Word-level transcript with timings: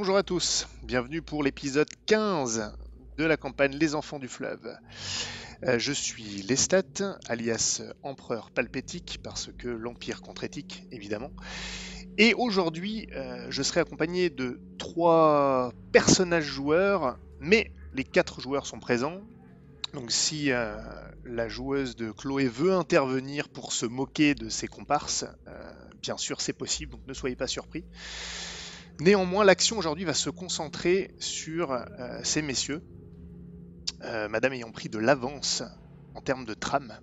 Bonjour 0.00 0.16
à 0.16 0.22
tous, 0.22 0.66
bienvenue 0.82 1.20
pour 1.20 1.42
l'épisode 1.42 1.90
15 2.06 2.72
de 3.18 3.24
la 3.26 3.36
campagne 3.36 3.76
Les 3.76 3.94
Enfants 3.94 4.18
du 4.18 4.28
Fleuve. 4.28 4.74
Euh, 5.62 5.78
je 5.78 5.92
suis 5.92 6.40
Lestat, 6.40 7.18
alias 7.28 7.82
Empereur 8.02 8.50
Palpétique, 8.50 9.20
parce 9.22 9.50
que 9.58 9.68
l'Empire 9.68 10.22
contre-éthique, 10.22 10.84
évidemment. 10.90 11.30
Et 12.16 12.32
aujourd'hui, 12.32 13.10
euh, 13.12 13.48
je 13.50 13.62
serai 13.62 13.80
accompagné 13.80 14.30
de 14.30 14.58
trois 14.78 15.74
personnages 15.92 16.44
joueurs, 16.44 17.18
mais 17.38 17.70
les 17.92 18.04
quatre 18.04 18.40
joueurs 18.40 18.64
sont 18.64 18.80
présents. 18.80 19.20
Donc 19.92 20.10
si 20.12 20.50
euh, 20.50 20.78
la 21.26 21.50
joueuse 21.50 21.94
de 21.94 22.10
Chloé 22.10 22.48
veut 22.48 22.72
intervenir 22.72 23.50
pour 23.50 23.74
se 23.74 23.84
moquer 23.84 24.34
de 24.34 24.48
ses 24.48 24.66
comparses, 24.66 25.26
bien 26.00 26.16
sûr 26.16 26.40
c'est 26.40 26.54
possible, 26.54 26.92
donc 26.92 27.06
ne 27.06 27.12
soyez 27.12 27.36
pas 27.36 27.46
surpris. 27.46 27.84
Néanmoins, 29.00 29.44
l'action 29.44 29.78
aujourd'hui 29.78 30.04
va 30.04 30.14
se 30.14 30.30
concentrer 30.30 31.14
sur 31.18 31.84
ces 32.22 32.42
messieurs, 32.42 32.82
euh, 34.02 34.28
madame 34.28 34.54
ayant 34.54 34.72
pris 34.72 34.88
de 34.88 34.98
l'avance 34.98 35.62
en 36.14 36.22
termes 36.22 36.44
de 36.44 36.54
trame. 36.54 36.98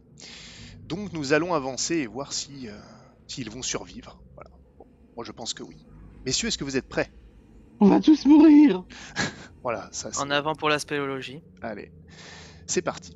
Donc 0.82 1.14
nous 1.14 1.34
allons 1.34 1.54
avancer 1.54 1.96
et 1.98 2.08
voir 2.08 2.34
si 2.34 2.68
euh, 2.68 2.80
s'ils 3.28 3.50
vont 3.50 3.62
survivre. 3.62 4.20
Voilà. 4.34 4.50
moi 5.16 5.24
je 5.24 5.32
pense 5.32 5.54
que 5.54 5.64
oui. 5.64 5.86
Messieurs, 6.26 6.48
est-ce 6.48 6.58
que 6.58 6.64
vous 6.64 6.78
êtes 6.78 6.88
prêts? 6.88 7.12
On 7.80 7.88
va 7.88 8.00
tous 8.00 8.26
mourir 8.26 8.84
Voilà, 9.64 9.90
ça 9.92 10.10
En 10.20 10.32
avant 10.32 10.56
pour 10.56 10.70
la 10.70 10.80
spéléologie. 10.80 11.42
Allez, 11.62 11.92
c'est 12.66 12.82
parti. 12.82 13.16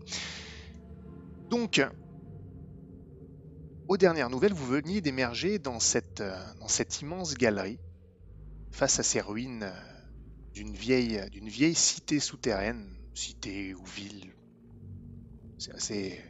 Donc, 1.50 1.82
aux 3.88 3.98
dernières 3.98 4.30
nouvelles, 4.30 4.54
vous 4.54 4.68
veniez 4.68 5.02
d'émerger 5.02 5.58
dans 5.60 5.80
cette, 5.80 6.22
euh, 6.22 6.36
dans 6.60 6.68
cette 6.68 7.02
immense 7.02 7.34
galerie, 7.34 7.80
face 8.72 9.00
à 9.00 9.04
ces 9.04 9.22
ruines 9.22 9.72
d'une 10.54 10.74
vieille, 10.74 11.76
cité 11.76 12.20
souterraine 12.20 12.98
cité 13.14 13.74
ou 13.74 13.86
ville. 13.86 14.34
C'est 15.58 15.74
assez 15.74 16.22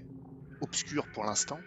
obscur 0.62 1.08
pour 1.14 1.24
l'instant. 1.24 1.60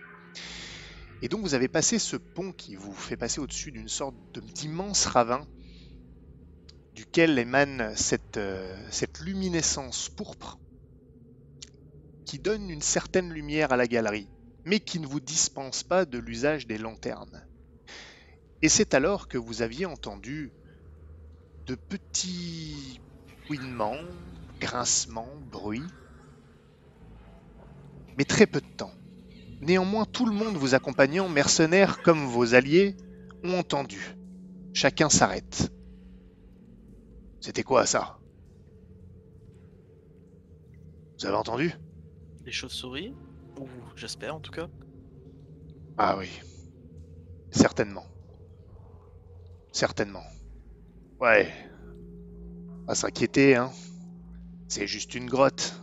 Et 1.22 1.28
donc 1.28 1.40
vous 1.40 1.54
avez 1.54 1.68
passé 1.68 1.98
ce 1.98 2.16
pont 2.16 2.52
qui 2.52 2.76
vous 2.76 2.92
fait 2.92 3.16
passer 3.16 3.40
au-dessus 3.40 3.72
d'une 3.72 3.88
sorte 3.88 4.16
d'immense 4.38 5.06
ravin 5.06 5.46
duquel 6.94 7.38
émane 7.38 7.94
euh, 8.36 8.88
cette 8.90 9.20
luminescence 9.20 10.08
pourpre 10.10 10.58
qui 12.24 12.38
donne 12.38 12.70
une 12.70 12.82
certaine 12.82 13.32
lumière 13.32 13.72
à 13.72 13.76
la 13.76 13.86
galerie, 13.86 14.28
mais 14.64 14.80
qui 14.80 15.00
ne 15.00 15.06
vous 15.06 15.20
dispense 15.20 15.82
pas 15.82 16.04
de 16.04 16.18
l'usage 16.18 16.66
des 16.66 16.78
lanternes. 16.78 17.46
Et 18.62 18.68
c'est 18.68 18.94
alors 18.94 19.28
que 19.28 19.38
vous 19.38 19.62
aviez 19.62 19.86
entendu 19.86 20.52
de 21.66 21.74
petits 21.74 23.00
couinements, 23.46 23.96
grincement, 24.60 25.28
bruit. 25.50 25.82
Mais 28.16 28.24
très 28.24 28.46
peu 28.46 28.60
de 28.60 28.66
temps. 28.76 28.92
Néanmoins, 29.60 30.04
tout 30.04 30.26
le 30.26 30.32
monde 30.32 30.56
vous 30.56 30.74
accompagnant, 30.74 31.28
mercenaires 31.28 32.02
comme 32.02 32.26
vos 32.26 32.54
alliés, 32.54 32.96
ont 33.42 33.58
entendu. 33.58 34.16
Chacun 34.72 35.08
s'arrête. 35.08 35.72
C'était 37.40 37.62
quoi 37.62 37.86
ça? 37.86 38.18
Vous 41.18 41.26
avez 41.26 41.36
entendu? 41.36 41.72
Des 42.42 42.52
chauves-souris? 42.52 43.14
Ou 43.58 43.68
j'espère 43.96 44.34
en 44.34 44.40
tout 44.40 44.50
cas? 44.50 44.68
Ah 45.96 46.16
oui. 46.18 46.28
Certainement. 47.50 48.04
Certainement. 49.72 50.24
Ouais. 51.20 51.52
Pas 52.86 52.94
s'inquiéter, 52.94 53.56
hein. 53.56 53.70
C'est 54.68 54.86
juste 54.86 55.14
une 55.14 55.26
grotte, 55.26 55.80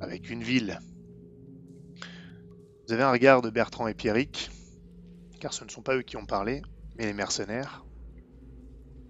avec 0.00 0.30
une 0.30 0.42
ville. 0.42 0.78
Vous 2.86 2.94
avez 2.94 3.02
un 3.02 3.12
regard 3.12 3.42
de 3.42 3.50
Bertrand 3.50 3.86
et 3.86 3.94
Pierrick, 3.94 4.50
car 5.40 5.52
ce 5.52 5.64
ne 5.64 5.68
sont 5.68 5.82
pas 5.82 5.96
eux 5.96 6.02
qui 6.02 6.16
ont 6.16 6.26
parlé, 6.26 6.62
mais 6.96 7.06
les 7.06 7.12
mercenaires. 7.12 7.84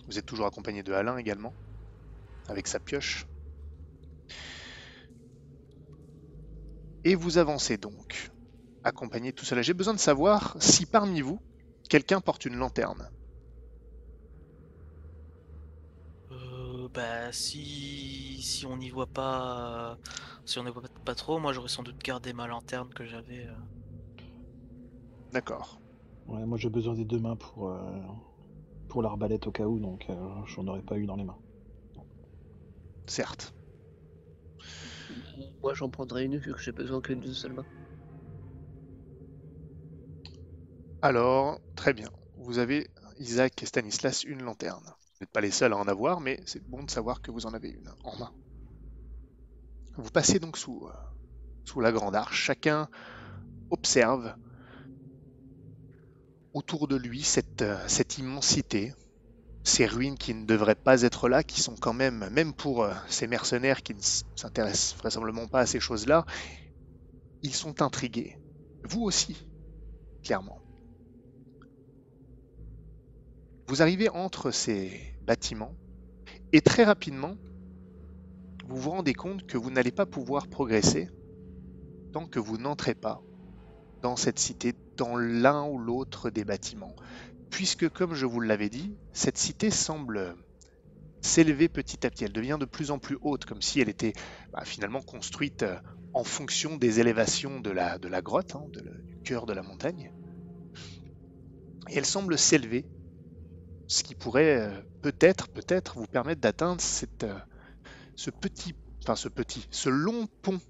Vous 0.06 0.18
êtes 0.18 0.26
toujours 0.26 0.46
accompagné 0.46 0.82
de 0.82 0.92
Alain 0.92 1.16
également, 1.16 1.54
avec 2.48 2.66
sa 2.66 2.80
pioche. 2.80 3.26
Et 7.04 7.14
vous 7.14 7.38
avancez 7.38 7.76
donc, 7.76 8.30
accompagné 8.82 9.32
tout 9.32 9.44
cela. 9.44 9.62
J'ai 9.62 9.74
besoin 9.74 9.94
de 9.94 10.00
savoir 10.00 10.56
si 10.60 10.84
parmi 10.84 11.20
vous, 11.20 11.40
quelqu'un 11.88 12.20
porte 12.20 12.44
une 12.44 12.56
lanterne. 12.56 13.08
Bah 17.28 17.32
si 17.32 18.40
si 18.40 18.64
on 18.64 18.78
n'y 18.78 18.88
voit 18.88 19.06
pas 19.06 19.98
si 20.46 20.58
on 20.58 20.62
ne 20.62 20.70
voit 20.70 20.82
pas, 21.04 21.14
trop, 21.14 21.38
moi 21.38 21.52
j'aurais 21.52 21.68
sans 21.68 21.82
doute 21.82 21.98
gardé 22.02 22.32
ma 22.32 22.46
lanterne 22.46 22.88
que 22.94 23.04
j'avais. 23.04 23.46
Euh. 23.46 24.22
D'accord. 25.30 25.78
Ouais, 26.26 26.46
moi 26.46 26.56
j'ai 26.56 26.70
besoin 26.70 26.94
des 26.94 27.04
deux 27.04 27.18
mains 27.18 27.36
pour 27.36 27.68
euh, 27.68 27.80
pour 28.88 29.02
l'arbalète 29.02 29.46
au 29.46 29.50
cas 29.50 29.66
où, 29.66 29.78
donc 29.78 30.06
euh, 30.08 30.14
j'en 30.46 30.66
aurais 30.68 30.80
pas 30.80 30.96
eu 30.96 31.04
dans 31.04 31.16
les 31.16 31.24
mains. 31.24 31.36
Certes. 33.06 33.52
Moi 35.62 35.74
j'en 35.74 35.90
prendrais 35.90 36.24
une 36.24 36.38
vu 36.38 36.54
que 36.54 36.60
j'ai 36.62 36.72
besoin 36.72 37.02
que 37.02 37.12
d'une 37.12 37.34
seule 37.34 37.52
main. 37.52 37.66
Alors, 41.02 41.60
très 41.76 41.92
bien. 41.92 42.08
Vous 42.38 42.58
avez, 42.58 42.88
Isaac 43.18 43.62
et 43.62 43.66
Stanislas, 43.66 44.24
une 44.24 44.42
lanterne. 44.42 44.94
Vous 45.18 45.24
n'êtes 45.24 45.32
pas 45.32 45.40
les 45.40 45.50
seuls 45.50 45.72
à 45.72 45.76
en 45.76 45.88
avoir, 45.88 46.20
mais 46.20 46.40
c'est 46.46 46.62
bon 46.62 46.84
de 46.84 46.90
savoir 46.90 47.20
que 47.20 47.32
vous 47.32 47.44
en 47.44 47.52
avez 47.52 47.70
une 47.70 47.92
en 48.04 48.16
main. 48.18 48.32
Vous 49.96 50.12
passez 50.12 50.38
donc 50.38 50.56
sous, 50.56 50.86
euh, 50.86 51.80
la 51.82 51.90
grande 51.90 52.14
arche. 52.14 52.40
Chacun 52.40 52.88
observe 53.70 54.36
autour 56.54 56.86
de 56.86 56.94
lui 56.94 57.24
cette, 57.24 57.62
euh, 57.62 57.82
cette 57.88 58.18
immensité, 58.18 58.94
ces 59.64 59.86
ruines 59.86 60.16
qui 60.16 60.34
ne 60.34 60.46
devraient 60.46 60.76
pas 60.76 61.02
être 61.02 61.28
là, 61.28 61.42
qui 61.42 61.60
sont 61.60 61.74
quand 61.74 61.94
même, 61.94 62.28
même 62.30 62.54
pour 62.54 62.84
euh, 62.84 62.94
ces 63.08 63.26
mercenaires 63.26 63.82
qui 63.82 63.94
ne 63.94 64.00
s'intéressent 64.36 64.96
vraisemblablement 64.98 65.48
pas 65.48 65.60
à 65.62 65.66
ces 65.66 65.80
choses-là, 65.80 66.26
ils 67.42 67.54
sont 67.54 67.82
intrigués. 67.82 68.38
Vous 68.84 69.02
aussi, 69.02 69.48
clairement. 70.22 70.60
Vous 73.68 73.82
arrivez 73.82 74.08
entre 74.08 74.50
ces 74.50 74.98
bâtiments 75.26 75.74
et 76.54 76.62
très 76.62 76.84
rapidement, 76.84 77.36
vous 78.66 78.78
vous 78.78 78.90
rendez 78.90 79.12
compte 79.12 79.46
que 79.46 79.58
vous 79.58 79.70
n'allez 79.70 79.92
pas 79.92 80.06
pouvoir 80.06 80.48
progresser 80.48 81.10
tant 82.14 82.26
que 82.26 82.38
vous 82.38 82.56
n'entrez 82.56 82.94
pas 82.94 83.20
dans 84.00 84.16
cette 84.16 84.38
cité, 84.38 84.72
dans 84.96 85.18
l'un 85.18 85.66
ou 85.68 85.76
l'autre 85.76 86.30
des 86.30 86.46
bâtiments. 86.46 86.96
Puisque, 87.50 87.90
comme 87.90 88.14
je 88.14 88.24
vous 88.24 88.40
l'avais 88.40 88.70
dit, 88.70 88.96
cette 89.12 89.36
cité 89.36 89.70
semble 89.70 90.34
s'élever 91.20 91.68
petit 91.68 92.06
à 92.06 92.10
petit. 92.10 92.24
Elle 92.24 92.32
devient 92.32 92.56
de 92.58 92.64
plus 92.64 92.90
en 92.90 92.98
plus 92.98 93.18
haute, 93.20 93.44
comme 93.44 93.60
si 93.60 93.82
elle 93.82 93.90
était 93.90 94.14
bah, 94.50 94.64
finalement 94.64 95.02
construite 95.02 95.64
euh, 95.64 95.76
en 96.14 96.24
fonction 96.24 96.76
des 96.76 97.00
élévations 97.00 97.60
de 97.60 97.70
la, 97.70 97.98
grotte, 98.22 98.54
hein, 98.54 98.64
du 98.72 99.18
cœur 99.24 99.44
de 99.44 99.52
la 99.52 99.62
montagne. 99.62 100.10
Et 101.90 101.98
elle 101.98 102.06
semble 102.06 102.38
s'élever 102.38 102.86
ce 103.88 104.02
qui 104.02 104.14
pourrait 104.14 104.60
euh, 104.60 104.80
peut-être, 105.02 105.48
peut-être 105.48 105.98
vous 105.98 106.06
permettre 106.06 106.42
d'atteindre 106.42 106.80
cette, 106.80 107.24
euh, 107.24 107.38
ce 108.14 108.30
petit, 108.30 108.74
enfin 109.02 109.16
ce 109.16 109.28
petit, 109.28 109.66
ce 109.70 109.88
long 109.88 110.28
pont 110.42 110.60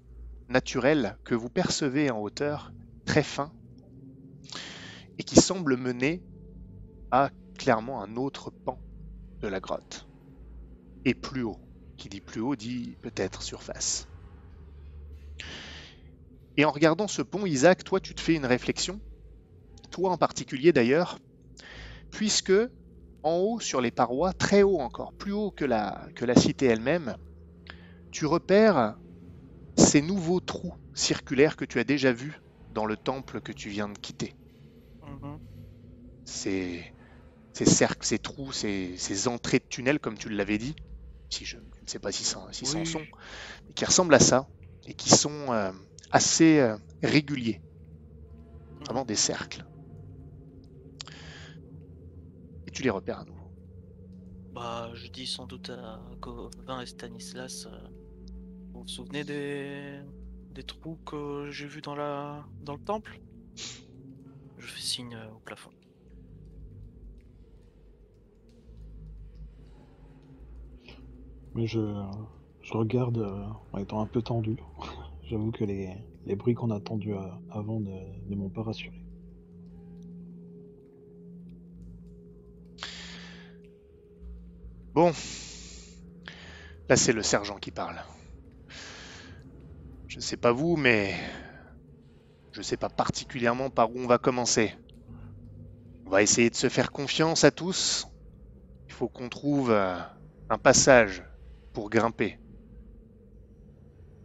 naturel 0.47 1.17
que 1.25 1.35
vous 1.35 1.49
percevez 1.49 2.09
en 2.09 2.19
hauteur, 2.19 2.71
très 3.05 3.21
fin, 3.21 3.51
et 5.17 5.23
qui 5.23 5.35
semble 5.35 5.75
mener 5.75 6.23
à 7.11 7.29
clairement 7.57 8.01
un 8.01 8.15
autre 8.15 8.51
pan 8.51 8.79
de 9.41 9.47
la 9.47 9.59
grotte. 9.59 10.07
Et 11.05 11.13
plus 11.13 11.43
haut. 11.43 11.59
Qui 11.97 12.07
dit 12.07 12.21
plus 12.21 12.39
haut 12.39 12.55
dit 12.55 12.97
peut-être 13.01 13.41
surface. 13.41 14.07
Et 16.55 16.63
en 16.63 16.71
regardant 16.71 17.09
ce 17.09 17.21
pont, 17.21 17.45
Isaac, 17.45 17.83
toi 17.83 17.99
tu 17.99 18.15
te 18.15 18.21
fais 18.21 18.35
une 18.35 18.45
réflexion, 18.45 19.01
toi 19.91 20.11
en 20.11 20.17
particulier 20.17 20.71
d'ailleurs, 20.71 21.19
puisque 22.11 22.53
en 23.23 23.35
haut 23.37 23.59
sur 23.59 23.81
les 23.81 23.91
parois, 23.91 24.33
très 24.33 24.63
haut 24.63 24.79
encore, 24.79 25.13
plus 25.13 25.31
haut 25.31 25.51
que 25.51 25.65
la, 25.65 26.07
que 26.15 26.25
la 26.25 26.35
cité 26.35 26.67
elle-même, 26.67 27.15
tu 28.11 28.25
repères 28.25 28.97
ces 29.77 30.01
nouveaux 30.01 30.39
trous 30.39 30.73
circulaires 30.93 31.55
que 31.55 31.65
tu 31.65 31.79
as 31.79 31.83
déjà 31.83 32.11
vus 32.11 32.41
dans 32.73 32.85
le 32.85 32.97
temple 32.97 33.41
que 33.41 33.51
tu 33.51 33.69
viens 33.69 33.89
de 33.89 33.97
quitter. 33.97 34.35
Mm-hmm. 35.01 35.37
Ces, 36.25 36.93
cercles, 37.53 38.05
ces 38.05 38.19
trous, 38.19 38.51
ces, 38.51 39.27
entrées 39.27 39.59
de 39.59 39.65
tunnels, 39.65 39.99
comme 39.99 40.17
tu 40.17 40.29
l'avais 40.29 40.57
dit, 40.57 40.75
si 41.29 41.45
je, 41.45 41.57
ne 41.57 41.87
sais 41.87 41.99
pas 41.99 42.11
si 42.11 42.23
ça, 42.23 42.47
si 42.51 42.65
en 42.77 42.85
sont, 42.85 43.01
qui 43.75 43.85
ressemblent 43.85 44.13
à 44.13 44.19
ça 44.19 44.47
et 44.87 44.93
qui 44.93 45.09
sont 45.09 45.51
euh, 45.51 45.71
assez 46.11 46.59
euh, 46.59 46.77
réguliers. 47.03 47.61
Vraiment 48.85 49.05
des 49.05 49.15
cercles 49.15 49.65
tu 52.79 52.83
les 52.83 52.89
repères 52.91 53.19
à 53.19 53.25
nouveau. 53.25 53.51
Bah, 54.53 54.91
je 54.95 55.07
dis 55.09 55.27
sans 55.27 55.47
doute 55.47 55.69
à 55.69 55.99
Gauvin 56.21 56.81
et 56.81 56.85
Stanislas. 56.85 57.65
euh, 57.67 57.87
vous 58.73 58.81
vous 58.81 58.87
souvenez 58.87 59.23
des, 59.23 59.99
des 60.51 60.63
trous 60.63 60.97
que 61.05 61.49
j'ai 61.51 61.67
vus 61.67 61.81
dans, 61.81 61.95
la... 61.95 62.45
dans 62.61 62.75
le 62.75 62.81
temple? 62.83 63.21
Je 64.57 64.67
fais 64.67 64.81
signe 64.81 65.15
euh, 65.15 65.31
au 65.31 65.39
plafond. 65.39 65.71
Mais 71.53 71.67
je, 71.67 71.79
je 72.61 72.73
regarde 72.73 73.17
euh, 73.19 73.45
en 73.71 73.77
étant 73.79 74.01
un 74.01 74.07
peu 74.07 74.21
tendu. 74.21 74.57
J'avoue 75.23 75.51
que 75.51 75.63
les, 75.63 75.95
les 76.25 76.35
bruits 76.35 76.53
qu'on 76.55 76.71
a 76.71 76.75
entendus 76.77 77.13
avant 77.49 77.79
ne, 77.79 77.91
ne 78.29 78.35
m'ont 78.35 78.49
pas 78.49 78.63
rassuré. 78.63 79.03
Bon. 84.99 85.13
Là, 86.89 86.97
c'est 86.97 87.13
le 87.13 87.23
sergent 87.23 87.57
qui 87.57 87.71
parle. 87.71 88.03
Je 90.09 90.19
sais 90.19 90.35
pas 90.35 90.51
vous, 90.51 90.75
mais 90.75 91.15
je 92.51 92.61
sais 92.61 92.75
pas 92.75 92.89
particulièrement 92.89 93.69
par 93.69 93.91
où 93.91 93.97
on 93.97 94.07
va 94.07 94.17
commencer. 94.17 94.75
On 96.05 96.09
va 96.09 96.21
essayer 96.21 96.49
de 96.49 96.55
se 96.57 96.67
faire 96.67 96.91
confiance 96.91 97.45
à 97.45 97.51
tous. 97.51 98.09
Il 98.87 98.93
faut 98.93 99.07
qu'on 99.07 99.29
trouve 99.29 99.71
euh, 99.71 99.97
un 100.49 100.57
passage 100.57 101.23
pour 101.71 101.89
grimper. 101.89 102.37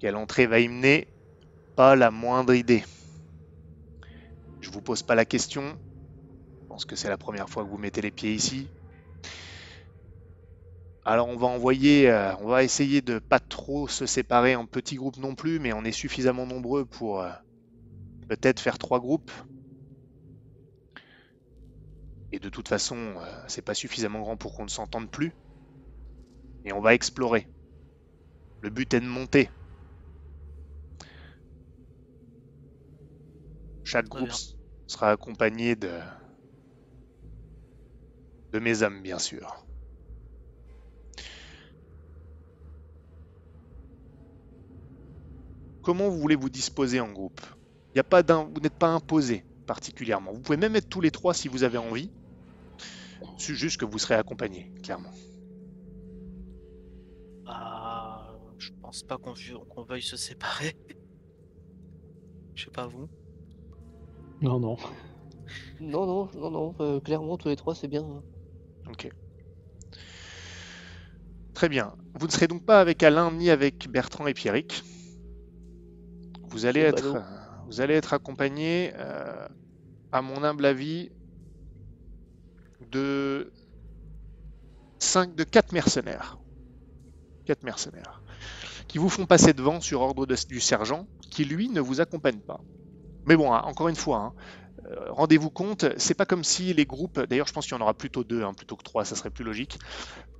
Quelle 0.00 0.16
entrée 0.16 0.48
va 0.48 0.58
y 0.58 0.66
mener? 0.66 1.06
Pas 1.76 1.94
la 1.94 2.10
moindre 2.10 2.52
idée. 2.52 2.82
Je 4.60 4.70
vous 4.70 4.82
pose 4.82 5.04
pas 5.04 5.14
la 5.14 5.24
question. 5.24 5.78
Je 6.62 6.66
pense 6.66 6.84
que 6.84 6.96
c'est 6.96 7.10
la 7.10 7.16
première 7.16 7.48
fois 7.48 7.62
que 7.62 7.68
vous 7.68 7.78
mettez 7.78 8.00
les 8.00 8.10
pieds 8.10 8.34
ici. 8.34 8.68
Alors 11.06 11.28
on 11.28 11.36
va 11.38 11.46
envoyer, 11.46 12.10
euh, 12.10 12.36
on 12.40 12.46
va 12.48 12.62
essayer 12.62 13.00
de 13.00 13.18
pas 13.18 13.40
trop 13.40 13.88
se 13.88 14.04
séparer 14.04 14.54
en 14.54 14.66
petits 14.66 14.96
groupes 14.96 15.16
non 15.16 15.34
plus, 15.34 15.58
mais 15.58 15.72
on 15.72 15.82
est 15.84 15.92
suffisamment 15.92 16.44
nombreux 16.46 16.84
pour 16.84 17.22
euh, 17.22 17.30
peut-être 18.28 18.60
faire 18.60 18.78
trois 18.78 19.00
groupes. 19.00 19.30
Et 22.32 22.38
de 22.38 22.50
toute 22.50 22.68
façon, 22.68 23.14
euh, 23.16 23.44
c'est 23.48 23.62
pas 23.62 23.72
suffisamment 23.72 24.20
grand 24.20 24.36
pour 24.36 24.54
qu'on 24.54 24.64
ne 24.64 24.68
s'entende 24.68 25.10
plus. 25.10 25.32
Et 26.64 26.72
on 26.72 26.80
va 26.80 26.94
explorer. 26.94 27.48
Le 28.62 28.70
but 28.70 28.92
est 28.94 29.00
de 29.00 29.06
monter. 29.06 29.48
Chaque 33.84 34.08
groupe 34.08 34.32
sera 34.88 35.12
accompagné 35.12 35.76
de 35.76 36.00
de 38.52 38.58
mes 38.58 38.80
hommes, 38.82 39.02
bien 39.02 39.18
sûr. 39.18 39.66
Comment 45.84 46.08
vous 46.08 46.19
voulez 46.19 46.34
vous 46.34 46.48
disposer 46.48 47.00
en 47.00 47.12
groupe? 47.12 47.42
Y 47.94 48.00
a 48.00 48.04
pas 48.04 48.22
d'un, 48.22 48.44
vous 48.44 48.60
n'êtes 48.60 48.78
pas 48.78 48.88
imposé 48.88 49.44
particulièrement. 49.66 50.32
Vous 50.32 50.40
pouvez 50.40 50.56
même 50.56 50.75
être 50.76 50.88
tous 50.88 51.02
les 51.02 51.10
trois 51.10 51.34
si 51.34 51.46
vous 51.46 51.62
avez 51.62 51.78
envie. 51.78 52.10
C'est 53.38 53.54
juste 53.54 53.78
que 53.78 53.84
vous 53.84 53.98
serez 53.98 54.14
accompagnés, 54.14 54.72
clairement. 54.82 55.12
Ah, 57.46 58.34
je 58.58 58.70
pense 58.81 59.02
pas 59.02 59.19
qu'on 59.19 59.82
veuille 59.82 60.02
se 60.02 60.16
séparer. 60.16 60.75
Je 62.54 62.64
sais 62.64 62.70
pas 62.70 62.86
vous. 62.86 63.08
Non, 64.40 64.58
non. 64.58 64.76
Non, 65.81 66.06
non, 66.06 66.31
non, 66.34 66.50
non, 66.50 66.75
euh, 66.81 67.00
clairement, 67.00 67.36
tous 67.36 67.48
les 67.48 67.56
trois, 67.56 67.75
c'est 67.75 67.88
bien. 67.88 68.22
Ok. 68.88 69.10
Très 71.52 71.69
bien. 71.69 71.94
Vous 72.14 72.26
ne 72.26 72.32
serez 72.32 72.48
donc 72.48 72.64
pas 72.64 72.81
avec 72.81 73.02
Alain 73.02 73.31
ni 73.32 73.50
avec 73.50 73.88
Bertrand 73.90 74.26
et 74.26 74.34
Pierrick. 74.34 74.82
Vous 76.54 76.64
allez 76.66 76.80
C'est 76.80 76.86
être, 76.88 77.02
ballot. 77.02 77.16
euh, 77.16 77.20
vous 77.66 77.80
allez 77.82 77.94
être 77.94 78.14
accompagné, 78.14 78.92
euh, 78.96 79.46
à 80.12 80.22
mon 80.22 80.44
humble 80.44 80.66
avis, 80.66 81.10
de 82.80 83.52
5, 85.00 85.34
de 85.34 85.44
4 85.44 85.72
mercenaires. 85.72 86.38
4 87.46 87.62
mercenaires. 87.62 88.22
Qui 88.88 88.98
vous 88.98 89.10
font 89.10 89.26
passer 89.26 89.52
devant 89.54 89.80
sur 89.80 90.00
ordre 90.02 90.26
de- 90.26 90.36
du 90.48 90.60
sergent, 90.60 91.08
qui 91.30 91.44
lui 91.44 91.68
ne 91.70 91.80
vous 91.80 92.00
accompagne 92.00 92.40
pas. 92.40 92.64
Mais 93.26 93.36
bon, 93.36 93.52
hein, 93.54 93.62
encore 93.64 93.88
une 93.88 93.96
fois, 93.96 94.18
hein, 94.18 94.34
euh, 94.90 95.12
rendez-vous 95.12 95.50
compte, 95.50 95.86
c'est 95.98 96.14
pas 96.14 96.26
comme 96.26 96.44
si 96.44 96.74
les 96.74 96.86
groupes, 96.86 97.20
d'ailleurs 97.20 97.46
je 97.48 97.52
pense 97.52 97.66
qu'il 97.66 97.76
y 97.76 97.78
en 97.78 97.82
aura 97.82 97.94
plutôt 97.94 98.24
deux 98.24 98.42
hein, 98.44 98.54
plutôt 98.54 98.76
que 98.76 98.82
trois, 98.84 99.04
ça 99.04 99.16
serait 99.16 99.30
plus 99.30 99.44
logique. 99.44 99.78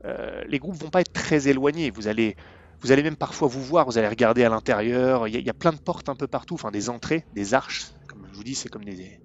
Euh, 0.05 0.44
les 0.49 0.58
groupes 0.60 0.76
vont 0.76 0.90
pas 0.90 1.02
être 1.02 1.12
très 1.12 1.49
éloignés. 1.49 1.90
Vous 1.90 2.08
allez, 2.08 2.37
vous 2.82 2.93
allez 2.93 3.03
même 3.03 3.17
parfois 3.17 3.49
vous 3.49 3.62
voir, 3.62 3.87
vous 3.87 3.99
allez 3.99 4.09
regarder 4.09 4.44
à 4.44 4.49
l'intérieur. 4.49 5.29
Il 5.29 5.35
y, 5.41 5.50
a- 5.50 5.55
plein 5.55 5.73
de 5.73 5.79
portes 5.81 6.09
un 6.09 6.17
peu 6.17 6.26
partout, 6.29 6.55
enfin 6.55 6.71
des 6.71 6.88
entrées, 6.91 7.26
des 7.32 7.55
arches. 7.55 7.93
Comme 8.09 8.26
je 8.31 8.35
vous 8.35 8.44
dis, 8.44 8.55
c'est 8.55 8.69
comme 8.69 8.85
des, 8.85 9.21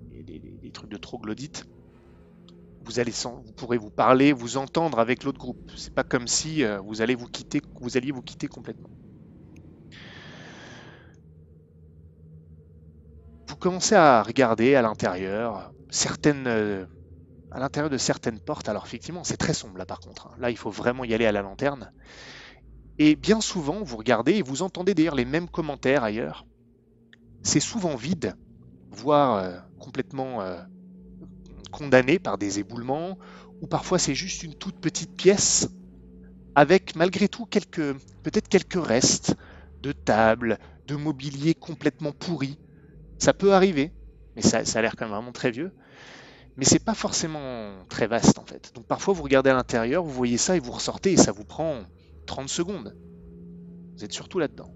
des, 0.00 0.72
trucs 0.72 0.90
de 0.90 0.96
troglodytes. 0.98 1.64
Vous 2.80 2.98
allez, 3.00 3.12
vous 3.24 3.52
pourrez 3.56 3.78
vous 3.78 3.90
parler, 3.90 4.34
vous 4.34 4.58
entendre 4.58 4.98
avec 4.98 5.24
l'autre 5.24 5.38
groupe. 5.38 5.58
C'est 5.74 5.94
pas 5.94 6.04
comme 6.04 6.28
si 6.28 6.62
euh, 6.64 6.80
vous 6.80 7.00
allez 7.00 7.14
vous 7.14 7.26
quitter, 7.26 7.62
vous 7.80 7.96
alliez 7.96 8.12
vous 8.12 8.22
quitter 8.22 8.46
complètement. 8.46 8.90
Vous 13.48 13.56
commencez 13.56 13.94
à 13.94 14.22
regarder 14.22 14.74
à 14.74 14.82
l'intérieur, 14.82 15.72
certaines, 15.90 16.46
euh, 16.48 16.84
à 17.50 17.60
l'intérieur 17.60 17.90
de 17.90 17.98
certaines 17.98 18.40
portes. 18.40 18.68
Alors 18.68 18.84
effectivement, 18.86 19.24
c'est 19.24 19.36
très 19.38 19.54
sombre 19.54 19.78
là 19.78 19.86
par 19.86 20.00
contre. 20.00 20.28
hein. 20.28 20.34
Là, 20.38 20.50
il 20.50 20.56
faut 20.58 20.70
vraiment 20.70 21.04
y 21.04 21.14
aller 21.14 21.26
à 21.26 21.32
la 21.32 21.42
lanterne. 21.42 21.90
Et 22.98 23.16
bien 23.16 23.40
souvent, 23.40 23.82
vous 23.82 23.96
regardez 23.96 24.34
et 24.34 24.42
vous 24.42 24.62
entendez 24.62 24.94
d'ailleurs 24.94 25.14
les 25.14 25.24
mêmes 25.24 25.48
commentaires 25.48 26.04
ailleurs. 26.04 26.46
C'est 27.42 27.60
souvent 27.60 27.96
vide, 27.96 28.36
voire 28.90 29.36
euh, 29.36 29.58
complètement 29.78 30.42
euh, 30.42 30.60
condamné 31.70 32.18
par 32.18 32.38
des 32.38 32.58
éboulements, 32.58 33.18
ou 33.60 33.66
parfois 33.66 33.98
c'est 33.98 34.14
juste 34.14 34.42
une 34.42 34.54
toute 34.54 34.78
petite 34.78 35.16
pièce 35.16 35.68
avec 36.54 36.94
malgré 36.96 37.28
tout 37.28 37.46
peut-être 37.46 38.48
quelques 38.48 38.86
restes 38.86 39.34
de 39.82 39.92
tables, 39.92 40.58
de 40.86 40.96
mobilier 40.96 41.54
complètement 41.54 42.12
pourri. 42.12 42.58
Ça 43.18 43.32
peut 43.32 43.54
arriver, 43.54 43.92
mais 44.36 44.42
ça, 44.42 44.64
ça 44.64 44.78
a 44.78 44.82
l'air 44.82 44.94
quand 44.96 45.06
même 45.06 45.14
vraiment 45.14 45.32
très 45.32 45.50
vieux. 45.50 45.72
Mais 46.56 46.66
c'est 46.66 46.84
pas 46.84 46.94
forcément 46.94 47.72
très 47.88 48.06
vaste 48.06 48.38
en 48.38 48.44
fait. 48.44 48.72
Donc 48.74 48.86
parfois 48.86 49.14
vous 49.14 49.22
regardez 49.22 49.48
à 49.48 49.54
l'intérieur, 49.54 50.04
vous 50.04 50.12
voyez 50.12 50.36
ça 50.36 50.56
et 50.56 50.60
vous 50.60 50.72
ressortez 50.72 51.12
et 51.12 51.16
ça 51.16 51.32
vous 51.32 51.44
prend 51.44 51.82
30 52.26 52.48
secondes. 52.48 52.96
Vous 53.96 54.04
êtes 54.04 54.12
surtout 54.12 54.38
là-dedans. 54.38 54.72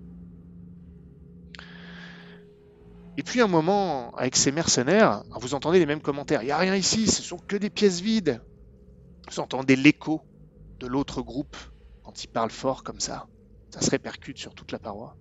Et 3.19 3.23
puis 3.23 3.41
un 3.41 3.47
moment, 3.47 4.15
avec 4.17 4.37
ces 4.37 4.53
mercenaires, 4.53 5.25
vous 5.41 5.55
entendez 5.55 5.79
les 5.79 5.87
mêmes 5.87 6.03
commentaires. 6.03 6.43
Il 6.43 6.47
n'y 6.47 6.53
a 6.53 6.59
rien 6.59 6.75
ici, 6.75 7.07
ce 7.07 7.23
sont 7.23 7.39
que 7.39 7.57
des 7.57 7.71
pièces 7.71 8.01
vides. 8.01 8.43
Vous 9.31 9.41
entendez 9.41 9.75
l'écho 9.75 10.21
de 10.81 10.87
l'autre 10.87 11.23
groupe 11.23 11.57
quand 12.03 12.23
ils 12.23 12.29
parlent 12.29 12.51
fort 12.51 12.83
comme 12.83 13.01
ça. 13.01 13.27
Ça 13.71 13.81
se 13.81 13.91
répercute 13.91 14.39
sur 14.39 14.55
toute 14.55 14.71
la 14.71 14.79
paroi. 14.79 15.17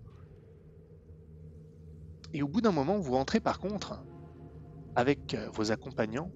Et 2.34 2.44
au 2.44 2.48
bout 2.48 2.60
d'un 2.60 2.74
moment, 2.74 3.00
vous 3.00 3.15
entrez 3.15 3.39
par 3.39 3.60
contre 3.60 4.03
avec 4.96 5.34
euh, 5.34 5.50
vos 5.51 5.72
accompagnants 5.72 6.32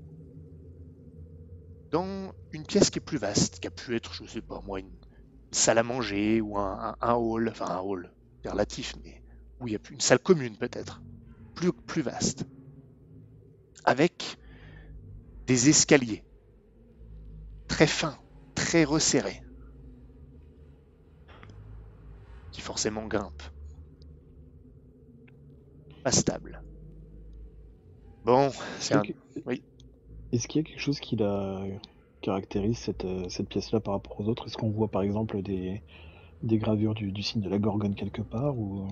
dans 1.92 2.34
une 2.52 2.66
pièce 2.66 2.90
qui 2.90 3.00
est 3.00 3.02
plus 3.02 3.18
vaste, 3.18 3.60
qui 3.60 3.68
a 3.68 3.72
pu 3.72 3.96
être, 3.96 4.14
je 4.14 4.26
sais 4.26 4.42
pas 4.42 4.62
moi, 4.66 4.80
une 4.80 4.92
salle 5.52 5.78
à 5.78 5.84
manger 5.84 6.42
ou 6.42 6.58
un, 6.58 6.96
un- 7.02 7.10
un 7.10 7.14
hall, 7.16 7.50
enfin 7.50 7.68
un 7.68 7.80
hall, 7.80 8.14
relatif, 8.46 8.96
mais 9.04 9.24
où 9.60 9.68
il 9.68 9.74
y 9.74 9.76
a 9.76 9.80
plus 9.80 9.96
une 9.96 10.02
salle 10.02 10.20
commune 10.20 10.58
peut-être, 10.58 11.04
plus, 11.56 11.72
plus 11.88 12.02
vaste, 12.02 12.46
avec 13.84 14.38
des 15.48 15.68
escaliers 15.68 16.24
très 17.68 17.88
fins, 17.88 18.20
très 18.54 18.84
resserrés, 18.84 19.42
qui 22.52 22.62
forcément 22.62 23.08
grimpent. 23.08 23.50
Pas 26.04 26.12
stable. 26.12 26.62
Bon, 28.24 28.52
c'est 28.80 28.96
un... 28.96 29.02
Oui. 29.46 29.64
Est-ce 30.32 30.48
qu'il 30.48 30.62
y 30.62 30.64
a 30.66 30.68
quelque 30.70 30.82
chose 30.82 31.00
qui 31.00 31.16
la 31.16 31.66
caractérise 32.22 32.78
cette, 32.78 33.06
euh, 33.06 33.28
cette 33.30 33.50
pièce-là 33.50 33.80
par 33.80 33.94
rapport 33.96 34.20
aux 34.20 34.28
autres? 34.28 34.48
Est-ce 34.48 34.58
qu'on 34.58 34.72
voit 34.72 34.90
par 34.90 35.02
exemple 35.02 35.42
des, 35.42 35.84
des 36.44 36.58
gravures 36.58 36.94
du, 36.94 37.12
du 37.12 37.24
signe 37.24 37.42
de 37.42 37.50
la 37.50 37.60
Gorgone 37.60 37.96
quelque 37.96 38.22
part 38.22 38.58
ou... 38.58 38.88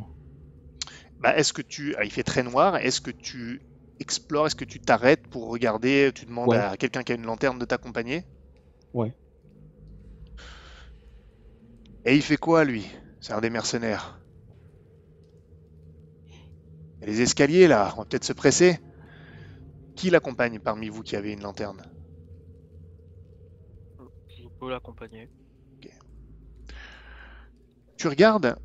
Bah, 1.20 1.36
est-ce 1.36 1.54
que 1.54 1.62
tu... 1.62 1.96
ah, 1.98 2.04
il 2.04 2.12
fait 2.12 2.24
très 2.24 2.44
noir, 2.44 2.78
est-ce 2.78 3.02
que 3.02 3.12
tu 3.12 3.62
explores, 4.00 4.48
est-ce 4.48 4.56
que 4.56 4.66
tu 4.66 4.80
t'arrêtes 4.80 5.28
pour 5.28 5.50
regarder, 5.50 6.12
tu 6.14 6.26
demandes 6.26 6.50
Ouais. 6.50 6.58
à 6.58 6.78
quelqu'un 6.78 7.04
qui 7.04 7.12
a 7.12 7.16
une 7.16 7.26
lanterne 7.26 7.58
de 7.58 7.66
t'accompagner? 7.66 8.24
Ouais. 8.94 9.14
Et 12.06 12.16
il 12.16 12.22
fait 12.22 12.38
quoi 12.38 12.64
lui? 12.64 12.86
C'est 13.20 13.34
un 13.34 13.42
des 13.42 13.50
mercenaires. 13.50 14.20
Il 16.98 17.02
y 17.02 17.04
a 17.04 17.08
les 17.08 17.22
escaliers 17.22 17.68
là, 17.68 17.92
on 17.96 18.00
va 18.00 18.06
peut-être 18.06 18.24
se 18.24 18.34
presser. 18.34 18.80
Qui 19.96 20.12
l'accompagne 20.12 20.60
parmi 20.60 20.90
vous 20.90 21.02
qui 21.02 21.16
avez 21.16 21.34
une 21.34 21.42
lanterne? 21.42 21.82
Peux 24.58 24.70
l'accompagner. 24.70 25.30
Tu 27.98 28.08
regardes, 28.08 28.58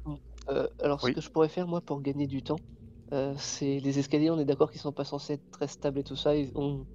Euh, 0.48 0.66
alors, 0.80 1.00
Oui. 1.02 1.02
ce 1.02 1.10
que 1.10 1.20
je 1.20 1.28
pourrais 1.30 1.48
faire, 1.48 1.68
moi, 1.68 1.80
pour 1.80 2.00
gagner 2.02 2.26
du 2.26 2.42
temps, 2.42 2.58
euh, 3.12 3.34
c'est 3.38 3.78
les 3.80 3.98
escaliers, 3.98 4.30
on 4.30 4.38
est 4.38 4.44
d'accord 4.44 4.70
qu'ils 4.72 4.80
sont 4.80 4.92
pas 4.92 5.04
censés 5.04 5.34
être 5.34 5.44
très 5.50 5.68
stables 5.68 5.98
et 6.00 6.04
tout 6.04 6.16
ça. 6.16 6.34
ils 6.36 6.50
ont- 6.56 6.86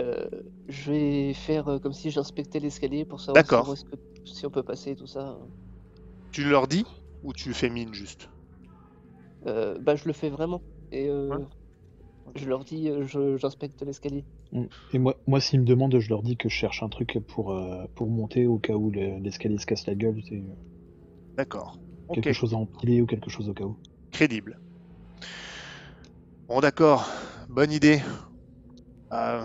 euh, 0.00 0.28
je 0.68 0.92
vais 0.92 1.34
faire 1.34 1.68
euh, 1.68 1.78
comme 1.80 1.92
si 1.94 2.10
j'inspectais 2.12 2.60
l'escalier 2.60 3.04
pour 3.06 3.20
savoir 3.22 3.46
si, 4.24 4.46
on 4.46 4.50
peut 4.50 4.62
passer 4.64 4.92
et 4.92 4.96
tout 4.96 5.06
ça. 5.08 5.38
tu 6.30 6.44
leur 6.44 6.68
dis 6.68 6.84
ou 7.22 7.32
tu 7.32 7.52
fais 7.52 7.68
mine 7.68 7.92
juste? 7.92 8.30
Euh, 9.46 9.78
bah, 9.80 9.96
je 9.96 10.04
le 10.06 10.12
fais 10.12 10.30
vraiment. 10.30 10.62
Et 10.90 11.08
euh, 11.08 11.46
Ouais. 12.26 12.36
je 12.36 12.48
leur 12.48 12.64
dis, 12.64 12.88
euh, 12.90 13.06
j'inspecte 13.38 13.82
l'escalier. 13.82 14.26
Mm. 14.52 14.64
Et 14.92 14.98
moi, 14.98 15.16
moi 15.26 15.40
s'ils 15.40 15.60
me 15.60 15.64
demandent, 15.64 15.98
je 15.98 16.08
leur 16.08 16.22
dis 16.22 16.36
que 16.36 16.48
je 16.48 16.54
cherche 16.54 16.82
un 16.82 16.88
truc 16.88 17.18
pour, 17.28 17.52
euh, 17.52 17.84
pour 17.94 18.08
monter 18.08 18.46
au 18.46 18.58
cas 18.58 18.74
où 18.74 18.90
le- 18.90 19.18
l'escalier 19.18 19.58
se 19.58 19.66
casse 19.66 19.86
la 19.86 19.94
gueule. 19.94 20.20
C'est 20.28 20.42
D'accord. 21.36 21.78
quelque 22.12 22.32
chose 22.32 22.54
à 22.54 22.56
empiler 22.56 23.00
ou 23.02 23.06
quelque 23.06 23.30
chose 23.30 23.48
au 23.48 23.54
cas 23.54 23.64
où. 23.64 23.76
crédible. 24.10 24.58
Bon, 26.48 26.60
d'accord. 26.60 27.08
Bonne 27.48 27.72
idée. 27.72 28.00
Euh, 29.12 29.44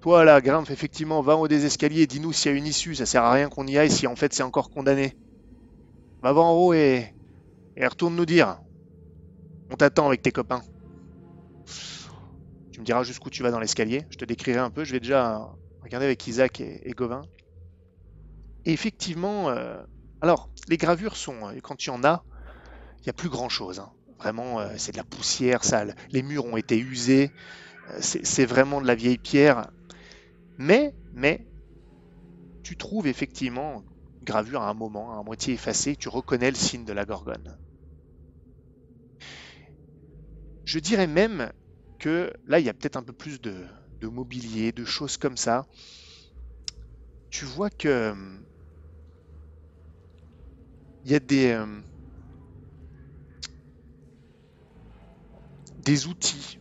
toi, 0.00 0.24
là, 0.24 0.40
Grimph, 0.40 0.70
effectivement, 0.70 1.22
va 1.22 1.36
en 1.36 1.40
haut 1.42 1.48
des 1.48 1.64
escaliers. 1.66 2.06
Dis-nous 2.06 2.32
s'il 2.32 2.52
y 2.52 2.54
a 2.54 2.58
une 2.58 2.66
issue. 2.66 2.94
Ça 2.94 3.06
sert 3.06 3.24
à 3.24 3.32
rien 3.32 3.48
qu'on 3.48 3.66
y 3.66 3.78
aille 3.78 3.90
si 3.90 4.06
en 4.06 4.16
fait 4.16 4.32
c'est 4.34 4.42
encore 4.44 4.70
condamné. 4.70 5.14
Va 6.22 6.32
voir 6.32 6.46
en 6.46 6.54
haut 6.54 6.72
et, 6.72 7.14
et 7.76 7.86
retourne 7.86 8.16
nous 8.16 8.26
dire. 8.26 8.58
On 9.70 9.76
t'attend 9.76 10.06
avec 10.08 10.20
tes 10.20 10.32
copains. 10.32 10.62
Tu 12.80 12.82
me 12.82 12.86
diras 12.86 13.02
jusqu'où 13.02 13.28
tu 13.28 13.42
vas 13.42 13.50
dans 13.50 13.60
l'escalier. 13.60 14.06
Je 14.08 14.16
te 14.16 14.24
décrirai 14.24 14.58
un 14.58 14.70
peu. 14.70 14.84
Je 14.84 14.92
vais 14.92 15.00
déjà 15.00 15.54
regarder 15.82 16.06
avec 16.06 16.26
Isaac 16.26 16.62
et, 16.62 16.88
et 16.88 16.92
Gauvin. 16.92 17.20
Et 18.64 18.72
effectivement, 18.72 19.50
euh, 19.50 19.82
alors, 20.22 20.48
les 20.66 20.78
gravures 20.78 21.14
sont, 21.14 21.46
euh, 21.46 21.60
quand 21.62 21.84
y 21.84 21.90
en 21.90 22.02
a, 22.04 22.24
il 23.00 23.02
n'y 23.04 23.10
a 23.10 23.12
plus 23.12 23.28
grand 23.28 23.50
chose. 23.50 23.82
Vraiment, 24.18 24.60
euh, 24.60 24.72
c'est 24.78 24.92
de 24.92 24.96
la 24.96 25.04
poussière 25.04 25.62
sale. 25.62 25.94
Les 26.10 26.22
murs 26.22 26.46
ont 26.46 26.56
été 26.56 26.78
usés. 26.78 27.30
c'est 28.00 28.46
vraiment 28.46 28.80
de 28.80 28.86
la 28.86 28.94
vieille 28.94 29.18
pierre. 29.18 29.70
Mais, 30.56 30.94
mais, 31.12 31.46
tu 32.62 32.78
trouves 32.78 33.06
effectivement 33.06 33.84
une 34.20 34.24
gravure 34.24 34.62
à 34.62 34.70
un 34.70 34.74
moment, 34.74 35.20
à 35.20 35.22
moitié 35.22 35.52
effacée. 35.52 35.96
Tu 35.96 36.08
reconnais 36.08 36.50
le 36.50 36.56
signe 36.56 36.86
de 36.86 36.94
la 36.94 37.04
gorgone. 37.04 37.58
Je 40.64 40.78
dirais 40.78 41.06
même 41.06 41.52
que 42.00 42.32
là, 42.46 42.58
il 42.60 42.66
y 42.66 42.70
a 42.70 42.74
peut-être 42.74 42.96
un 42.96 43.04
peu 43.04 43.14
plus 43.14 43.40
de, 43.40 43.68
mobilier, 44.02 44.72
de 44.72 44.84
choses 44.84 45.18
comme 45.18 45.36
ça. 45.38 45.66
Tu 47.30 47.44
vois 47.44 47.70
que 47.70 48.10
hum, 48.12 48.46
il 51.04 51.10
y 51.10 51.14
a 51.14 51.20
des 51.20 51.54
hum, 51.54 51.84
des 55.78 56.06
outils 56.06 56.60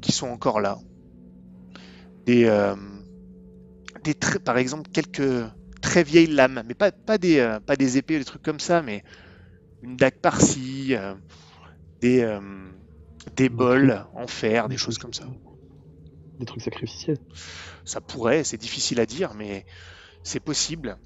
qui 0.00 0.12
sont 0.12 0.28
encore 0.28 0.60
là. 0.60 0.78
Des, 2.26 2.44
euh, 2.46 2.76
des 4.04 4.14
par 4.44 4.58
exemple, 4.58 4.90
quelques 4.92 5.44
très 5.80 6.02
vieilles 6.04 6.26
lames, 6.28 6.62
mais 6.66 6.74
pas, 6.74 6.90
des, 7.18 7.38
euh, 7.38 7.60
pas 7.60 7.76
des 7.76 7.98
épées, 7.98 8.18
des 8.18 8.24
trucs 8.24 8.42
comme 8.42 8.60
ça, 8.60 8.82
mais 8.82 9.02
une 9.82 9.96
dague 9.96 10.18
par-ci, 10.22 10.94
euh, 10.94 11.14
euh, 11.14 11.16
des 12.00 12.40
Des 13.36 13.48
bols 13.48 14.04
en 14.14 14.26
fer, 14.26 14.68
des 14.68 14.76
choses 14.76 14.98
comme 14.98 15.12
ça. 15.12 15.24
Des 16.38 16.46
trucs 16.46 16.62
sacrificiels. 16.62 17.18
Ça 17.84 18.00
pourrait, 18.00 18.44
c'est 18.44 18.56
difficile 18.56 19.00
à 19.00 19.06
dire, 19.06 19.34
mais 19.34 19.64
c'est 20.22 20.40
possible. 20.40 20.98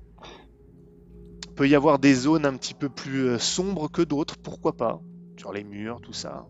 Il 1.48 1.54
peut 1.54 1.68
y 1.68 1.74
avoir 1.74 1.98
des 1.98 2.14
zones 2.14 2.46
un 2.46 2.56
petit 2.56 2.74
peu 2.74 2.88
plus 2.88 3.28
euh, 3.28 3.38
sombres 3.38 3.90
que 3.90 4.02
d'autres, 4.02 4.36
pourquoi 4.36 4.76
pas, 4.76 5.00
sur 5.38 5.52
les 5.52 5.64
murs, 5.64 6.00
tout 6.00 6.12
ça. 6.12 6.46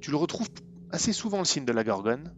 Tu 0.00 0.10
le 0.10 0.16
retrouves 0.16 0.48
assez 0.90 1.12
souvent 1.12 1.38
le 1.38 1.44
signe 1.44 1.64
de 1.64 1.72
la 1.72 1.84
gorgone. 1.84 2.34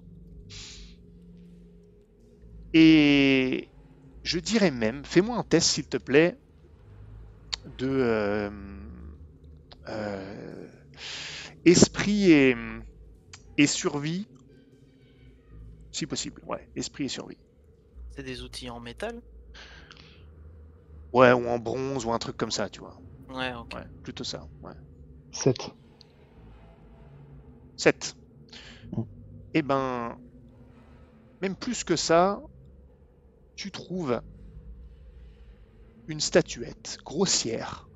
Et 2.72 3.68
je 4.22 4.38
dirais 4.38 4.70
même, 4.70 5.04
fais-moi 5.04 5.36
un 5.36 5.42
test 5.42 5.68
s'il 5.68 5.88
te 5.88 5.96
plaît 5.96 6.36
de 7.78 7.88
euh, 7.88 8.50
euh, 9.88 10.68
esprit 11.64 12.32
et, 12.32 12.56
et 13.56 13.66
survie, 13.68 14.28
si 15.92 16.06
possible. 16.06 16.42
Ouais, 16.46 16.68
esprit 16.74 17.04
et 17.04 17.08
survie. 17.08 17.38
C'est 18.10 18.22
des 18.22 18.42
outils 18.42 18.70
en 18.70 18.78
métal? 18.78 19.20
Ouais, 21.12 21.30
ou 21.32 21.46
en 21.48 21.60
bronze 21.60 22.04
ou 22.04 22.12
un 22.12 22.18
truc 22.18 22.36
comme 22.36 22.50
ça, 22.50 22.68
tu 22.68 22.80
vois. 22.80 23.00
Ouais, 23.28 23.54
ok. 23.54 23.74
Ouais, 23.74 23.86
plutôt 24.02 24.24
ça. 24.24 24.48
Ouais. 24.62 24.74
7. 25.32 25.72
7. 27.76 28.16
Mm. 28.92 29.04
Eh 29.54 29.62
ben, 29.62 30.16
même 31.42 31.54
plus 31.56 31.84
que 31.84 31.96
ça, 31.96 32.40
tu 33.54 33.70
trouves 33.70 34.20
une 36.08 36.20
statuette 36.20 36.98
grossière. 37.06 37.88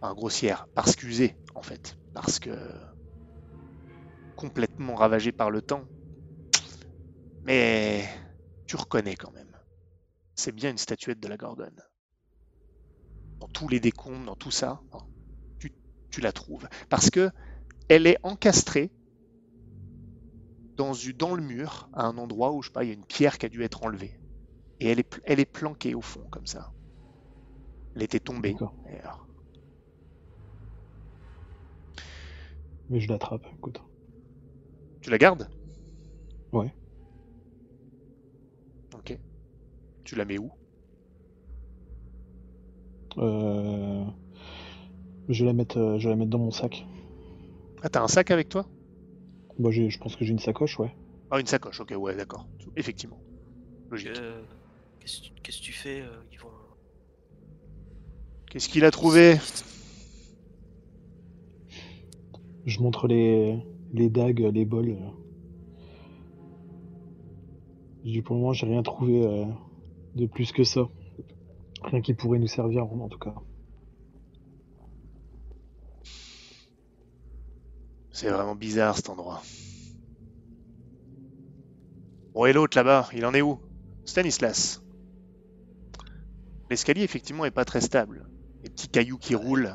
Enfin, 0.00 0.14
grossière, 0.14 0.68
parce 0.72 0.96
qu'usée, 0.96 1.36
en 1.54 1.60
fait. 1.60 1.98
Parce 2.16 2.38
que 2.38 2.50
complètement 4.36 4.94
ravagée 4.94 5.32
par 5.32 5.50
le 5.50 5.60
temps. 5.60 5.86
Mais 7.42 8.08
tu 8.66 8.76
reconnais 8.76 9.16
quand 9.16 9.32
même. 9.32 9.54
C'est 10.34 10.52
bien 10.52 10.70
une 10.70 10.78
statuette 10.78 11.20
de 11.20 11.28
la 11.28 11.36
Gorgone. 11.36 11.78
Dans 13.40 13.48
tous 13.48 13.68
les 13.68 13.80
décombres, 13.80 14.24
dans 14.24 14.34
tout 14.34 14.50
ça, 14.50 14.82
hein, 14.92 15.00
tu, 15.58 15.74
tu 16.08 16.22
la 16.22 16.32
trouves. 16.32 16.66
Parce 16.88 17.10
que 17.10 17.30
elle 17.90 18.06
est 18.06 18.18
encastrée 18.22 18.90
dans, 20.78 20.94
le 21.34 21.42
mur, 21.42 21.90
à 21.92 22.06
un 22.06 22.16
endroit 22.16 22.52
où, 22.52 22.62
je 22.62 22.68
sais 22.68 22.72
pas, 22.72 22.84
il 22.84 22.88
y 22.88 22.92
a 22.92 22.94
une 22.94 23.04
pierre 23.04 23.36
qui 23.36 23.44
a 23.44 23.50
dû 23.50 23.62
être 23.62 23.82
enlevée. 23.82 24.18
Et 24.80 24.88
elle 24.88 25.00
est, 25.00 25.20
elle 25.24 25.40
est 25.40 25.44
planquée 25.44 25.94
au 25.94 26.00
fond, 26.00 26.26
comme 26.30 26.46
ça. 26.46 26.72
Elle 27.94 28.02
était 28.02 28.20
tombée. 28.20 28.52
D'accord. 28.52 28.74
Et 28.88 28.98
alors, 29.00 29.26
Mais 32.88 33.00
je 33.00 33.08
l'attrape, 33.08 33.46
écoute. 33.56 33.80
Tu 35.00 35.10
la 35.10 35.18
gardes? 35.18 35.48
Ouais. 36.52 36.72
Ok. 38.94 39.18
Tu 40.04 40.14
la 40.16 40.24
mets 40.24 40.38
où? 40.38 40.50
Euh... 43.18 44.04
Je 45.28 45.40
vais 45.44 45.46
la 45.46 45.52
mettre, 45.52 45.78
euh, 45.78 45.98
je 45.98 46.04
vais 46.04 46.10
la 46.10 46.16
mettre 46.16 46.30
dans 46.30 46.38
mon 46.38 46.50
sac. 46.50 46.86
Ah, 47.82 47.88
t'as 47.88 48.02
un 48.02 48.08
sac 48.08 48.30
avec 48.30 48.48
toi? 48.48 48.68
Moi, 49.58 49.70
j'ai- 49.70 49.90
je 49.90 49.98
pense 49.98 50.16
que 50.16 50.24
j'ai 50.24 50.32
une 50.32 50.38
sacoche, 50.38 50.78
ouais. 50.78 50.94
Ah, 51.30 51.40
une 51.40 51.46
sacoche, 51.46 51.80
ok, 51.80 51.94
ouais, 51.96 52.14
d'accord. 52.14 52.46
Effectivement. 52.76 53.20
Logique. 53.90 54.08
Euh, 54.16 54.44
Qu'est-ce 55.00 55.20
que 55.20 55.26
tu- 55.26 55.32
qu'est-ce 55.42 55.58
que 55.58 55.64
tu 55.64 55.72
fais 55.72 56.00
euh, 56.00 56.22
Qu'est-ce 58.50 58.68
qu'il 58.68 58.84
a 58.84 58.90
trouvé? 58.90 59.38
Je 62.66 62.80
montre 62.80 63.06
les, 63.06 63.64
les 63.92 64.10
dagues, 64.10 64.40
les 64.40 64.64
bols. 64.64 64.98
Je 68.04 68.10
dis 68.10 68.22
pour 68.22 68.34
le 68.34 68.40
moment, 68.42 68.52
j'ai 68.52 68.66
rien 68.66 68.82
trouvé 68.82 69.24
euh, 69.24 69.44
de 70.16 70.26
plus 70.26 70.52
que 70.52 70.64
ça. 70.64 70.88
Rien 71.82 72.00
qui 72.00 72.12
pourrait 72.12 72.40
nous 72.40 72.48
servir, 72.48 72.84
en 72.84 73.08
tout 73.08 73.18
cas. 73.18 73.34
C'est 78.10 78.30
vraiment 78.30 78.56
bizarre 78.56 78.96
cet 78.96 79.10
endroit. 79.10 79.42
Bon, 82.34 82.46
et 82.46 82.52
l'autre 82.52 82.76
là-bas, 82.76 83.08
il 83.14 83.24
en 83.26 83.34
est 83.34 83.42
où? 83.42 83.60
Stanislas. 84.04 84.82
L'escalier, 86.68 87.02
effectivement, 87.02 87.44
est 87.44 87.50
pas 87.50 87.64
très 87.64 87.80
stable. 87.80 88.28
Les 88.64 88.70
petits 88.70 88.88
cailloux 88.88 89.18
qui 89.18 89.36
roulent. 89.36 89.74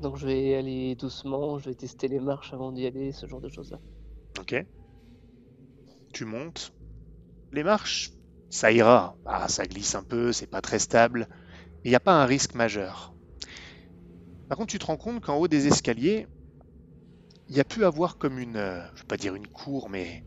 Donc 0.00 0.16
je 0.16 0.26
vais 0.26 0.54
aller 0.54 0.94
doucement, 0.94 1.58
je 1.58 1.70
vais 1.70 1.74
tester 1.74 2.08
les 2.08 2.20
marches 2.20 2.52
avant 2.52 2.72
d'y 2.72 2.86
aller, 2.86 3.12
ce 3.12 3.26
genre 3.26 3.40
de 3.40 3.48
choses-là. 3.48 3.78
Ok. 4.38 4.66
Tu 6.12 6.24
montes. 6.24 6.72
Les 7.52 7.62
marches, 7.62 8.12
ça 8.50 8.72
ira. 8.72 9.18
Ah, 9.24 9.48
ça 9.48 9.66
glisse 9.66 9.94
un 9.94 10.02
peu, 10.04 10.32
c'est 10.32 10.46
pas 10.46 10.60
très 10.60 10.78
stable. 10.78 11.28
Il 11.84 11.90
n'y 11.90 11.96
a 11.96 12.00
pas 12.00 12.22
un 12.22 12.26
risque 12.26 12.54
majeur. 12.54 13.14
Par 14.48 14.58
contre, 14.58 14.72
tu 14.72 14.78
te 14.80 14.86
rends 14.86 14.96
compte 14.96 15.22
qu'en 15.22 15.36
haut 15.36 15.46
des 15.46 15.68
escaliers, 15.68 16.26
il 17.48 17.56
y 17.56 17.60
a 17.60 17.64
pu 17.64 17.84
avoir 17.84 18.18
comme 18.18 18.38
une, 18.38 18.56
euh, 18.56 18.80
je 18.94 19.00
vais 19.00 19.06
pas 19.08 19.16
dire 19.16 19.34
une 19.34 19.48
cour, 19.48 19.88
mais 19.88 20.24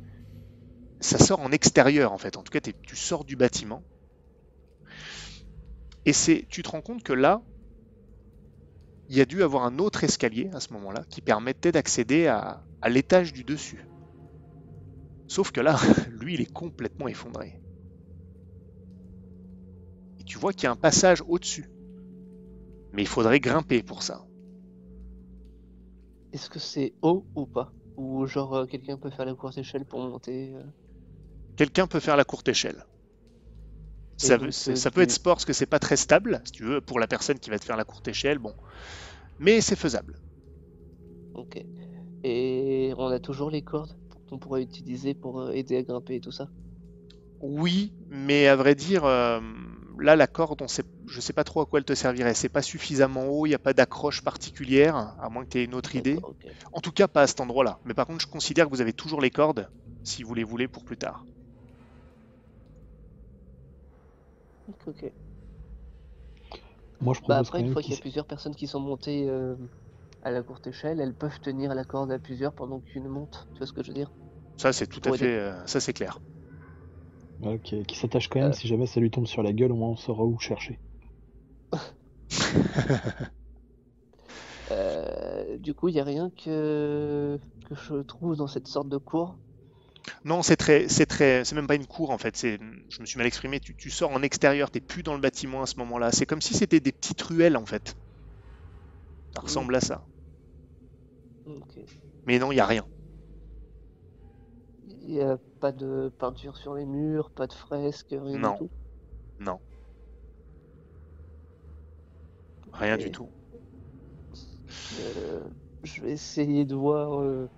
ça 1.02 1.18
sort 1.18 1.42
en 1.42 1.52
extérieur 1.52 2.14
en 2.14 2.18
fait. 2.18 2.38
En 2.38 2.44
tout 2.44 2.52
cas, 2.52 2.62
tu 2.62 2.96
sors 2.96 3.26
du 3.26 3.36
bâtiment. 3.36 3.84
Et 6.06 6.14
c'est, 6.14 6.46
tu 6.50 6.64
te 6.64 6.70
rends 6.70 6.82
compte 6.82 7.04
que 7.04 7.14
là, 7.14 7.42
il 9.10 9.18
y 9.18 9.22
a 9.22 9.26
dû 9.26 9.44
avoir 9.44 9.66
un 9.66 9.80
autre 9.80 10.04
escalier 10.04 10.50
à 10.54 10.60
ce 10.60 10.72
moment-là 10.74 11.04
qui 11.10 11.22
permettait 11.22 11.72
d'accéder 11.72 12.28
à, 12.28 12.64
à 12.82 12.90
l'étage 12.90 13.34
du 13.34 13.44
dessus. 13.44 13.84
Sauf 15.28 15.52
que 15.52 15.62
là, 15.62 15.78
lui, 16.12 16.36
il 16.36 16.42
est 16.42 16.54
complètement 16.54 17.08
effondré. 17.08 17.60
tu 20.30 20.38
vois 20.38 20.54
qu'il 20.54 20.66
y 20.66 20.68
a 20.68 20.72
un 20.72 20.76
passage 20.76 21.24
au-dessus. 21.28 21.66
Mais 22.94 23.02
il 23.02 23.08
faudrait 23.08 23.40
grimper 23.40 23.82
pour 23.82 24.04
ça. 24.04 24.24
Est-ce 26.32 26.52
que 26.52 26.60
c'est 26.60 26.94
haut 27.02 27.26
ou 27.36 27.48
pas? 27.48 27.74
Ou 27.98 28.28
genre 28.28 28.56
euh, 28.56 28.66
quelqu'un 28.68 28.98
peut 28.98 29.10
faire 29.10 29.26
la 29.26 29.34
courte 29.34 29.58
échelle 29.58 29.86
pour 29.86 30.00
monter 30.00 30.54
euh? 30.54 30.64
Quelqu'un 31.58 31.88
peut 31.88 32.00
faire 32.00 32.16
la 32.16 32.26
courte 32.26 32.48
échelle. 32.48 32.86
Ça, 34.20 34.34
euh, 34.34 34.52
ça 34.52 34.92
peut 34.92 35.02
être 35.02 35.12
sport 35.12 35.36
parce 35.36 35.46
que 35.46 35.54
c'est 35.54 35.66
pas 35.66 35.80
très 35.80 35.96
stable, 35.96 36.42
si 36.46 36.52
tu 36.52 36.64
veux, 36.64 36.82
pour 36.82 37.00
la 37.00 37.08
personne 37.08 37.40
qui 37.40 37.50
va 37.50 37.58
te 37.58 37.64
faire 37.64 37.78
la 37.78 37.86
courte 37.86 38.08
échelle, 38.10 38.38
bon. 38.38 38.54
Mais 39.40 39.62
c'est 39.62 39.78
faisable. 39.78 40.20
Ok. 41.34 41.64
Et 42.24 42.94
on 42.98 43.08
a 43.08 43.20
toujours 43.20 43.50
les 43.50 43.62
cordes 43.62 43.96
qu'on 44.30 44.40
pourrait 44.40 44.62
utiliser 44.62 45.14
pour 45.14 45.40
euh, 45.40 45.52
aider 45.52 45.78
à 45.78 45.84
grimper 45.84 46.16
et 46.16 46.20
tout 46.20 46.32
ça? 46.32 46.50
Oui, 47.40 47.94
mais 48.10 48.48
à 48.48 48.58
vrai 48.58 48.76
dire, 48.76 49.06
euh, 49.06 49.40
là, 49.98 50.18
la 50.18 50.28
corde, 50.28 50.62
on 50.62 50.68
sait, 50.68 50.84
je 51.08 51.22
sais 51.22 51.32
pas 51.32 51.46
trop 51.46 51.62
à 51.62 51.66
quoi 51.66 51.80
elle 51.80 51.86
te 51.86 51.96
servirait. 51.96 52.34
C'est 52.34 52.50
pas 52.50 52.62
suffisamment 52.62 53.28
haut, 53.28 53.46
il 53.46 53.50
n'y 53.50 53.56
a 53.56 53.60
pas 53.60 53.74
d'accroche 53.74 54.22
particulière, 54.22 54.98
à 54.98 55.30
moins 55.30 55.46
que 55.46 55.52
tu 55.52 55.60
aies 55.60 55.64
une 55.64 55.74
autre 55.76 55.96
idée. 55.96 56.20
En 56.74 56.82
tout 56.82 56.92
cas, 56.92 57.08
pas 57.08 57.22
à 57.22 57.28
cet 57.28 57.40
endroit-là. 57.40 57.80
Mais 57.86 57.94
par 57.94 58.06
contre, 58.06 58.22
je 58.22 58.28
considère 58.28 58.66
que 58.66 58.72
vous 58.72 58.82
avez 58.82 58.92
toujours 58.92 59.22
les 59.22 59.32
cordes, 59.32 59.70
si 60.04 60.24
vous 60.24 60.34
les 60.34 60.44
voulez 60.44 60.68
pour 60.68 60.84
plus 60.84 60.98
tard. 60.98 61.26
Ok, 64.70 64.88
ok. 64.88 65.12
Moi, 67.02 67.14
je 67.14 67.22
Bah 67.28 67.38
après, 67.38 67.62
une 67.62 67.70
fois 67.70 67.82
qu'il 67.82 67.92
y 67.92 67.96
a 67.96 67.98
plusieurs 67.98 68.26
personnes 68.26 68.56
qui 68.56 68.68
sont 68.68 68.82
montées 68.82 69.30
euh, 69.30 69.56
à 70.24 70.32
la 70.32 70.44
courte 70.44 70.68
échelle, 70.68 71.02
elles 71.02 71.16
peuvent 71.16 71.40
tenir 71.42 71.74
la 71.76 71.86
corde 71.86 72.12
à 72.12 72.20
plusieurs 72.20 72.54
pendant 72.54 72.82
qu'une 72.82 73.08
monte. 73.08 73.48
Tu 73.54 73.60
vois 73.60 73.68
ce 73.68 73.74
que 73.74 73.84
je 73.84 73.90
veux 73.90 73.96
dire? 73.96 74.12
Ça, 74.58 74.74
c'est 74.74 74.86
tout 74.86 75.02
à 75.06 75.12
aider. 75.16 75.26
fait, 75.26 75.36
euh, 75.38 75.66
ça 75.66 75.80
c'est 75.80 75.94
clair. 75.94 76.20
Ok, 77.42 77.84
qui 77.86 77.98
s'attache 77.98 78.30
quand 78.30 78.40
même, 78.40 78.52
Euh. 78.52 78.54
si 78.54 78.70
jamais 78.70 78.86
ça 78.88 79.02
lui 79.02 79.12
tombe 79.12 79.28
sur 79.28 79.44
la 79.44 79.52
gueule, 79.52 79.74
au 79.74 79.76
moins 79.76 79.90
on 79.90 79.98
saura 79.98 80.24
où 80.24 80.40
chercher. 80.40 80.80
Euh, 84.72 85.58
Du 85.58 85.74
coup, 85.74 85.88
il 85.90 85.94
n'y 85.94 86.00
a 86.00 86.04
rien 86.04 86.30
que... 86.32 87.40
que 87.66 87.76
je 87.76 88.02
trouve 88.02 88.36
dans 88.38 88.48
cette 88.48 88.68
sorte 88.68 88.90
de 88.90 88.98
cour. 88.98 89.40
Non, 90.24 90.42
c'est 90.44 90.56
très, 90.58 90.88
c'est 90.90 91.06
très, 91.06 91.44
c'est 91.46 91.56
même 91.56 91.68
pas 91.68 91.76
une 91.76 91.88
cour 91.88 92.12
en 92.12 92.18
fait. 92.18 92.36
C'est, 92.38 92.58
je 92.90 93.02
me 93.02 93.06
suis 93.06 93.18
mal 93.18 93.28
exprimé. 93.28 93.60
Tu, 93.60 93.76
tu 93.76 93.90
sors 93.90 94.12
en 94.12 94.22
extérieur, 94.24 94.72
t'es 94.72 94.82
plus 94.82 95.04
dans 95.04 95.14
le 95.16 95.22
bâtiment 95.22 95.62
à 95.64 95.66
ce 95.68 95.78
moment-là. 95.80 96.12
C'est 96.12 96.26
comme 96.26 96.42
si 96.42 96.54
c'était 96.54 96.80
des 96.80 96.92
petites 96.92 97.22
ruelles 97.22 97.58
en 97.58 97.66
fait. 97.66 97.96
Ça 99.34 99.42
ressemble 99.42 99.76
à 99.76 99.82
ça. 99.82 100.08
Mais 102.26 102.40
non, 102.40 102.52
il 102.52 102.56
y 102.56 102.60
a 102.62 102.66
rien. 102.66 102.88
Il 104.84 105.08
n'y 105.08 105.22
a 105.22 105.38
pas 105.62 105.72
de 105.72 106.12
peinture 106.18 106.58
sur 106.58 106.74
les 106.76 106.86
murs, 106.86 107.32
pas 107.32 107.48
de 107.48 107.54
fresques, 107.54 108.08
rien 108.10 108.40
Non. 108.40 108.52
du 108.52 108.58
tout? 108.58 108.70
Non. 109.40 109.62
Rien 112.74 112.98
du 112.98 113.12
tout. 113.12 113.32
Euh, 115.00 115.44
je 115.84 116.02
vais 116.02 116.12
essayer 116.12 116.66
de 116.66 116.76
voir. 116.76 117.20
euh, 117.22 117.50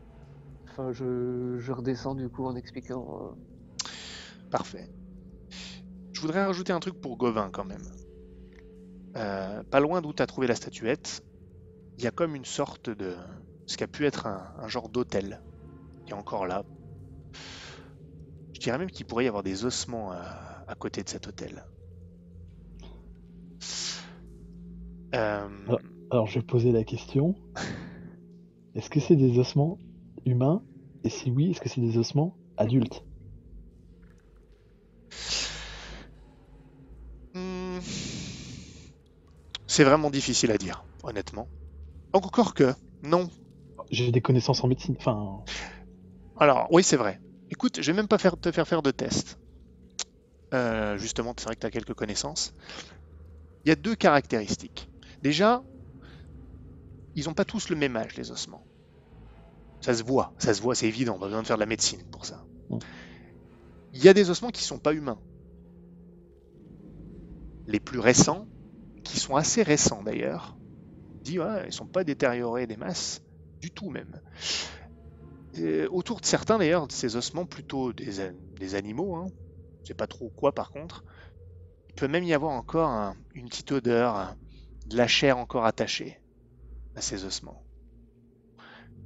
Enfin, 0.81 0.93
je... 0.93 1.57
je 1.59 1.71
redescends 1.71 2.15
du 2.15 2.29
coup 2.29 2.45
en 2.45 2.55
expliquant. 2.55 3.05
euh, 3.21 3.87
Parfait. 4.49 4.89
Je 6.13 6.21
voudrais 6.21 6.43
rajouter 6.45 6.73
un 6.73 6.79
truc 6.79 6.99
pour 6.99 7.17
Gauvin 7.17 7.49
quand 7.51 7.65
même. 7.65 7.83
Euh, 9.17 9.63
pas 9.63 9.79
loin 9.79 10.01
d'où 10.01 10.13
tu 10.13 10.23
as 10.23 10.27
trouvé 10.27 10.47
la 10.47 10.55
statuette, 10.55 11.23
il 11.97 12.03
y 12.03 12.07
a 12.07 12.11
comme 12.11 12.35
une 12.35 12.45
sorte 12.45 12.89
de. 12.89 13.13
ce 13.65 13.77
qui 13.77 13.83
a 13.83 13.87
pu 13.87 14.05
être 14.05 14.27
un, 14.27 14.53
un 14.57 14.67
genre 14.67 14.89
d'hôtel 14.89 15.41
qui 16.05 16.11
est 16.11 16.15
encore 16.15 16.47
là. 16.47 16.63
Je 18.53 18.59
dirais 18.59 18.77
même 18.77 18.89
qu'il 18.91 19.05
pourrait 19.05 19.25
y 19.25 19.27
avoir 19.27 19.43
des 19.43 19.65
ossements 19.65 20.11
à, 20.11 20.63
à 20.67 20.75
côté 20.75 21.03
de 21.03 21.09
cet 21.09 21.27
hôtel. 21.27 21.65
Euh, 25.15 25.47
Ah. 25.67 25.77
Alors, 26.09 26.27
je 26.27 26.39
vais 26.39 26.45
poser 26.45 26.71
la 26.71 26.83
question. 26.83 27.35
Est-ce 28.75 28.89
que 28.89 28.99
c'est 28.99 29.15
des 29.15 29.37
ossements 29.39 29.77
humains 30.25 30.63
Et 31.03 31.09
si 31.09 31.31
oui, 31.31 31.51
est-ce 31.51 31.61
que 31.61 31.69
c'est 31.69 31.81
des 31.81 31.97
ossements 31.97 32.37
adultes 32.57 33.03
Hmm. 37.33 37.79
C'est 39.67 39.85
vraiment 39.85 40.09
difficile 40.09 40.51
à 40.51 40.57
dire, 40.57 40.83
honnêtement. 41.03 41.49
Encore 42.13 42.53
que, 42.53 42.73
non. 43.03 43.29
J'ai 43.89 44.11
des 44.11 44.21
connaissances 44.21 44.63
en 44.63 44.67
médecine. 44.67 44.95
Enfin, 44.99 45.43
Alors, 46.35 46.67
oui, 46.71 46.83
c'est 46.83 46.97
vrai. 46.97 47.21
Écoute, 47.49 47.81
je 47.81 47.91
vais 47.91 47.95
même 47.95 48.07
pas 48.07 48.17
faire, 48.17 48.37
te 48.37 48.51
faire 48.51 48.67
faire 48.67 48.81
de 48.81 48.91
test. 48.91 49.39
Euh, 50.53 50.97
justement, 50.97 51.33
c'est 51.37 51.45
vrai 51.45 51.55
que 51.55 51.61
tu 51.61 51.67
as 51.67 51.71
quelques 51.71 51.93
connaissances. 51.93 52.53
Il 53.63 53.69
y 53.69 53.71
a 53.71 53.75
deux 53.75 53.95
caractéristiques. 53.95 54.89
Déjà, 55.21 55.63
ils 57.15 57.25
n'ont 57.25 57.33
pas 57.33 57.45
tous 57.45 57.69
le 57.69 57.75
même 57.75 57.95
âge, 57.95 58.15
les 58.15 58.31
ossements. 58.31 58.65
Ça 59.81 59.93
se 59.93 60.03
voit, 60.03 60.33
ça 60.37 60.53
se 60.53 60.61
voit, 60.61 60.75
c'est 60.75 60.87
évident, 60.87 61.17
pas 61.19 61.25
besoin 61.25 61.41
de 61.41 61.47
faire 61.47 61.57
de 61.57 61.61
la 61.61 61.65
médecine 61.65 62.03
pour 62.11 62.25
ça. 62.25 62.45
Mm. 62.69 62.77
Il 63.93 64.03
y 64.03 64.09
a 64.09 64.13
des 64.13 64.29
ossements 64.29 64.49
qui 64.49 64.63
sont 64.63 64.79
pas 64.79 64.93
humains. 64.93 65.21
Les 67.65 67.79
plus 67.79 67.99
récents, 67.99 68.47
qui 69.03 69.19
sont 69.19 69.35
assez 69.35 69.63
récents 69.63 70.03
d'ailleurs, 70.03 70.59
dit 71.23 71.39
ouais, 71.39 71.67
ils 71.67 71.73
sont 71.73 71.87
pas 71.87 72.03
détériorés 72.03 72.67
des 72.67 72.77
masses, 72.77 73.21
du 73.61 73.71
tout 73.71 73.89
même. 73.89 74.21
Et 75.53 75.85
autour 75.87 76.19
de 76.19 76.25
certains 76.25 76.57
d'ailleurs, 76.57 76.87
de 76.87 76.91
ces 76.91 77.15
ossements 77.15 77.45
plutôt 77.45 77.93
des, 77.93 78.19
a- 78.19 78.31
des 78.59 78.75
animaux, 78.75 79.15
hein, 79.15 79.27
je 79.83 79.87
sais 79.89 79.93
pas 79.93 80.07
trop 80.07 80.29
quoi 80.31 80.53
par 80.53 80.71
contre, 80.71 81.03
il 81.89 81.95
peut 81.95 82.07
même 82.07 82.23
y 82.25 82.33
avoir 82.33 82.53
encore 82.53 82.89
un- 82.89 83.15
une 83.35 83.49
petite 83.49 83.71
odeur, 83.71 84.35
de 84.85 84.97
la 84.97 85.07
chair 85.07 85.37
encore 85.37 85.65
attachée 85.65 86.21
à 86.95 87.01
ces 87.01 87.25
ossements. 87.25 87.65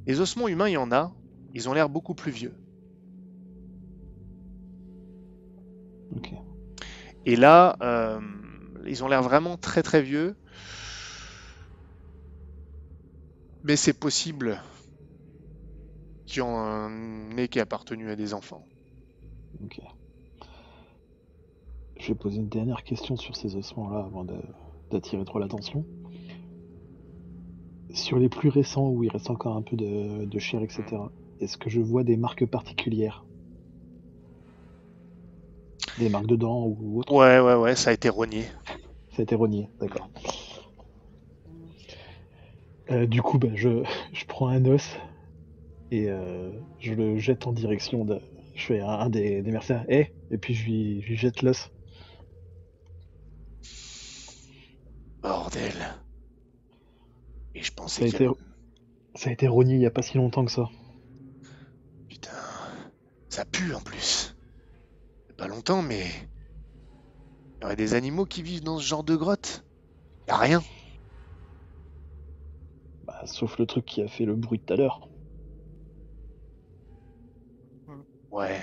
Les 0.05 0.19
ossements 0.19 0.47
humains, 0.47 0.69
il 0.69 0.73
y 0.73 0.77
en 0.77 0.91
a, 0.91 1.11
ils 1.53 1.67
ont 1.69 1.73
l'air 1.73 1.89
beaucoup 1.89 2.13
plus 2.13 2.31
vieux. 2.31 2.53
ok. 6.15 6.33
Et 7.25 7.35
là, 7.35 7.75
euh, 7.81 8.21
ils 8.85 9.03
ont 9.03 9.07
l'air 9.07 9.23
vraiment 9.23 9.57
très 9.57 9.83
très 9.83 10.01
vieux. 10.01 10.35
Mais 13.63 13.75
c'est 13.75 13.99
possible 13.99 14.61
qu'il 16.27 16.39
y 16.39 16.41
en 16.41 17.35
ait 17.37 17.47
qui 17.47 17.57
aient 17.57 17.63
appartenu 17.63 18.11
à 18.11 18.15
des 18.15 18.33
enfants. 18.33 18.67
Ok. 19.63 19.79
Je 21.97 22.07
vais 22.09 22.15
poser 22.15 22.37
une 22.37 22.49
dernière 22.49 22.83
question 22.83 23.15
sur 23.15 23.35
ces 23.35 23.55
ossements-là 23.55 24.05
avant 24.05 24.25
d'attirer 24.91 25.25
trop 25.25 25.39
l'attention. 25.39 25.85
Sur 27.95 28.19
les 28.19 28.27
plus 28.29 28.49
récents 28.49 28.89
où 28.89 29.03
il 29.03 29.09
reste 29.09 29.29
encore 29.29 29.55
un 29.55 29.61
peu 29.61 29.77
de, 29.77 30.25
de 30.25 30.39
chair, 30.39 30.61
etc., 30.61 30.83
est-ce 31.39 31.57
que 31.57 31.69
je 31.69 31.79
vois 31.79 32.03
des 32.03 32.17
marques 32.17 32.45
particulières? 32.45 33.25
Des 35.97 36.09
marques 36.09 36.27
de 36.27 36.35
dents 36.35 36.65
ou 36.65 36.99
autre 36.99 37.13
Ouais, 37.13 37.39
ouais, 37.39 37.55
ouais, 37.55 37.75
ça 37.75 37.91
a 37.91 37.93
été 37.93 38.09
rogné. 38.09 38.43
Ça 39.11 39.19
a 39.19 39.21
été 39.23 39.35
rogné, 39.35 39.69
d'accord. 39.79 40.09
Euh, 42.91 43.05
du 43.07 43.21
coup, 43.21 43.39
bah, 43.39 43.47
je, 43.55 43.83
je 44.13 44.25
prends 44.25 44.49
un 44.49 44.65
os 44.65 44.97
et 45.91 46.09
euh, 46.09 46.51
je 46.79 46.93
le 46.93 47.17
jette 47.17 47.47
en 47.47 47.53
direction 47.53 48.03
de. 48.03 48.19
Je 48.55 48.65
fais 48.65 48.79
un, 48.81 48.89
un 48.89 49.09
des, 49.09 49.41
des 49.41 49.51
mercenaires. 49.51 49.85
Eh 49.87 50.07
Et 50.31 50.37
puis 50.37 50.53
je 50.53 50.65
lui, 50.65 51.01
je 51.01 51.07
lui 51.07 51.17
jette 51.17 51.41
l'os. 51.41 51.71
Bordel. 55.21 56.04
Et 57.55 57.63
je 57.63 57.67
Ça 57.67 57.71
a 57.71 57.75
pensais 57.75 58.09
été, 58.09 58.27
que... 58.27 58.31
ça 59.15 59.29
a 59.29 59.33
été 59.33 59.47
rogné 59.47 59.75
il 59.75 59.81
y 59.81 59.85
a 59.85 59.91
pas 59.91 60.01
si 60.01 60.17
longtemps 60.17 60.45
que 60.45 60.51
ça. 60.51 60.69
Putain, 62.07 62.29
ça 63.29 63.45
pue 63.45 63.73
en 63.73 63.81
plus. 63.81 64.35
Pas 65.37 65.47
longtemps, 65.47 65.81
mais... 65.81 66.05
Il 67.57 67.63
y 67.63 67.65
aurait 67.65 67.75
des 67.75 67.93
animaux 67.93 68.25
qui 68.25 68.43
vivent 68.43 68.63
dans 68.63 68.77
ce 68.77 68.83
genre 68.83 69.03
de 69.03 69.15
grotte 69.15 69.65
Y 70.27 70.31
a 70.31 70.37
rien. 70.37 70.63
Bah, 73.05 73.25
sauf 73.25 73.57
le 73.57 73.65
truc 73.65 73.85
qui 73.85 74.01
a 74.01 74.07
fait 74.07 74.25
le 74.25 74.35
bruit 74.35 74.59
de 74.59 74.65
tout 74.65 74.73
à 74.73 74.75
l'heure. 74.75 75.07
Ouais. 78.31 78.59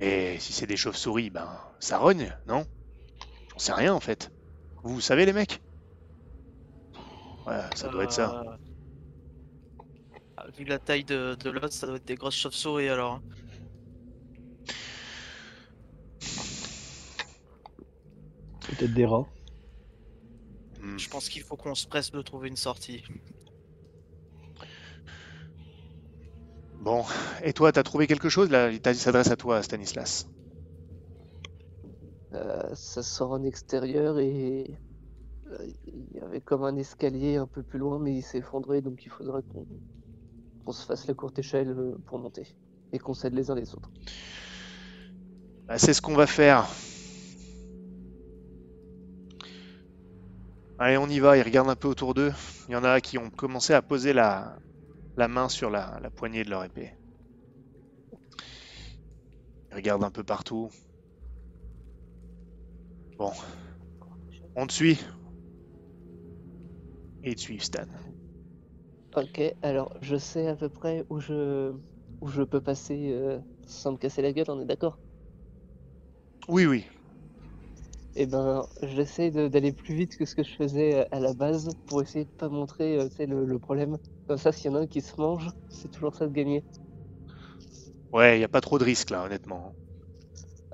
Et 0.00 0.38
si 0.38 0.54
c'est 0.54 0.66
des 0.66 0.78
chauves-souris, 0.78 1.28
ben 1.28 1.48
ça 1.78 1.98
rogne, 1.98 2.34
non? 2.46 2.64
J'en 3.52 3.58
sais 3.58 3.72
rien 3.74 3.92
en 3.92 4.00
fait. 4.00 4.32
Vous, 4.82 4.94
vous 4.94 5.00
savez 5.02 5.26
les 5.26 5.34
mecs? 5.34 5.60
Ouais, 7.46 7.60
ça 7.74 7.88
doit 7.88 8.04
être 8.04 8.12
ça. 8.12 8.42
Euh, 8.46 8.56
ah, 10.36 10.46
Vu 10.56 10.64
la 10.64 10.78
taille 10.78 11.04
de, 11.04 11.36
de 11.42 11.50
l'os, 11.50 11.70
ça 11.72 11.86
doit 11.86 11.96
être 11.96 12.06
des 12.06 12.14
grosses 12.14 12.36
chauves-souris 12.36 12.88
alors. 12.88 13.14
hein. 13.14 13.22
Peut-être 18.60 18.94
des 18.94 19.06
rats. 19.06 19.26
Hmm. 20.80 20.98
Je 20.98 21.08
pense 21.08 21.28
qu'il 21.28 21.42
faut 21.42 21.56
qu'on 21.56 21.74
se 21.74 21.86
presse 21.86 22.10
de 22.10 22.22
trouver 22.22 22.48
une 22.48 22.56
sortie. 22.56 23.02
Bon, 26.80 27.04
et 27.42 27.52
toi, 27.52 27.72
t'as 27.72 27.82
trouvé 27.82 28.06
quelque 28.06 28.28
chose 28.28 28.50
là? 28.50 28.70
Il 28.70 28.80
s'adresse 28.96 29.30
à 29.30 29.36
toi, 29.36 29.62
Stanislas. 29.62 30.26
Euh, 32.32 32.74
ça 32.74 33.02
sort 33.02 33.32
en 33.32 33.42
extérieur 33.44 34.18
et 34.18 34.78
il 35.86 36.06
y 36.14 36.20
avait 36.20 36.40
comme 36.40 36.64
un 36.64 36.76
escalier 36.76 37.36
un 37.36 37.46
peu 37.46 37.62
plus 37.62 37.78
loin, 37.78 37.98
mais 37.98 38.14
il 38.14 38.22
s'est 38.22 38.38
effondré, 38.38 38.80
donc 38.80 39.04
il 39.04 39.10
faudrait 39.10 39.42
qu'on 40.64 40.72
se 40.72 40.84
fasse 40.84 41.06
la 41.06 41.14
courte 41.14 41.38
échelle 41.38 41.70
euh, 41.70 41.96
pour 42.06 42.18
monter 42.18 42.46
et 42.92 42.98
qu'on 42.98 43.14
s'aide 43.14 43.34
les 43.34 43.50
uns 43.50 43.54
les 43.54 43.74
autres. 43.74 43.90
Bah, 45.66 45.78
c'est 45.78 45.94
ce 45.94 46.02
qu'on 46.02 46.14
va 46.14 46.26
faire. 46.26 46.66
Allez, 50.78 50.96
on 50.96 51.08
y 51.08 51.18
va. 51.18 51.36
Ils 51.36 51.42
regardent 51.42 51.70
un 51.70 51.76
peu 51.76 51.88
autour 51.88 52.14
d'eux. 52.14 52.32
Il 52.68 52.72
y 52.72 52.76
en 52.76 52.84
a 52.84 53.00
qui 53.00 53.18
ont 53.18 53.30
commencé 53.30 53.74
à 53.74 53.82
poser 53.82 54.12
la, 54.12 54.58
la 55.16 55.28
main 55.28 55.48
sur 55.48 55.70
la, 55.70 56.00
la 56.02 56.10
poignée 56.10 56.42
de 56.42 56.50
leur 56.50 56.64
épée. 56.64 56.90
Ils 59.70 59.76
regardent 59.76 60.04
un 60.04 60.10
peu 60.10 60.24
partout. 60.24 60.70
Bon, 63.18 63.32
on 64.56 64.66
te 64.66 64.72
suit. 64.72 64.98
Et 67.22 67.34
te 67.34 67.40
suivent, 67.40 67.62
Stan. 67.62 67.86
Ok, 69.16 69.40
alors 69.62 69.92
je 70.02 70.16
sais 70.16 70.48
à 70.48 70.56
peu 70.56 70.68
près 70.68 71.04
où 71.10 71.20
je 71.20 71.72
où 72.20 72.28
je 72.28 72.42
peux 72.42 72.60
passer 72.60 73.10
euh, 73.12 73.38
sans 73.66 73.92
me 73.92 73.96
casser 73.98 74.20
la 74.22 74.32
gueule, 74.32 74.46
on 74.50 74.60
est 74.60 74.64
d'accord? 74.66 74.98
Oui, 76.48 76.66
oui. 76.66 76.86
Eh 78.14 78.26
ben, 78.26 78.68
j'essaie 78.82 79.30
de- 79.32 79.48
d'aller 79.48 79.72
plus 79.72 79.94
vite 79.96 80.16
que 80.16 80.24
ce 80.24 80.34
que 80.36 80.44
je 80.44 80.54
faisais 80.54 81.00
euh, 81.00 81.04
à 81.10 81.18
la 81.20 81.34
base 81.34 81.70
pour 81.86 82.00
essayer 82.02 82.24
de 82.24 82.30
pas 82.36 82.48
montrer 82.48 82.96
euh, 82.98 83.08
le, 83.26 83.44
le 83.44 83.58
problème. 83.58 83.98
Comme 84.28 84.38
ça, 84.38 84.52
s'il 84.52 84.70
y 84.70 84.74
en 84.74 84.76
a 84.76 84.80
un 84.82 84.86
qui 84.86 85.00
se 85.00 85.20
mange, 85.20 85.50
c'est 85.68 85.90
toujours 85.90 86.14
ça 86.14 86.26
de 86.26 86.32
gagner. 86.32 86.64
Ouais, 88.12 88.36
il 88.36 88.38
n'y 88.38 88.44
a 88.44 88.48
pas 88.48 88.60
trop 88.60 88.78
de 88.78 88.84
risques 88.84 89.10
là, 89.10 89.24
honnêtement. 89.24 89.74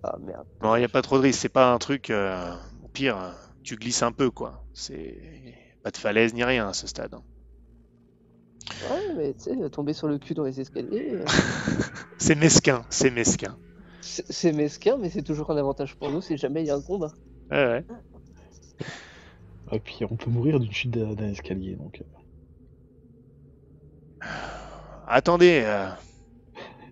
Ah 0.02 0.16
merde. 0.18 0.46
Non, 0.62 0.76
il 0.76 0.80
n'y 0.80 0.84
a 0.84 0.88
pas 0.88 1.00
trop 1.02 1.16
de 1.18 1.22
risques. 1.22 1.40
C'est 1.40 1.48
pas 1.48 1.72
un 1.72 1.78
truc. 1.78 2.10
euh, 2.10 2.54
au 2.82 2.88
pire, 2.88 3.34
tu 3.62 3.76
glisses 3.76 4.02
un 4.02 4.12
peu, 4.12 4.30
quoi. 4.30 4.66
C'est 4.74 5.54
pas 5.86 5.92
de 5.92 5.98
falaise 5.98 6.34
ni 6.34 6.42
rien 6.42 6.66
à 6.68 6.72
ce 6.72 6.88
stade. 6.88 7.14
hein. 7.14 7.22
Ouais, 8.90 9.14
mais 9.16 9.34
tu 9.34 9.42
sais, 9.44 9.70
tomber 9.70 9.92
sur 9.92 10.08
le 10.08 10.18
cul 10.18 10.34
dans 10.34 10.42
les 10.42 10.60
escaliers, 10.60 11.10
euh, 11.14 11.24
C'est 12.18 12.34
mesquin, 12.34 12.84
c'est 12.90 13.10
mesquin. 13.10 13.56
c'est 14.00 14.52
mesquin, 14.52 14.96
mais 14.96 15.10
c'est 15.10 15.22
toujours 15.22 15.50
un 15.50 15.56
avantage 15.56 15.94
pour 15.96 16.10
nous 16.10 16.20
si 16.20 16.36
jamais 16.36 16.62
il 16.62 16.66
y 16.66 16.70
a 16.70 16.74
un 16.74 16.82
combat. 16.82 17.12
Ouais, 17.50 17.66
ouais. 17.66 17.84
Et 19.70 19.78
puis 19.78 20.04
on 20.10 20.16
peut 20.16 20.28
mourir 20.30 20.58
d'une 20.58 20.72
chute 20.72 20.90
d'un 20.90 21.28
escalier, 21.30 21.76
donc. 21.76 22.02
euh, 22.02 22.04
Attendez, 25.06 25.62
euh, 25.64 25.88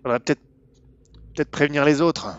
faudrait 0.03 0.19
peut-être 0.19 0.41
peut-être 1.35 1.51
prévenir 1.51 1.85
les 1.85 2.01
autres. 2.01 2.37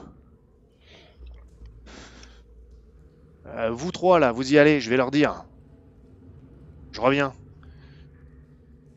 Euh, 3.46 3.70
vous 3.70 3.92
trois 3.92 4.18
là, 4.18 4.30
vous 4.32 4.52
y 4.52 4.58
allez, 4.58 4.80
je 4.80 4.90
vais 4.90 4.96
leur 4.98 5.10
dire. 5.10 5.44
Je 6.96 7.00
reviens. 7.02 7.34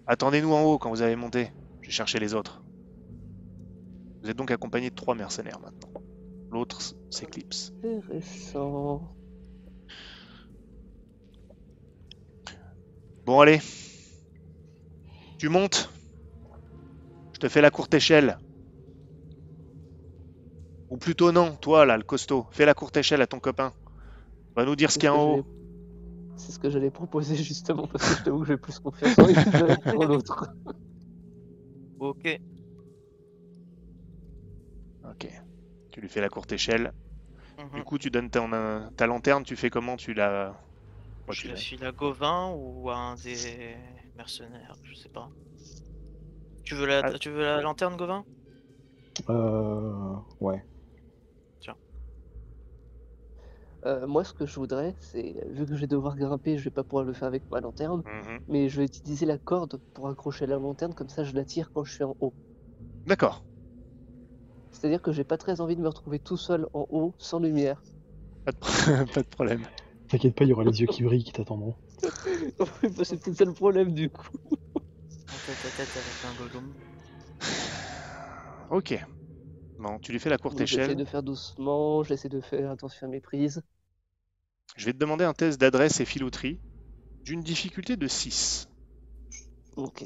Attendez-nous 0.08 0.54
en 0.54 0.64
haut 0.64 0.78
quand 0.78 0.90
vous 0.90 1.02
avez 1.02 1.18
monté. 1.18 1.52
Je 1.82 1.88
vais 1.88 1.92
chercher 1.92 2.18
les 2.18 2.34
autres. 2.34 2.64
Vous 4.24 4.30
êtes 4.30 4.38
donc 4.38 4.52
accompagné 4.52 4.90
de 4.90 4.96
trois 4.96 5.16
mercenaires 5.16 5.60
maintenant. 5.60 6.02
L'autre, 6.50 6.80
c'est 7.10 7.26
Clips. 7.26 7.74
Intéressant. 7.84 9.14
Bon, 13.26 13.42
allez. 13.42 13.60
Tu 15.38 15.50
montes. 15.50 15.90
Je 17.34 17.40
te 17.40 17.50
fais 17.50 17.60
la 17.60 17.70
courte 17.70 17.94
échelle. 17.94 18.40
Ou 20.90 20.96
plutôt 20.96 21.34
non, 21.34 21.58
toi 21.58 21.86
là, 21.86 21.98
le 21.98 22.04
costaud. 22.04 22.48
Fais 22.52 22.66
la 22.66 22.74
courte 22.74 22.96
échelle 22.96 23.22
à 23.22 23.28
ton 23.28 23.42
copain. 23.42 23.74
Va 24.56 24.64
nous 24.64 24.78
dire 24.78 24.90
ce 24.90 25.00
qu'il 25.00 25.08
y 25.08 25.08
a 25.08 25.14
en 25.14 25.40
haut. 25.40 25.59
C'est 26.40 26.52
ce 26.54 26.60
que 26.60 26.70
j'allais 26.70 26.90
proposer 26.92 27.36
justement 27.44 27.88
parce 27.88 28.10
que 28.10 28.18
je 28.20 28.24
t'avoue 28.24 28.40
que 28.42 28.48
j'ai 28.48 28.58
plus 28.58 28.80
confiance 28.80 29.20
en 29.20 29.26
que 29.26 29.92
pour 29.92 30.06
l'autre. 30.06 30.48
Ok. 32.00 32.40
Ok. 35.04 35.28
Tu 35.92 36.02
lui 36.02 36.10
fais 36.10 36.22
la 36.22 36.30
courte 36.30 36.52
échelle. 36.52 36.94
Mhm. 37.58 37.70
Du 37.80 37.84
coup, 37.84 37.98
tu 37.98 38.10
donnes 38.10 38.30
ton, 38.30 38.52
euh, 38.54 38.88
ta 38.96 39.06
lanterne. 39.06 39.44
Tu 39.44 39.56
fais 39.56 39.70
comment? 39.70 39.98
Tu 39.98 40.14
la. 40.14 40.56
Moi, 41.28 41.34
Je 41.36 41.42
tu 41.42 41.48
la 41.48 41.54
la- 41.54 41.60
file 41.60 41.84
à 41.86 41.92
Gauvin 41.92 42.54
ou 42.56 42.90
à 42.90 42.96
un 42.96 43.16
des 43.16 43.76
mercenaires, 44.16 44.76
je 44.84 44.96
sais 44.96 45.10
pas. 45.10 45.30
Tu 46.64 46.76
veux 46.76 46.86
la, 46.86 47.02
Ah. 47.04 47.20
tu 47.20 47.30
veux 47.30 47.42
la 47.42 47.62
lanterne, 47.62 47.98
Gauvin? 47.98 48.24
Euh. 49.30 50.16
Ouais. 50.40 50.64
Euh, 53.86 54.08
moi, 54.08 54.24
ce 54.24 54.34
que 54.34 54.46
je 54.46 54.56
voudrais, 54.56 54.96
c'est 55.00 55.36
vu 55.48 55.66
que 55.66 55.74
je 55.76 55.82
vais 55.82 55.88
devoir 55.88 56.16
grimper, 56.18 56.58
je 56.58 56.66
vais 56.66 56.70
pas 56.72 56.84
pouvoir 56.84 57.06
le 57.06 57.14
faire 57.14 57.28
avec 57.30 57.44
ma 57.50 57.62
lanterne, 57.62 58.02
Mhm. 58.06 58.40
mais 58.48 58.68
je 58.70 58.78
vais 58.82 58.86
utiliser 58.86 59.26
la 59.26 59.38
corde 59.38 59.80
pour 59.94 60.10
accrocher 60.10 60.48
la 60.48 60.58
lanterne, 60.58 60.94
comme 60.94 61.10
ça 61.10 61.24
je 61.24 61.34
la 61.34 61.46
tire 61.46 61.72
quand 61.74 61.84
je 61.86 61.94
suis 61.94 62.04
en 62.04 62.16
haut. 62.20 62.34
D'accord. 63.06 63.46
C'est-à-dire 64.72 65.02
que 65.02 65.12
j'ai 65.12 65.24
pas 65.24 65.38
très 65.38 65.62
envie 65.62 65.76
de 65.76 65.82
me 65.82 65.88
retrouver 65.88 66.20
tout 66.20 66.38
seul 66.38 66.68
en 66.74 66.86
haut, 66.90 67.14
sans 67.18 67.40
lumière. 67.40 67.82
Pas 68.46 68.52
de, 68.52 68.58
pro- 68.58 68.70
pas 69.14 69.22
de 69.22 69.28
problème. 69.28 69.68
T'inquiète 70.10 70.36
pas, 70.36 70.44
il 70.44 70.50
y 70.50 70.54
aura 70.54 70.64
les 70.64 70.82
yeux 70.82 70.88
qui 70.88 71.04
brillent 71.04 71.24
qui 71.24 71.32
t'attendront. 71.32 71.76
Bah, 72.60 73.04
c'est 73.04 73.18
peut-être 73.22 73.38
ça 73.38 73.46
le 73.46 73.54
problème 73.54 73.94
du 73.94 74.10
coup. 74.10 74.28
En 75.32 75.40
tête 75.40 75.66
à 75.66 75.72
tête 75.72 75.98
avec 75.98 76.24
un 76.24 76.34
golem. 76.36 76.74
Ok. 78.70 78.94
Bon, 79.80 79.98
tu 80.00 80.12
lui 80.12 80.20
fais 80.20 80.30
la 80.30 80.38
courte 80.38 80.58
Donc, 80.58 80.68
J'essaie 80.68 80.84
échelle. 80.84 80.98
de 80.98 81.06
faire 81.06 81.24
doucement, 81.24 82.04
j'essaie 82.04 82.28
de 82.30 82.42
faire 82.42 82.70
attention 82.70 83.08
à 83.08 83.10
mes 83.10 83.22
prises. 83.22 83.62
Je 84.76 84.86
vais 84.86 84.94
te 84.94 84.98
demander 84.98 85.24
un 85.24 85.34
test 85.34 85.60
d'adresse 85.60 86.00
et 86.02 86.06
filouterie 86.06 86.60
d'une 87.26 87.42
difficulté 87.42 87.96
de 87.96 88.08
6. 88.08 88.68
Ok. 89.78 90.04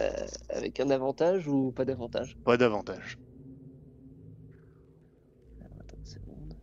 Euh, 0.00 0.26
avec 0.50 0.80
un 0.80 0.90
avantage 0.90 1.48
ou 1.48 1.72
pas 1.72 1.84
d'avantage? 1.86 2.36
Pas 2.44 2.56
d'avantage. 2.56 3.16
Alors, 5.60 5.78
Attends 5.80 5.96
une 5.96 6.04
seconde. 6.06 6.54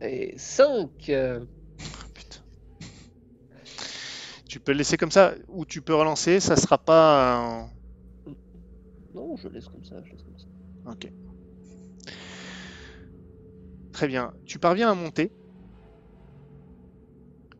Et 0.00 0.34
5 0.38 0.90
Putain. 0.98 1.48
Tu 4.48 4.58
peux 4.60 4.72
le 4.72 4.78
laisser 4.78 4.96
comme 4.96 5.10
ça 5.12 5.34
ou 5.48 5.64
tu 5.64 5.82
peux 5.82 5.94
relancer, 5.94 6.40
ça 6.40 6.56
sera 6.56 6.78
pas 6.78 7.36
un... 7.36 7.70
Non, 9.14 9.36
je 9.36 9.48
laisse 9.48 9.66
comme 9.66 9.82
ça, 9.84 10.00
je 10.04 10.12
laisse 10.12 10.22
comme 10.22 10.36
ça. 10.38 10.46
Ok. 10.84 11.10
Très 13.90 14.06
bien. 14.06 14.32
Tu 14.44 14.60
parviens 14.60 14.90
à 14.92 14.94
monter. 14.94 15.32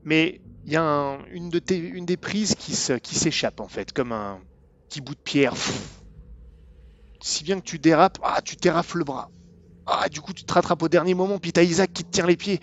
Mais 0.04 0.40
il 0.64 0.72
y 0.72 0.76
a 0.76 0.82
un- 0.82 1.22
une, 1.26 1.50
de 1.50 1.58
tes- 1.58 1.76
une 1.76 2.06
des 2.06 2.16
prises 2.16 2.54
qui 2.54 2.74
s'échappe 2.74 3.60
en 3.60 3.68
fait, 3.68 3.92
comme 3.92 4.12
un 4.12 4.40
petit 4.88 5.00
bout 5.02 5.14
de 5.14 5.20
pierre. 5.22 5.54
Si 7.22 7.44
bien 7.44 7.60
que 7.60 7.64
tu 7.66 7.78
dérapes, 7.78 8.18
ah, 8.22 8.40
tu 8.42 8.56
t'érafles 8.56 8.98
le 8.98 9.04
bras. 9.04 9.30
Ah, 9.86 10.08
du 10.10 10.20
coup, 10.20 10.32
tu 10.34 10.44
te 10.44 10.52
rattrapes 10.52 10.82
au 10.82 10.88
dernier 10.88 11.14
moment, 11.14 11.38
puis 11.38 11.52
t'as 11.52 11.62
Isaac 11.64 11.92
qui 11.92 12.04
te 12.04 12.10
tient 12.10 12.26
les 12.26 12.36
pieds. 12.36 12.60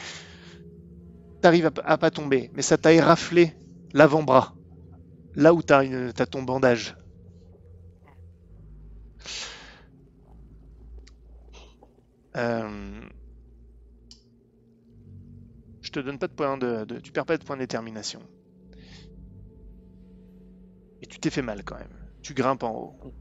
T'arrives 1.41 1.67
à, 1.67 1.71
à 1.85 1.97
pas 1.99 2.09
tomber, 2.09 2.49
mais 2.53 2.63
ça 2.63 2.79
t'a 2.79 2.91
éraflé 2.91 3.53
l'avant-bras. 3.93 4.57
Là 5.35 5.53
où 5.53 5.63
t'as 5.63 5.85
ton 6.27 6.43
bandage. 6.43 6.95
Euh, 12.35 13.09
Je 15.81 15.91
te 15.91 15.99
donne 15.99 16.17
pas 16.17 16.25
de 16.27 16.33
point 16.33 16.57
de, 16.57 16.83
de- 16.85 16.99
Tu 16.99 17.11
perds 17.11 17.27
pas 17.27 17.37
de 17.37 17.43
point 17.43 17.55
de 17.55 17.61
détermination. 17.61 18.27
Et 21.03 21.05
tu 21.05 21.19
t'es 21.19 21.29
fait 21.29 21.43
mal 21.43 21.63
quand 21.63 21.77
même. 21.77 21.95
Tu 22.23 22.33
grimpes 22.33 22.63
en 22.63 22.71
haut. 22.71 23.13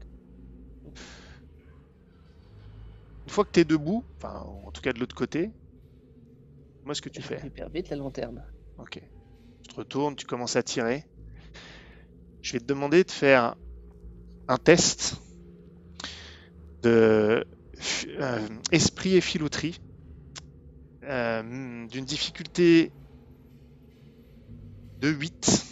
Une 3.25 3.33
fois 3.33 3.43
que 3.43 3.49
t'es 3.51 3.65
debout, 3.65 4.05
enfin 4.21 4.39
en 4.39 4.71
tout 4.71 4.79
cas 4.79 4.93
de 4.93 4.99
l'autre 4.99 5.13
côté, 5.13 5.51
moi 6.85 6.95
ce 6.95 7.01
que 7.01 7.09
tu 7.09 7.21
Je 7.21 7.27
fais. 7.27 7.41
vite 7.71 7.89
la 7.89 7.97
lanterne. 7.97 8.45
Ok. 8.77 8.99
Tu 9.63 9.73
te 9.73 9.79
retournes, 9.81 10.15
tu 10.15 10.25
commences 10.25 10.55
à 10.55 10.63
tirer. 10.63 11.05
Je 12.41 12.51
vais 12.53 12.59
te 12.59 12.65
demander 12.65 13.03
de 13.03 13.09
faire 13.09 13.55
un 14.47 14.57
test 14.57 15.15
de 16.83 17.45
euh, 18.19 18.47
esprit 18.71 19.15
et 19.15 19.21
filouterie 19.21 19.77
euh, 21.03 21.87
d'une 21.87 22.05
difficulté 22.05 22.93
de 25.01 25.09
8, 25.09 25.65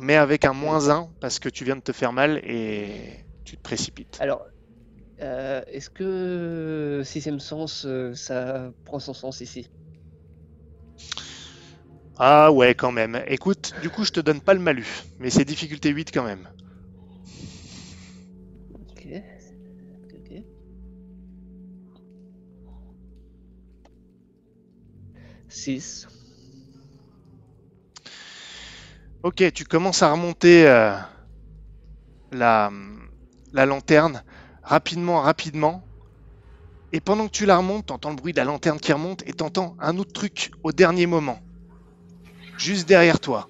mais 0.00 0.16
avec 0.16 0.44
un 0.44 0.52
moins 0.52 0.90
1 0.90 1.12
parce 1.20 1.38
que 1.38 1.48
tu 1.48 1.64
viens 1.64 1.76
de 1.76 1.80
te 1.82 1.92
faire 1.92 2.12
mal 2.12 2.38
et 2.44 3.26
tu 3.44 3.56
te 3.56 3.62
précipites. 3.62 4.18
Alors, 4.20 4.44
euh, 5.22 5.62
est-ce 5.68 5.90
que 5.90 7.02
sixième 7.04 7.40
sens, 7.40 7.86
ça 8.14 8.72
prend 8.84 9.00
son 9.00 9.14
sens 9.14 9.40
ici? 9.40 9.68
Ah 12.20 12.52
ouais, 12.52 12.76
quand 12.76 12.92
même. 12.92 13.24
Écoute, 13.26 13.74
du 13.76 13.90
coup, 13.90 14.04
je 14.04 14.12
te 14.12 14.20
donne 14.20 14.40
pas 14.40 14.54
le 14.54 14.60
malus, 14.60 14.86
mais 15.18 15.28
c'est 15.28 15.44
difficulté 15.44 15.90
8 15.90 16.12
quand 16.14 16.22
même. 16.22 16.48
Ok. 18.74 19.00
Ok, 20.02 20.12
ok. 20.18 20.30
Six. 25.48 26.06
Ok, 29.22 29.42
tu 29.54 29.64
commences 29.64 30.02
à 30.02 30.12
remonter 30.12 30.66
euh, 30.68 30.92
la, 32.32 32.72
la 33.52 33.66
lanterne 33.66 34.24
rapidement, 34.64 35.20
rapidement. 35.20 35.88
Et 36.92 37.00
pendant 37.00 37.26
que 37.26 37.32
tu 37.32 37.46
la 37.46 37.56
remontes, 37.56 37.86
t'entends 37.86 38.10
le 38.10 38.14
bruit 38.16 38.32
de 38.32 38.38
la 38.38 38.44
lanterne 38.44 38.78
qui 38.78 38.92
remonte 38.92 39.26
et 39.26 39.32
t'entends 39.32 39.74
un 39.80 39.98
autre 39.98 40.12
truc 40.12 40.52
au 40.62 40.70
dernier 40.70 41.06
moment. 41.06 41.40
Juste 42.60 42.86
derrière 42.86 43.18
toi. 43.18 43.48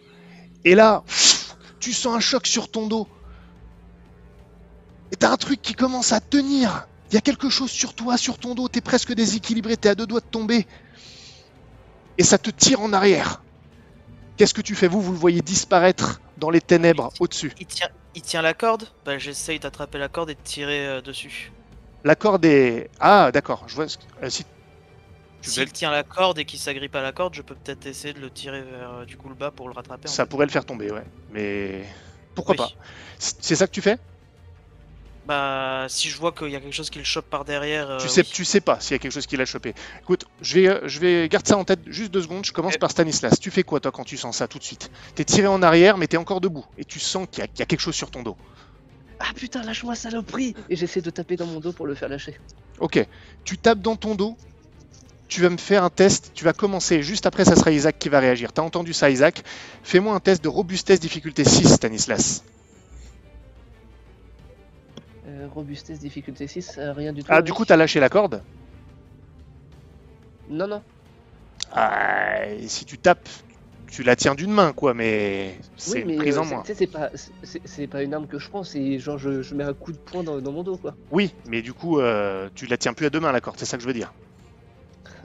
Et 0.65 0.77
là, 0.77 1.03
tu 1.81 1.93
sens 1.93 2.15
un 2.15 2.21
choc 2.21 2.47
sur 2.47 2.71
ton 2.71 2.87
dos. 2.87 3.09
Et 5.11 5.17
t'as 5.17 5.33
un 5.33 5.37
truc 5.37 5.61
qui 5.61 5.75
commence 5.75 6.13
à 6.13 6.21
tenir. 6.21 6.87
Il 7.11 7.15
y 7.15 7.19
a 7.19 7.21
quelque 7.21 7.49
chose 7.51 7.73
sur 7.73 7.95
toi, 7.95 8.17
sur 8.17 8.39
ton 8.39 8.55
dos. 8.55 8.69
T'es 8.69 8.81
presque 8.81 9.13
déséquilibré, 9.13 9.77
t'es 9.77 9.89
à 9.89 9.97
deux 9.97 10.07
doigts 10.07 10.21
de 10.21 10.27
tomber. 10.27 10.65
Et 12.19 12.23
ça 12.23 12.39
te 12.39 12.51
tire 12.51 12.81
en 12.81 12.93
arrière. 12.93 13.43
Qu'est-ce 14.37 14.55
que 14.55 14.61
tu 14.61 14.77
fais? 14.77 14.87
Vous, 14.87 15.01
vous 15.03 15.11
le 15.13 15.19
voyez 15.19 15.43
disparaître 15.43 16.21
dans 16.39 16.51
les 16.51 16.61
ténèbres 16.61 17.13
au-dessus. 17.19 17.53
Il 17.59 17.67
tient, 17.67 17.89
il 18.15 18.23
tient 18.23 18.43
la 18.43 18.55
corde? 18.55 18.87
Bah 19.05 19.19
j'essaye 19.19 19.59
d'attraper 19.59 19.99
la 19.99 20.09
corde 20.09 20.31
et 20.31 20.35
de 20.35 20.41
tirer 20.45 20.87
euh, 20.87 21.01
dessus. 21.01 21.51
La 22.05 22.15
corde 22.15 22.45
est. 22.45 22.91
Ah, 23.01 23.33
d'accord. 23.33 23.65
Je 23.67 23.75
vois. 23.75 23.87
euh, 24.23 24.31
si... 24.31 24.45
Tu 25.43 25.51
S'il 25.51 25.73
tient 25.73 25.91
la 25.91 26.03
corde 26.03 26.39
et 26.39 26.45
qu'il 26.45 26.59
s'agrippe 26.59 26.95
à 26.95 27.03
la 27.03 27.13
corde, 27.13 27.35
je 27.35 27.43
peux 27.43 27.55
peut-être 27.55 27.87
essayer 27.87 28.13
de 28.13 28.21
le 28.21 28.31
tirer 28.31 28.61
vers 28.63 28.91
euh, 28.93 29.05
du 29.07 29.17
coup 29.17 29.29
le 29.29 29.35
bas 29.35 29.51
pour 29.51 29.69
le 29.69 29.75
rattraper. 29.75 30.09
en 30.09 30.13
Ça 30.13 30.25
fait. 30.25 30.29
pourrait 30.29 30.47
le 30.47 30.53
faire 30.53 30.65
tomber, 30.67 30.91
ouais. 30.91 31.05
Mais 31.33 31.85
pourquoi 32.35 32.55
Oui. 32.55 32.59
pas 32.59 32.71
C'est 33.19 33.57
ça 33.57 33.67
que 33.67 33.73
tu 33.73 33.81
fais? 33.81 33.99
Bah 35.27 35.85
si 35.89 36.09
je 36.09 36.17
vois 36.17 36.33
qu'il 36.33 36.49
y 36.49 36.57
a 36.57 36.61
quelque 36.61 36.73
chose 36.75 36.91
qui 36.91 36.99
le 36.99 37.05
chope 37.05 37.27
par 37.27 37.45
derrière. 37.45 37.99
Tu 37.99 38.07
euh, 38.07 38.09
sais, 38.09 38.23
oui. 38.23 38.31
tu 38.33 38.45
sais 38.45 38.61
pas 38.61 38.81
s'il 38.81 38.93
y 38.93 38.97
a 38.97 38.99
quelque 38.99 39.13
chose 39.13 39.27
qui 39.27 39.37
l'a 39.37 39.45
chopé. 39.45 39.75
Écoute, 40.01 40.25
je 40.41 40.55
vais, 40.61 40.69
euh, 40.69 40.81
je 40.89 40.99
vais 40.99 41.29
garder 41.29 41.49
ça 41.49 41.57
en 41.57 41.65
tête 41.65 41.81
juste 41.87 42.11
deux 42.11 42.23
secondes. 42.23 42.45
Je 42.45 42.53
commence 42.53 42.79
par 42.79 42.91
Stanislas. 42.91 43.39
Tu 43.39 43.51
fais 43.51 43.63
quoi 43.63 43.81
toi 43.81 43.93
quand 43.93 44.05
tu 44.05 44.17
sens 44.17 44.39
ça 44.39 44.49
tout 44.49 44.59
de 44.59 44.65
suite? 44.65 44.91
T'es 45.15 45.25
tiré 45.25 45.47
en 45.47 45.63
arrière, 45.63 45.99
mais 45.99 46.07
t'es 46.07 46.17
encore 46.17 46.41
debout 46.41 46.65
et 46.79 46.85
tu 46.85 46.99
sens 46.99 47.29
qu'il 47.31 47.45
y, 47.45 47.59
y 47.59 47.63
a 47.63 47.67
quelque 47.67 47.81
chose 47.81 47.95
sur 47.95 48.11
ton 48.11 48.23
dos. 48.23 48.37
Ah 49.21 49.33
putain, 49.37 49.63
lâche-moi 49.63 49.95
saloperie 49.95 50.55
Et 50.71 50.77
j'essaie 50.77 51.03
de 51.03 51.11
taper 51.11 51.37
dans 51.37 51.47
mon 51.47 51.61
dos 51.61 51.73
pour 51.73 51.87
le 51.87 51.95
faire 51.95 52.09
lâcher. 52.09 52.41
Ok, 52.79 53.07
tu 53.45 53.59
tapes 53.59 53.83
dans 53.83 53.97
ton 53.97 54.15
dos. 54.15 54.37
Tu 55.31 55.41
vas 55.43 55.49
me 55.49 55.57
faire 55.57 55.85
un 55.85 55.91
test. 55.91 56.33
Tu 56.35 56.45
vas 56.45 56.53
commencer. 56.53 57.03
Juste 57.03 57.25
après, 57.25 57.45
ça 57.45 57.55
sera 57.55 57.71
Isaac 57.71 57.97
qui 57.99 58.09
va 58.09 58.19
réagir. 58.19 58.53
T'as 58.53 58.63
entendu 58.63 58.93
ça, 58.93 59.11
Isaac? 59.11 59.45
Fais-moi 59.85 60.13
un 60.13 60.19
test 60.19 60.43
de 60.43 60.49
robustesse 60.49 60.99
difficulté 60.99 61.45
6, 61.45 61.73
Stanislas. 61.73 62.43
Euh, 65.29 65.47
robustesse, 65.55 66.01
difficulté 66.01 66.49
6, 66.49 66.77
euh, 66.79 66.93
rien 66.93 67.13
du 67.13 67.23
tout. 67.23 67.31
Ah, 67.33 67.43
du 67.43 67.53
coup, 67.53 67.65
t'as 67.65 67.77
lâché 67.77 68.01
la 68.01 68.09
corde? 68.09 68.43
Non, 70.49 70.67
non. 70.67 70.83
Ah, 71.73 72.47
et 72.49 72.67
si 72.67 72.85
tu 72.85 72.99
tapes, 72.99 73.29
tu 73.89 74.03
la 74.03 74.17
tiens 74.17 74.35
d'une 74.35 74.51
main, 74.51 74.73
quoi, 74.73 74.95
mais 74.95 75.55
c'est 75.77 76.05
Oui, 76.05 76.17
prise 76.17 76.39
euh, 76.39 76.41
en 76.41 76.45
c'est- 76.45 76.51
moins. 76.51 76.65
c'est 77.67 77.87
pas, 77.87 78.03
une 78.03 78.15
arme 78.15 78.27
que 78.27 78.41
je 78.41 78.49
prends, 78.49 78.65
c'est 78.65 78.99
genre 78.99 79.19
je, 79.19 79.43
je 79.43 79.55
mets 79.55 79.63
un 79.63 79.75
coup 79.75 79.93
de 79.93 79.99
poing 79.99 80.25
dans, 80.25 80.41
dans 80.41 80.51
mon 80.51 80.65
dos, 80.65 80.77
quoi. 80.77 80.97
Oui, 81.13 81.33
mais 81.47 81.63
du 81.63 81.73
coup, 81.73 82.01
euh, 82.01 82.49
tu 82.57 82.67
la 82.67 82.77
tiens 82.77 82.95
plus 82.95 83.07
à 83.07 83.11
deux 83.11 83.21
mains, 83.21 83.31
la 83.31 83.41
corde, 83.41 83.59
c'est 83.61 83.67
ça 83.67 83.77
que 83.77 83.83
je 83.85 83.87
veux 83.87 83.95
dire. 83.95 84.13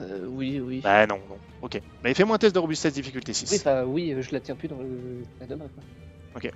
Euh, 0.00 0.26
oui, 0.26 0.60
oui. 0.60 0.80
Bah 0.82 1.06
non, 1.06 1.18
non. 1.28 1.38
Ok. 1.62 1.80
Bah, 2.02 2.12
fais-moi 2.14 2.36
un 2.36 2.38
test 2.38 2.54
de 2.54 2.58
robustesse 2.60 2.92
difficulté 2.92 3.32
6. 3.32 3.50
Oui, 3.50 3.56
enfin, 3.58 3.84
oui, 3.84 4.12
euh, 4.12 4.22
je 4.22 4.30
la 4.32 4.40
tiens 4.40 4.54
plus 4.56 4.68
dans 4.68 4.78
le, 4.80 5.22
la 5.40 5.46
deux 5.46 5.56
mains, 5.56 5.68
quoi. 5.74 5.82
Ok. 6.36 6.50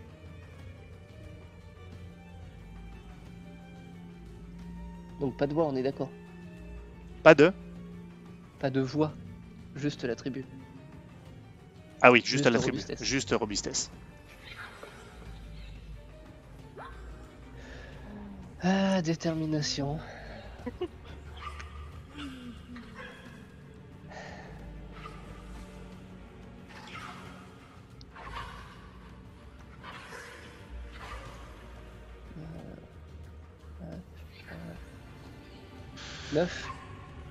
Donc 5.21 5.37
pas 5.37 5.47
de 5.47 5.55
voix, 5.55 5.67
on 5.67 5.77
est 5.77 5.83
d'accord. 5.83 6.11
Pas 7.23 7.35
de 7.35 7.53
Pas 8.59 8.71
de 8.71 8.81
voix, 8.81 9.13
juste 9.77 10.05
la 10.05 10.17
tribu. 10.17 10.45
Ah 12.03 12.11
oui, 12.11 12.21
juste, 12.21 12.29
Juste 12.31 12.47
à 12.47 12.51
la 12.51 12.59
tribu. 12.59 12.79
robustesse. 12.79 13.03
Juste 13.05 13.31
robustesse. 13.39 13.91
Ah, 18.63 19.01
détermination. 19.03 19.99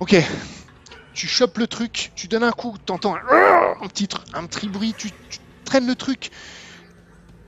Ok. 0.00 0.16
Tu 1.12 1.26
chopes 1.26 1.58
le 1.58 1.66
truc, 1.66 2.12
tu 2.14 2.28
donnes 2.28 2.44
un 2.44 2.52
coup, 2.52 2.76
t'entends 2.84 3.16
un, 3.16 3.74
un 3.80 3.88
petit, 3.88 4.08
un 4.32 4.46
petit 4.46 4.68
bruit, 4.68 4.94
tu, 4.94 5.10
traînes 5.64 5.86
le 5.86 5.96
truc. 5.96 6.30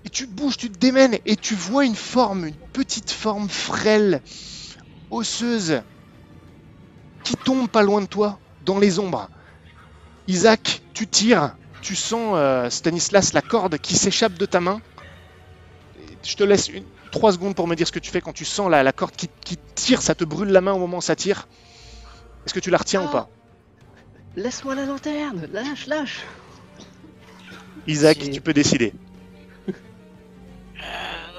Et 0.04 0.10
tu 0.10 0.26
bouges, 0.26 0.56
tu 0.56 0.70
te 0.70 0.78
démènes 0.78 1.18
et 1.24 1.36
tu 1.36 1.54
vois 1.54 1.84
une 1.84 1.96
forme, 1.96 2.46
une 2.46 2.68
petite 2.72 3.10
forme 3.10 3.48
frêle, 3.48 4.20
osseuse, 5.10 5.82
qui 7.24 7.36
tombe 7.36 7.68
pas 7.68 7.82
loin 7.82 8.00
de 8.00 8.06
toi, 8.06 8.40
dans 8.60 8.78
les 8.78 8.98
ombres. 8.98 9.28
Isaac, 10.26 10.82
tu 10.92 11.06
tires, 11.06 11.56
tu 11.80 11.94
sens 11.94 12.32
euh, 12.34 12.68
Stanislas 12.68 13.32
la 13.32 13.42
corde 13.42 13.78
qui 13.78 13.94
s'échappe 13.96 14.34
de 14.34 14.46
ta 14.46 14.60
main. 14.60 14.80
Je 16.22 16.36
te 16.36 16.44
laisse 16.44 16.68
une, 16.68 16.84
trois 17.10 17.32
secondes 17.32 17.54
pour 17.54 17.66
me 17.66 17.74
dire 17.74 17.86
ce 17.86 17.92
que 17.92 17.98
tu 17.98 18.10
fais 18.10 18.20
quand 18.20 18.32
tu 18.32 18.44
sens 18.44 18.70
la, 18.70 18.82
la 18.82 18.92
corde 18.92 19.14
qui, 19.16 19.28
qui 19.44 19.56
tire, 19.74 20.00
ça 20.02 20.14
te 20.14 20.24
brûle 20.24 20.48
la 20.50 20.60
main 20.60 20.72
au 20.72 20.78
moment 20.78 20.98
où 20.98 21.02
ça 21.02 21.16
tire. 21.16 21.48
Est-ce 22.46 22.54
que 22.54 22.60
tu 22.60 22.70
la 22.70 22.78
retiens 22.78 23.02
ou 23.02 23.06
Ah. 23.08 23.12
pas 23.12 23.28
Laisse-moi 24.36 24.74
la 24.74 24.86
lanterne 24.86 25.46
Lâche, 25.52 25.86
lâche 25.86 26.20
Isaac, 27.86 28.18
tu 28.30 28.40
peux 28.40 28.52
décider. 28.54 28.94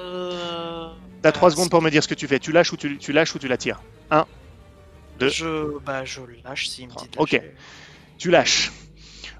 Euh, 0.02 0.90
T'as 1.22 1.30
bah, 1.30 1.32
trois 1.32 1.50
secondes 1.52 1.66
si- 1.66 1.70
pour 1.70 1.82
me 1.82 1.90
dire 1.90 2.04
ce 2.04 2.08
que 2.08 2.14
tu 2.14 2.28
fais. 2.28 2.40
Tu 2.40 2.52
lâches 2.52 2.72
ou 2.74 2.78
tu, 2.78 2.98
tu 2.98 3.14
lâches 3.14 3.34
ou 3.36 3.40
tu 3.40 3.48
la 3.48 3.58
tires? 3.58 3.82
deux. 5.20 5.30
Je, 5.30 5.78
bah, 5.80 6.04
je 6.06 6.22
lâche 6.44 6.68
s'il 6.68 6.88
me 6.90 6.96
dit 6.96 7.08
de 7.08 7.18
Ok. 7.20 7.40
Tu 8.18 8.30
lâches. 8.32 8.72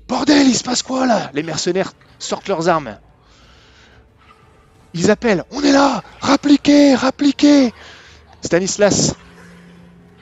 Bordel, 0.08 0.48
il 0.48 0.56
se 0.56 0.64
passe 0.64 0.84
quoi 0.84 1.06
là? 1.08 1.32
Les 1.34 1.44
mercenaires 1.44 1.94
sortent 2.20 2.48
leurs 2.48 2.70
armes. 2.70 3.00
Ils 4.94 5.12
appellent. 5.12 5.44
On 5.50 5.62
est 5.64 5.72
là 5.72 6.02
Rappliquez 6.22 6.96
Rappliquez 6.96 7.74
Stanislas, 8.44 9.16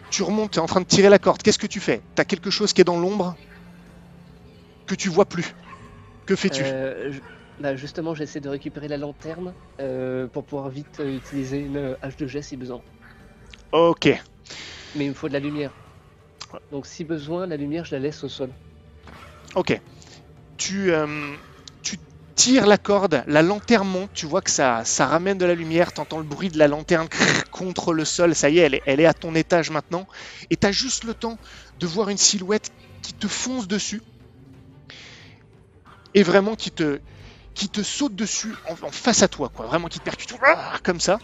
tu 0.09 0.23
remontes, 0.23 0.51
tu 0.51 0.59
es 0.59 0.61
en 0.61 0.67
train 0.67 0.81
de 0.81 0.85
tirer 0.85 1.09
la 1.09 1.19
corde. 1.19 1.41
Qu'est-ce 1.41 1.57
que 1.57 1.67
tu 1.67 1.79
fais? 1.79 2.01
T'as 2.15 2.25
quelque 2.25 2.49
chose 2.49 2.73
qui 2.73 2.81
est 2.81 2.85
dans 2.85 2.99
l'ombre 2.99 3.35
que 4.85 4.95
tu 4.95 5.09
vois 5.09 5.25
plus. 5.25 5.55
Que 6.25 6.35
fais-tu? 6.35 6.61
Euh, 6.63 7.11
je- 7.11 7.19
bah, 7.59 7.75
justement, 7.75 8.13
j'essaie 8.15 8.39
de 8.39 8.49
récupérer 8.49 8.87
la 8.87 8.97
lanterne 8.97 9.55
euh, 9.79 10.27
pour 10.27 10.45
pouvoir 10.45 10.69
vite 10.69 10.99
euh, 10.99 11.15
utiliser 11.15 11.59
une 11.59 11.77
euh, 11.77 11.95
hache 12.01 12.17
de 12.17 12.27
jet 12.27 12.41
si 12.41 12.57
besoin. 12.57 12.81
Ok. 13.71 14.07
Mais 14.95 15.05
il 15.05 15.09
me 15.09 15.13
faut 15.13 15.27
de 15.27 15.33
la 15.33 15.39
lumière. 15.39 15.71
Donc 16.71 16.85
si 16.85 17.03
besoin, 17.03 17.47
la 17.47 17.57
lumière, 17.57 17.85
je 17.85 17.95
la 17.95 17.99
laisse 17.99 18.23
au 18.23 18.29
sol. 18.29 18.53
Ok. 19.55 19.79
Tu, 20.57 20.91
euh, 20.91 21.05
tu 21.05 21.50
tires 22.41 22.65
la 22.65 22.79
corde, 22.79 23.23
la 23.27 23.43
lanterne 23.43 23.87
monte, 23.87 24.09
tu 24.13 24.25
vois 24.25 24.41
que 24.41 24.49
ça, 24.49 24.83
ça 24.83 25.05
ramène 25.05 25.37
de 25.37 25.45
la 25.45 25.53
lumière, 25.53 25.93
tu 25.93 26.01
entends 26.01 26.17
le 26.17 26.23
bruit 26.23 26.49
de 26.49 26.57
la 26.57 26.67
lanterne 26.67 27.07
contre 27.51 27.93
le 27.93 28.03
sol, 28.03 28.33
ça 28.33 28.49
y 28.49 28.57
est 28.57 28.63
elle, 28.63 28.73
est, 28.73 28.81
elle 28.87 28.99
est 28.99 29.05
à 29.05 29.13
ton 29.13 29.35
étage 29.35 29.69
maintenant, 29.69 30.07
et 30.49 30.57
tu 30.57 30.65
as 30.65 30.71
juste 30.71 31.03
le 31.03 31.13
temps 31.13 31.37
de 31.77 31.85
voir 31.85 32.09
une 32.09 32.17
silhouette 32.17 32.71
qui 33.03 33.13
te 33.13 33.27
fonce 33.27 33.67
dessus, 33.67 34.01
et 36.15 36.23
vraiment 36.23 36.55
qui 36.55 36.71
te, 36.71 36.99
qui 37.53 37.69
te 37.69 37.83
saute 37.83 38.15
dessus 38.15 38.55
en, 38.63 38.75
face 38.91 39.21
à 39.21 39.27
toi, 39.27 39.49
quoi, 39.49 39.67
vraiment 39.67 39.87
qui 39.87 39.99
te 39.99 40.03
percute 40.03 40.33
comme 40.83 40.99
ça, 40.99 41.19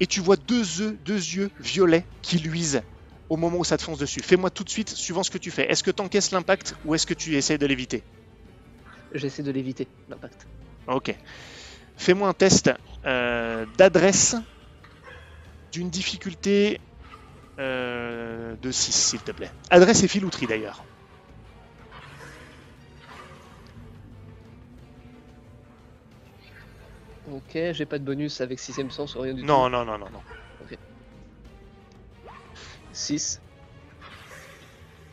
et 0.00 0.08
tu 0.08 0.18
vois 0.20 0.36
deux 0.36 0.80
œufs, 0.80 0.98
deux 0.98 1.14
yeux 1.14 1.50
violets 1.60 2.08
qui 2.22 2.40
luisent 2.40 2.82
au 3.28 3.36
moment 3.36 3.58
où 3.58 3.64
ça 3.64 3.76
te 3.76 3.84
fonce 3.84 3.98
dessus. 3.98 4.20
Fais-moi 4.20 4.50
tout 4.50 4.64
de 4.64 4.70
suite, 4.70 4.90
suivant 4.90 5.22
ce 5.22 5.30
que 5.30 5.38
tu 5.38 5.52
fais. 5.52 5.70
Est-ce 5.70 5.84
que 5.84 5.92
tu 5.92 6.02
encaisses 6.02 6.32
l'impact 6.32 6.74
ou 6.82 6.96
est-ce 6.96 7.06
que 7.06 7.14
tu 7.14 7.36
essaies 7.36 7.58
de 7.58 7.66
l'éviter? 7.66 8.02
J'essaie 9.12 9.42
de 9.42 9.50
l'éviter, 9.52 9.88
l'impact. 10.08 10.48
Ok. 10.86 11.14
Fais-moi 11.96 12.28
un 12.28 12.34
test 12.34 12.70
euh, 13.04 13.66
d'adresse 13.76 14.36
d'une 15.72 15.90
difficulté 15.90 16.80
euh, 17.58 18.56
de 18.56 18.70
6, 18.70 18.92
s'il 18.92 19.20
te 19.20 19.32
plaît. 19.32 19.50
Adresse 19.70 20.02
et 20.02 20.08
filouterie 20.08 20.46
d'ailleurs. 20.46 20.84
Ok, 27.26 27.52
j'ai 27.72 27.86
pas 27.86 27.98
de 27.98 28.04
bonus 28.04 28.40
avec 28.40 28.60
sixième 28.60 28.90
sens 28.90 29.16
ou 29.16 29.20
rien 29.20 29.34
du 29.34 29.42
Non, 29.42 29.68
non, 29.68 29.84
non, 29.84 29.98
non, 29.98 30.08
non. 30.10 30.22
tout. 30.68 30.76
6. 32.92 33.40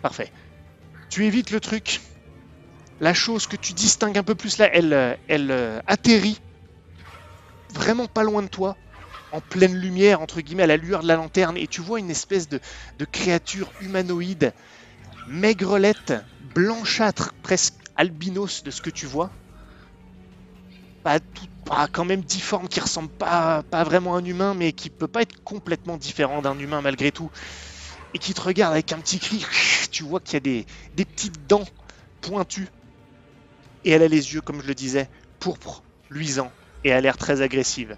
Parfait. 0.01 0.31
Tu 1.09 1.25
évites 1.25 1.51
le 1.51 1.59
truc. 1.59 2.01
La 3.03 3.13
chose 3.13 3.47
que 3.47 3.57
tu 3.57 3.73
distingues 3.73 4.17
un 4.17 4.23
peu 4.23 4.33
plus 4.33 4.57
là, 4.57 4.69
elle, 4.73 4.93
euh, 4.93 5.79
atterrit 5.85 6.39
vraiment 7.73 8.07
pas 8.07 8.23
loin 8.23 8.41
de 8.41 8.47
toi, 8.47 8.77
en 9.31 9.41
pleine 9.41 9.75
lumière, 9.75 10.21
entre 10.21 10.39
guillemets, 10.39 10.63
à 10.63 10.67
la 10.67 10.77
lueur 10.77 11.01
de 11.01 11.07
la 11.07 11.17
lanterne, 11.17 11.57
et 11.57 11.67
tu 11.67 11.81
vois 11.81 11.99
une 11.99 12.09
espèce 12.09 12.47
de, 12.47 12.59
créature 13.11 13.73
humanoïde, 13.79 14.53
maigrelette, 15.25 16.13
blanchâtre, 16.39 17.33
presque 17.41 17.75
albinos 17.95 18.63
de 18.63 18.71
ce 18.71 18.79
que 18.79 18.89
tu 18.89 19.05
vois. 19.05 19.31
Pas, 21.03 21.19
tout, 21.19 21.47
pas 21.65 21.89
quand 21.89 22.05
même 22.05 22.23
difforme, 22.23 22.69
qui 22.69 22.79
ressemble 22.79 23.09
pas, 23.17 23.65
vraiment 23.83 24.15
à 24.15 24.19
un 24.19 24.25
humain, 24.25 24.53
mais 24.53 24.71
qui 24.71 24.89
peut 24.89 25.09
pas 25.09 25.23
être 25.23 25.35
complètement 25.43 25.97
différent 25.97 26.41
d'un 26.41 26.57
humain 26.57 26.81
malgré 26.81 27.11
tout. 27.11 27.29
Et 28.13 28.19
qui 28.19 28.33
te 28.33 28.41
regarde 28.41 28.71
avec 28.71 28.93
un 28.93 28.99
petit 28.99 29.19
cri. 29.19 29.45
Tu 29.91 30.03
vois 30.03 30.21
qu'il 30.21 30.35
y 30.35 30.37
a 30.37 30.63
des 30.93 31.05
petites 31.05 31.45
dents 31.45 31.65
pointues. 32.21 32.69
Et 33.85 33.91
elle 33.91 34.03
a 34.03 34.07
les 34.09 34.33
yeux, 34.33 34.41
comme 34.41 34.61
je 34.61 34.67
le 34.67 34.75
disais, 34.75 35.09
pourpres, 35.39 35.85
luisants, 36.09 36.53
et 36.83 36.89
elle 36.89 36.97
a 36.97 37.01
l'air 37.01 37.17
très 37.17 37.41
agressive. 37.41 37.97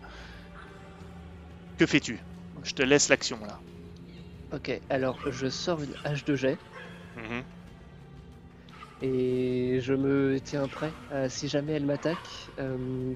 Que 1.78 1.86
fais-tu? 1.86 2.22
Je 2.64 2.74
te 2.74 2.82
laisse 2.84 3.08
l'action 3.08 3.40
là. 3.46 3.64
Ok, 4.52 4.72
alors 4.90 5.22
je 5.30 5.48
sors 5.50 5.84
une 5.84 5.96
hache 6.04 6.26
de 6.26 6.34
jet 6.34 6.60
Mhm. 7.16 7.46
et 9.02 9.80
je 9.82 9.94
me 9.94 10.40
tiens 10.42 10.68
prêt. 10.68 10.98
à- 11.10 11.30
si 11.30 11.48
jamais 11.48 11.74
elle 11.74 11.86
m'attaque, 11.86 12.52
euh, 12.60 13.16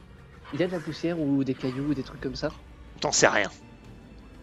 il 0.51 0.59
y 0.59 0.63
a 0.63 0.67
de 0.67 0.71
la 0.71 0.79
poussière 0.81 1.19
ou 1.19 1.43
des 1.43 1.55
cailloux 1.55 1.89
ou 1.89 1.93
des 1.93 2.03
trucs 2.03 2.21
comme 2.21 2.35
ça? 2.35 2.55
T'en 3.01 3.11
sais 3.11 3.27
rien. 3.27 3.51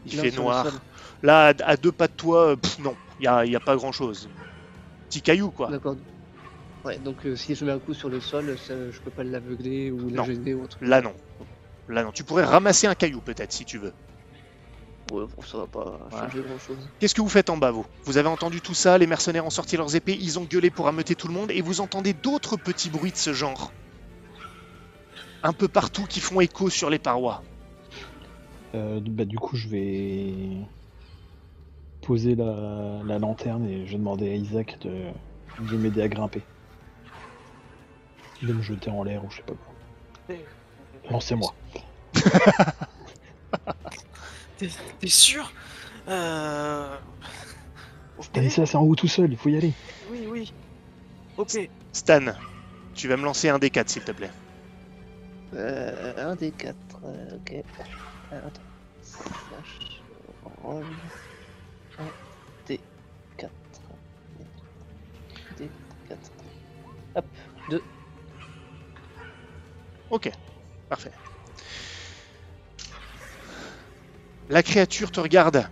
Il 0.05 0.13
Non, 0.13 0.23
fait 0.23 0.31
noir. 0.33 0.83
Là, 1.23 1.55
à- 1.65 1.77
deux 1.77 1.93
pas 1.93 2.09
de 2.09 2.15
toi, 2.15 2.53
euh, 2.53 2.57
pff, 2.57 2.79
non, 2.79 2.99
il 3.19 3.23
n'y 3.25 3.29
a, 3.29 3.45
y 3.47 3.57
a 3.57 3.61
pas 3.61 3.77
grand 3.77 3.93
chose. 3.93 4.31
Petit 5.09 5.23
caillou 5.23 5.53
quoi. 5.53 5.75
D'accord. 5.75 5.99
Ouais, 6.87 6.99
donc 6.99 7.27
euh, 7.27 7.35
si 7.35 7.55
je 7.57 7.65
mets 7.65 7.73
un 7.73 7.81
coup 7.81 7.95
sur 7.95 8.09
le 8.09 8.21
sol, 8.21 8.57
ça, 8.57 8.75
je 8.91 9.01
peux 9.01 9.11
pas 9.11 9.25
l'aveugler 9.25 9.91
ou 9.91 10.09
la 10.09 10.19
Non. 10.19 10.25
gêner 10.25 10.55
ou 10.55 10.67
truc. 10.69 10.87
Là 10.87 11.01
non. 11.01 11.15
Là 11.89 12.05
non. 12.05 12.13
Tu 12.13 12.23
pourrais 12.23 12.45
ramasser 12.45 12.87
un 12.87 12.95
caillou 12.95 13.21
peut-être 13.21 13.53
si 13.53 13.65
tu 13.65 13.79
veux. 13.79 13.93
Ouais, 15.11 15.25
bon, 15.25 15.43
ça 15.43 15.59
va 15.59 15.67
pas 15.67 15.99
Voilà. 16.11 16.29
changer 16.29 16.43
grand 16.43 16.59
chose. 16.59 16.89
Qu'est-ce 17.01 17.15
que 17.15 17.21
vous 17.21 17.29
faites 17.29 17.51
en 17.51 17.57
bas, 17.57 17.73
vous? 17.73 17.85
Vous 18.05 18.19
avez 18.19 18.29
entendu 18.29 18.61
tout 18.61 18.75
ça, 18.75 18.99
les 18.99 19.07
mercenaires 19.09 19.45
ont 19.47 19.51
sorti 19.51 19.77
leurs 19.77 19.97
épées, 19.97 20.17
ils 20.21 20.39
ont 20.39 20.45
gueulé 20.45 20.71
pour 20.71 20.87
ameuter 20.87 21.17
tout 21.17 21.27
le 21.29 21.35
monde, 21.35 21.51
et 21.51 21.61
vous 21.61 21.81
entendez 21.81 22.13
d'autres 22.13 22.57
petits 22.57 22.91
bruits 22.91 23.13
de 23.13 23.17
ce 23.17 23.33
genre. 23.33 23.73
Un 25.43 25.53
peu 25.53 25.69
partout 25.69 26.05
qui 26.05 26.21
font 26.21 26.41
écho 26.41 26.71
sur 26.71 26.91
les 26.91 26.99
parois. 26.99 27.43
Euh, 28.75 29.01
bah, 29.01 29.25
du 29.25 29.39
coup, 29.39 29.57
je 29.57 29.69
vais 29.69 30.37
poser 32.01 32.35
la, 32.35 33.01
la 33.05 33.19
lanterne 33.19 33.65
et 33.67 33.87
je 33.87 33.93
vais 33.93 33.99
demander 33.99 34.31
à 34.31 34.35
Isaac 34.35 34.79
de, 34.83 35.11
de 35.61 35.77
m'aider 35.77 36.03
à 36.03 36.09
grimper. 36.09 36.43
De 38.43 38.53
me 38.53 38.63
jeter 38.63 38.91
en 38.91 39.03
l'air 39.03 39.25
ou 39.25 39.31
je 39.31 39.37
sais 39.37 39.43
pas 39.43 39.55
quoi. 39.55 40.37
Lancez-moi. 41.11 41.55
T'es 44.59 44.69
t'es 45.01 45.09
sûr? 45.09 45.53
Euh... 46.09 46.97
ok, 48.19 48.25
Stanislas, 48.25 48.71
c'est 48.71 48.77
en 48.77 48.83
haut 48.83 48.95
tout 48.95 49.09
seul, 49.09 49.31
il 49.31 49.37
faut 49.37 49.49
y 49.51 49.57
aller. 49.57 49.73
Oui, 50.11 50.27
oui. 50.27 50.53
Ok. 51.37 51.69
Stan, 51.93 52.33
tu 52.95 53.09
vas 53.09 53.17
me 53.17 53.25
lancer 53.25 53.49
un 53.49 53.59
des 53.59 53.71
quatre 53.71 53.91
s'il 53.91 54.03
te 54.05 54.13
plaît. 54.13 54.31
Euh, 55.55 56.31
un 56.31 56.35
des 56.37 56.51
quatre, 56.53 56.77
euh, 57.05 57.37
ok. 57.37 57.55
Alors, 58.33 58.47
attends. 58.47 58.63
Slash 59.03 60.03
roll. 60.63 60.85
Un 61.99 62.05
des 62.67 62.81
quatre. 63.37 63.53
Des 65.59 65.71
quatre. 66.09 66.33
Hop, 67.15 67.27
deux. 67.71 67.83
Ok, 70.11 70.31
parfait. 70.89 71.13
La 74.49 74.63
créature 74.65 75.13
te 75.13 75.21
regarde, 75.21 75.69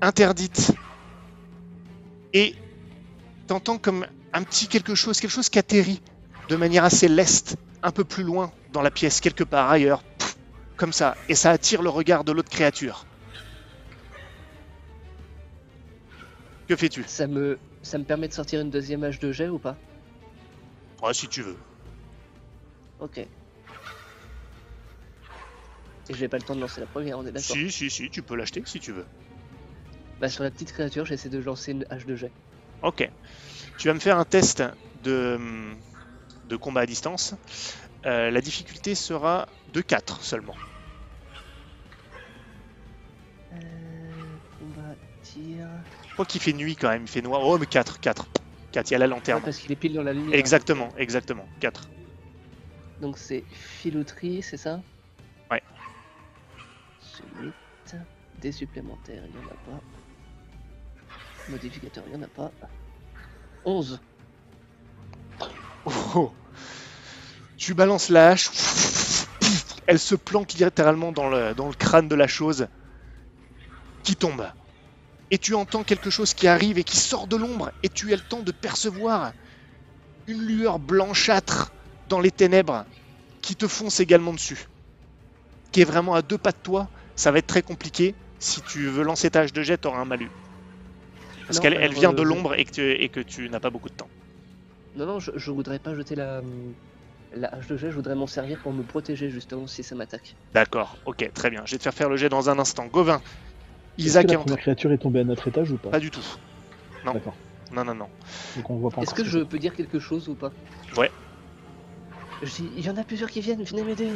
interdite, 0.00 0.72
et 2.32 2.54
t'entends 3.46 3.78
comme 3.78 4.06
un 4.32 4.42
petit 4.42 4.68
quelque 4.68 4.94
chose, 4.94 5.20
quelque 5.20 5.30
chose 5.30 5.48
qui 5.48 5.58
atterrit 5.58 6.00
de 6.48 6.56
manière 6.56 6.84
assez 6.84 7.08
leste, 7.08 7.56
un 7.82 7.92
peu 7.92 8.04
plus 8.04 8.24
loin 8.24 8.52
dans 8.72 8.82
la 8.82 8.90
pièce, 8.90 9.20
quelque 9.20 9.44
part 9.44 9.70
ailleurs, 9.70 10.02
Pff, 10.18 10.36
comme 10.76 10.92
ça, 10.92 11.16
et 11.28 11.34
ça 11.34 11.50
attire 11.50 11.82
le 11.82 11.90
regard 11.90 12.24
de 12.24 12.32
l'autre 12.32 12.50
créature. 12.50 13.06
Que 16.68 16.76
fais-tu? 16.76 17.04
Ça 17.06 17.26
me, 17.26 17.58
ça 17.82 17.98
me 17.98 18.04
permet 18.04 18.28
de 18.28 18.32
sortir 18.34 18.60
une 18.60 18.70
deuxième 18.70 19.04
hache 19.04 19.18
de 19.18 19.32
jet 19.32 19.48
ou 19.48 19.58
pas? 19.58 19.76
Ouais, 21.02 21.14
Si 21.14 21.28
tu 21.28 21.42
veux. 21.42 21.56
Ok. 23.04 23.18
Et 23.18 23.28
j'ai 26.14 26.28
pas 26.28 26.38
le 26.38 26.42
temps 26.42 26.54
de 26.54 26.60
lancer 26.60 26.80
la 26.80 26.86
première, 26.86 27.18
on 27.18 27.22
est 27.26 27.32
d'accord 27.32 27.56
Si, 27.56 27.70
si, 27.70 27.90
si, 27.90 28.08
tu 28.10 28.22
peux 28.22 28.34
l'acheter 28.34 28.62
si 28.64 28.80
tu 28.80 28.92
veux. 28.92 29.04
Bah 30.20 30.28
sur 30.30 30.42
la 30.42 30.50
petite 30.50 30.72
créature, 30.72 31.04
j'essaie 31.04 31.28
de 31.28 31.38
lancer 31.38 31.72
une 31.72 31.84
hache 31.90 32.06
de 32.06 32.16
jet. 32.16 32.32
Ok. 32.82 33.08
Tu 33.76 33.88
vas 33.88 33.94
me 33.94 33.98
faire 33.98 34.18
un 34.18 34.24
test 34.24 34.62
de, 35.02 35.38
de 36.48 36.56
combat 36.56 36.82
à 36.82 36.86
distance. 36.86 37.34
Euh, 38.06 38.30
la 38.30 38.40
difficulté 38.40 38.94
sera 38.94 39.48
de 39.74 39.80
4 39.82 40.22
seulement. 40.22 40.54
Euh, 43.52 43.56
combat, 44.58 44.94
tir... 45.22 45.66
Je 46.08 46.12
crois 46.14 46.24
qu'il 46.24 46.40
fait 46.40 46.52
nuit 46.52 46.76
quand 46.76 46.88
même, 46.88 47.02
il 47.02 47.08
fait 47.08 47.22
noir. 47.22 47.42
Oh, 47.42 47.58
mais 47.58 47.66
4, 47.66 48.00
4. 48.00 48.26
4, 48.72 48.90
il 48.90 48.92
y 48.92 48.94
a 48.94 48.98
la 48.98 49.04
Ouais, 49.06 49.10
lanterne. 49.10 49.42
parce 49.42 49.58
qu'il 49.58 49.72
est 49.72 49.76
pile 49.76 49.92
dans 49.94 50.02
la 50.02 50.12
lumière. 50.12 50.38
Exactement, 50.38 50.88
exactement. 50.96 51.46
4. 51.60 51.88
Donc 53.00 53.18
c'est 53.18 53.44
filouterie, 53.50 54.42
c'est 54.42 54.56
ça 54.56 54.80
Ouais. 55.50 55.62
8. 57.40 57.96
Des 58.40 58.52
supplémentaires, 58.52 59.22
il 59.26 59.40
n'y 59.40 59.46
en 59.46 59.48
a 59.48 59.54
pas. 59.54 59.80
Modificateur, 61.48 62.04
il 62.06 62.16
n'y 62.16 62.18
en 62.18 62.26
a 62.26 62.28
pas. 62.28 62.50
11. 63.64 64.00
Oh. 66.14 66.32
Tu 67.56 67.74
balances 67.74 68.08
la 68.08 68.30
hache. 68.30 68.50
Elle 69.86 69.98
se 69.98 70.14
planque 70.14 70.54
littéralement 70.54 71.12
dans 71.12 71.28
le, 71.28 71.54
dans 71.54 71.68
le 71.68 71.74
crâne 71.74 72.08
de 72.08 72.14
la 72.14 72.26
chose 72.26 72.68
qui 74.02 74.16
tombe. 74.16 74.46
Et 75.30 75.38
tu 75.38 75.54
entends 75.54 75.82
quelque 75.82 76.10
chose 76.10 76.32
qui 76.32 76.46
arrive 76.48 76.78
et 76.78 76.84
qui 76.84 76.96
sort 76.96 77.26
de 77.26 77.36
l'ombre. 77.36 77.72
Et 77.82 77.88
tu 77.88 78.12
as 78.12 78.16
le 78.16 78.22
temps 78.22 78.42
de 78.42 78.52
percevoir 78.52 79.32
une 80.26 80.40
lueur 80.40 80.78
blanchâtre 80.78 81.72
dans 82.14 82.20
les 82.20 82.30
ténèbres 82.30 82.86
qui 83.42 83.56
te 83.56 83.66
fonce 83.66 83.98
également 83.98 84.32
dessus. 84.32 84.68
Qui 85.72 85.82
est 85.82 85.84
vraiment 85.84 86.14
à 86.14 86.22
deux 86.22 86.38
pas 86.38 86.52
de 86.52 86.56
toi. 86.62 86.88
Ça 87.16 87.30
va 87.30 87.38
être 87.38 87.46
très 87.46 87.62
compliqué. 87.62 88.16
Si 88.38 88.62
tu 88.62 88.86
veux 88.86 89.02
lancer 89.02 89.30
ta 89.30 89.40
hache 89.40 89.52
de 89.52 89.62
jet, 89.62 89.76
tu 89.78 89.88
auras 89.88 89.98
un 89.98 90.04
malus. 90.06 90.30
Parce 91.46 91.58
qu'elle 91.58 91.92
vient 91.94 92.12
euh, 92.12 92.16
de 92.16 92.22
je- 92.22 92.28
l'ombre 92.28 92.54
et 92.54 92.64
que 92.66 92.70
tu, 92.70 92.90
et 92.92 93.08
que 93.08 93.20
tu 93.20 93.48
n'as 93.48 93.60
pas 93.60 93.70
beaucoup 93.70 93.88
de 93.88 93.94
temps. 93.94 94.10
Non, 94.96 95.06
non, 95.06 95.20
je, 95.20 95.30
je 95.36 95.50
voudrais 95.52 95.78
pas 95.78 95.94
jeter 95.94 96.14
la, 96.14 96.42
la 97.32 97.48
hache 97.48 97.66
de 97.66 97.76
jet, 97.76 97.90
je 97.90 97.96
voudrais 97.96 98.14
m'en 98.14 98.26
servir 98.26 98.60
pour 98.60 98.72
me 98.72 98.84
protéger 98.84 99.30
justement 99.30 99.66
si 99.66 99.82
ça 99.84 99.94
m'attaque. 99.94 100.36
D'accord, 100.54 100.98
ok, 101.04 101.30
très 101.34 101.50
bien. 101.50 101.62
Je 101.66 101.72
vais 101.72 101.78
te 101.78 101.82
faire 101.82 101.92
faire 101.94 102.08
le 102.08 102.16
jet 102.16 102.28
dans 102.30 102.48
un 102.48 102.58
instant. 102.58 102.86
Gauvin, 102.86 103.20
Est-ce 103.98 104.06
Isaac 104.06 104.24
que 104.24 104.28
est 104.32 104.36
la 104.36 104.38
première 104.38 104.58
créature 104.58 104.92
est 104.92 104.98
tombée 104.98 105.20
à 105.20 105.24
notre 105.24 105.48
étage 105.48 105.72
ou 105.72 105.78
pas? 105.78 105.90
Pas 105.90 106.00
du 106.00 106.10
tout. 106.10 106.24
non. 107.04 107.12
D'accord. 107.12 107.38
Non, 107.70 107.84
non, 107.84 107.94
non. 107.94 108.10
Est-ce 109.00 109.14
que 109.14 109.24
je 109.24 109.38
peux 109.40 109.58
dire 109.58 109.74
quelque 109.74 109.98
chose 110.00 110.28
ou 110.28 110.36
pas? 110.36 110.52
Ouais. 110.96 111.10
Je 112.44 112.56
dis, 112.56 112.70
il 112.76 112.84
y 112.84 112.90
en 112.90 112.96
a 112.96 113.04
plusieurs 113.04 113.30
qui 113.30 113.40
viennent, 113.40 113.62
venez 113.62 113.84
m'aider. 113.84 114.10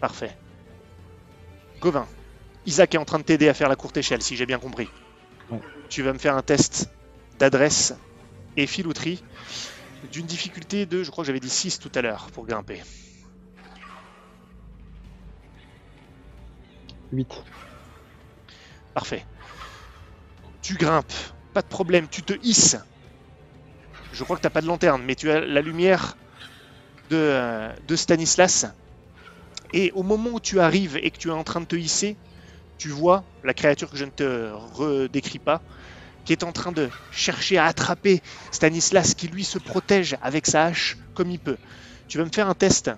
Parfait. 0.00 0.36
Gauvin, 1.80 2.06
Isaac 2.64 2.94
est 2.94 2.98
en 2.98 3.04
train 3.04 3.18
de 3.18 3.24
t'aider 3.24 3.48
à 3.48 3.54
faire 3.54 3.68
la 3.68 3.76
courte 3.76 3.96
échelle, 3.96 4.22
si 4.22 4.36
j'ai 4.36 4.46
bien 4.46 4.58
compris. 4.58 4.88
Ouais. 5.50 5.60
Tu 5.88 6.02
vas 6.02 6.12
me 6.12 6.18
faire 6.18 6.36
un 6.36 6.42
test 6.42 6.88
d'adresse 7.38 7.94
et 8.56 8.66
filouterie 8.66 9.22
d'une 10.12 10.26
difficulté 10.26 10.86
de, 10.86 11.02
je 11.02 11.10
crois 11.10 11.22
que 11.22 11.26
j'avais 11.26 11.40
dit 11.40 11.50
6 11.50 11.80
tout 11.80 11.90
à 11.94 12.02
l'heure 12.02 12.30
pour 12.32 12.46
grimper. 12.46 12.82
8. 17.12 17.44
Parfait. 18.94 19.24
Tu 20.62 20.74
grimpes, 20.74 21.12
pas 21.52 21.62
de 21.62 21.66
problème, 21.66 22.06
tu 22.08 22.22
te 22.22 22.34
hisses. 22.42 22.76
Je 24.12 24.24
crois 24.24 24.36
que 24.36 24.40
t'as 24.42 24.50
pas 24.50 24.60
de 24.60 24.66
lanterne, 24.66 25.02
mais 25.04 25.14
tu 25.16 25.30
as 25.30 25.40
la 25.40 25.60
lumière 25.62 26.16
de, 27.10 27.16
euh, 27.16 27.74
de 27.82 27.96
Stanislas. 27.96 28.66
Et 29.72 29.90
au 29.92 30.02
moment 30.02 30.30
où 30.30 30.40
tu 30.40 30.60
arrives 30.60 30.96
et 30.96 31.10
que 31.10 31.18
tu 31.18 31.28
es 31.28 31.32
en 31.32 31.44
train 31.44 31.60
de 31.60 31.66
te 31.66 31.76
hisser, 31.76 32.18
tu 32.78 32.88
vois 32.88 33.26
la 33.42 33.54
créature 33.54 33.90
que 33.90 33.96
je 33.96 34.04
ne 34.04 34.10
te 34.10 34.50
redécris 34.52 35.38
pas, 35.38 35.64
qui 36.24 36.32
est 36.32 36.44
en 36.44 36.52
train 36.52 36.72
de 36.72 36.92
chercher 37.10 37.58
à 37.58 37.66
attraper 37.66 38.22
Stanislas, 38.52 39.14
qui 39.14 39.28
lui 39.28 39.44
se 39.44 39.58
protège 39.58 40.16
avec 40.22 40.46
sa 40.46 40.66
hache 40.66 40.98
comme 41.14 41.30
il 41.30 41.40
peut. 41.40 41.58
Tu 42.08 42.18
vas 42.18 42.24
me 42.24 42.30
faire 42.34 42.48
un 42.48 42.54
test 42.54 42.90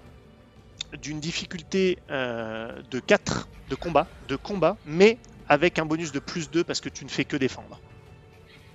d'une 0.94 1.20
difficulté 1.20 1.98
euh, 2.10 2.82
de 2.90 3.00
4 3.00 3.48
de 3.68 3.74
combat, 3.74 4.08
de 4.20 4.36
combat, 4.36 4.78
mais 4.84 5.20
avec 5.46 5.78
un 5.78 5.86
bonus 5.86 6.12
de 6.12 6.20
plus 6.20 6.50
2 6.50 6.64
parce 6.64 6.80
que 6.80 6.88
tu 6.88 7.04
ne 7.04 7.10
fais 7.10 7.24
que 7.24 7.36
défendre. 7.36 7.82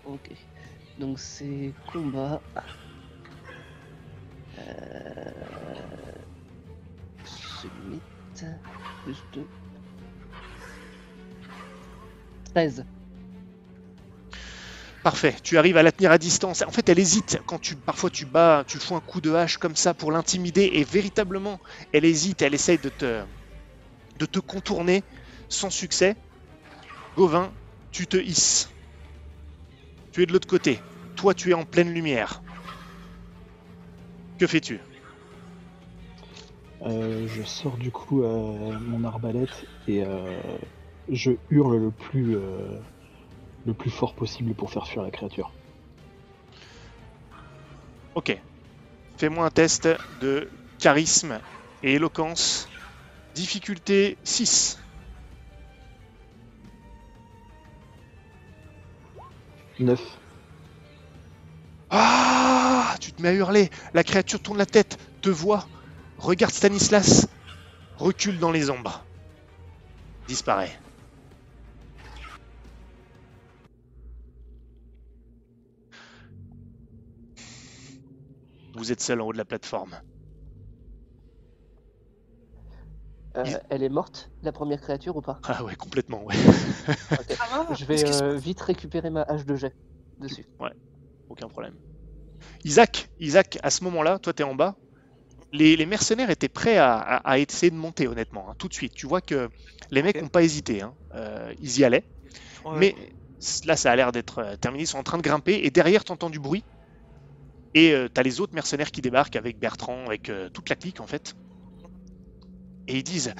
Ok. 0.03 0.46
Donc 0.99 1.19
c'est 1.19 1.73
combat. 1.91 2.41
Euh... 4.59 5.31
Plus 9.03 9.23
2. 9.33 9.41
13. 12.53 12.85
Parfait, 15.03 15.35
tu 15.41 15.57
arrives 15.57 15.77
à 15.77 15.83
la 15.83 15.91
tenir 15.91 16.11
à 16.11 16.17
distance. 16.17 16.63
En 16.63 16.71
fait, 16.71 16.89
elle 16.89 16.99
hésite 16.99 17.39
quand 17.45 17.59
tu 17.59 17.75
parfois 17.75 18.09
tu 18.09 18.25
bats, 18.25 18.65
tu 18.67 18.77
fous 18.77 18.95
un 18.95 18.99
coup 18.99 19.21
de 19.21 19.33
hache 19.33 19.57
comme 19.57 19.75
ça 19.75 19.93
pour 19.93 20.11
l'intimider 20.11 20.69
et 20.73 20.83
véritablement, 20.83 21.59
elle 21.93 22.03
hésite, 22.03 22.41
elle 22.41 22.53
essaye 22.53 22.77
de 22.77 22.89
te 22.89 23.21
de 24.19 24.25
te 24.25 24.39
contourner 24.39 25.03
sans 25.47 25.69
succès. 25.69 26.15
Gauvin, 27.15 27.51
tu 27.91 28.05
te 28.07 28.17
hisses. 28.17 28.69
Tu 30.17 30.23
es 30.23 30.25
de 30.25 30.33
l'autre 30.33 30.47
côté. 30.47 30.79
Toi, 31.15 31.35
tu 31.35 31.51
es 31.51 31.53
en 31.53 31.63
pleine 31.63 31.93
lumière. 31.93 32.41
Que 34.39 34.47
fais-tu? 34.47 34.79
Euh, 36.81 37.27
je 37.27 37.43
sors 37.43 37.77
du 37.77 37.91
coup 37.91 38.23
euh, 38.23 38.73
mon 38.87 39.03
arbalète 39.03 39.67
et 39.87 40.03
euh, 40.03 40.41
je 41.07 41.33
hurle 41.51 41.77
le 41.77 41.91
plus, 41.91 42.35
le 43.67 43.73
plus 43.75 43.91
fort 43.91 44.15
possible 44.15 44.55
pour 44.55 44.71
faire 44.71 44.87
fuir 44.87 45.03
la 45.03 45.11
créature. 45.11 45.51
Ok. 48.15 48.35
Fais-moi 49.19 49.45
un 49.45 49.51
test 49.51 49.87
de 50.19 50.49
charisme 50.79 51.39
et 51.83 51.93
éloquence. 51.93 52.67
Difficulté 53.35 54.17
6. 54.23 54.79
9. 59.79 60.01
Ah 61.89 62.95
Tu 62.99 63.11
te 63.11 63.21
mets 63.21 63.29
à 63.29 63.33
hurler. 63.33 63.69
La 63.93 64.03
créature 64.03 64.41
tourne 64.41 64.57
la 64.57 64.65
tête, 64.65 64.97
te 65.21 65.29
voit, 65.29 65.67
regarde 66.17 66.53
Stanislas, 66.53 67.27
recule 67.97 68.39
dans 68.39 68.51
les 68.51 68.69
ombres. 68.69 69.05
Disparaît. 70.27 70.77
Vous 78.75 78.91
êtes 78.91 79.01
seul 79.01 79.21
en 79.21 79.27
haut 79.27 79.33
de 79.33 79.37
la 79.37 79.45
plateforme. 79.45 79.99
Euh, 83.37 83.59
Elle 83.69 83.83
est 83.83 83.89
morte, 83.89 84.29
la 84.41 84.51
première 84.51 84.81
créature 84.81 85.15
ou 85.15 85.21
pas? 85.21 85.39
Ah 85.43 85.63
ouais, 85.63 85.75
complètement, 85.75 86.23
ouais. 86.23 86.35
Ok. 87.11 87.37
Je 87.75 87.85
vais 87.85 88.03
euh, 88.03 88.37
vite 88.37 88.61
récupérer 88.61 89.09
ma 89.09 89.21
hache 89.23 89.45
de 89.45 89.55
jet 89.55 89.75
dessus. 90.19 90.45
Aucun 91.29 91.47
problème. 91.47 91.75
Isaac, 92.63 93.09
Isaac, 93.19 93.59
à 93.63 93.69
ce 93.69 93.83
moment-là, 93.83 94.19
toi, 94.19 94.33
tu 94.33 94.41
es 94.41 94.45
en 94.45 94.55
bas. 94.55 94.75
Les, 95.51 95.75
les 95.75 95.85
mercenaires 95.85 96.29
étaient 96.29 96.49
prêts 96.49 96.77
à, 96.77 96.95
à- 96.97 97.31
à 97.31 97.37
essayer 97.37 97.69
de 97.69 97.75
monter, 97.75 98.07
honnêtement, 98.07 98.49
hein, 98.49 98.55
tout 98.57 98.67
de 98.67 98.73
suite. 98.73 98.93
Tu 98.95 99.07
vois 99.07 99.21
que 99.21 99.49
les 99.91 100.01
mecs 100.03 100.21
n'ont 100.21 100.27
pas 100.29 100.43
hésité. 100.43 100.81
hein. 100.81 100.95
Euh, 101.13 101.53
ils 101.59 101.79
y 101.79 101.83
allaient. 101.85 102.03
Ouais. 102.65 102.77
Mais 102.79 102.95
là, 103.65 103.75
ça 103.75 103.91
a 103.91 103.95
l'air 103.95 104.11
d'être 104.11 104.55
terminé. 104.61 104.83
Ils 104.83 104.87
sont 104.87 104.97
en 104.97 105.03
train 105.03 105.17
de 105.17 105.23
grimper. 105.23 105.59
Et 105.63 105.69
derrière, 105.71 106.03
tu 106.03 106.11
entends 106.11 106.29
du 106.29 106.39
bruit. 106.39 106.63
Et 107.73 107.93
tu 108.13 108.19
as 108.19 108.23
les 108.23 108.39
autres 108.41 108.55
mercenaires 108.55 108.91
qui 108.91 109.01
débarquent 109.01 109.35
avec 109.35 109.59
Bertrand, 109.59 110.05
avec 110.07 110.29
euh, 110.29 110.49
toute 110.49 110.69
la 110.69 110.75
clique, 110.75 110.99
en 110.99 111.07
fait. 111.07 111.33
Et 112.87 112.97
ils 112.97 113.03
disent 113.03 113.33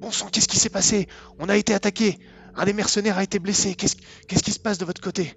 Bon 0.00 0.10
sang, 0.10 0.28
qu'est-ce 0.30 0.48
qui 0.48 0.58
s'est 0.58 0.70
passé? 0.70 1.08
On 1.38 1.48
a 1.48 1.56
été 1.56 1.74
attaqué. 1.74 2.18
Un 2.54 2.64
des 2.64 2.72
mercenaires 2.72 3.18
a 3.18 3.22
été 3.22 3.38
blessé. 3.38 3.74
Qu'est-ce 3.74 3.96
qu'est-ce 4.26 4.42
qui 4.42 4.52
se 4.52 4.60
passe 4.60 4.78
de 4.78 4.84
votre 4.84 5.00
côté? 5.00 5.34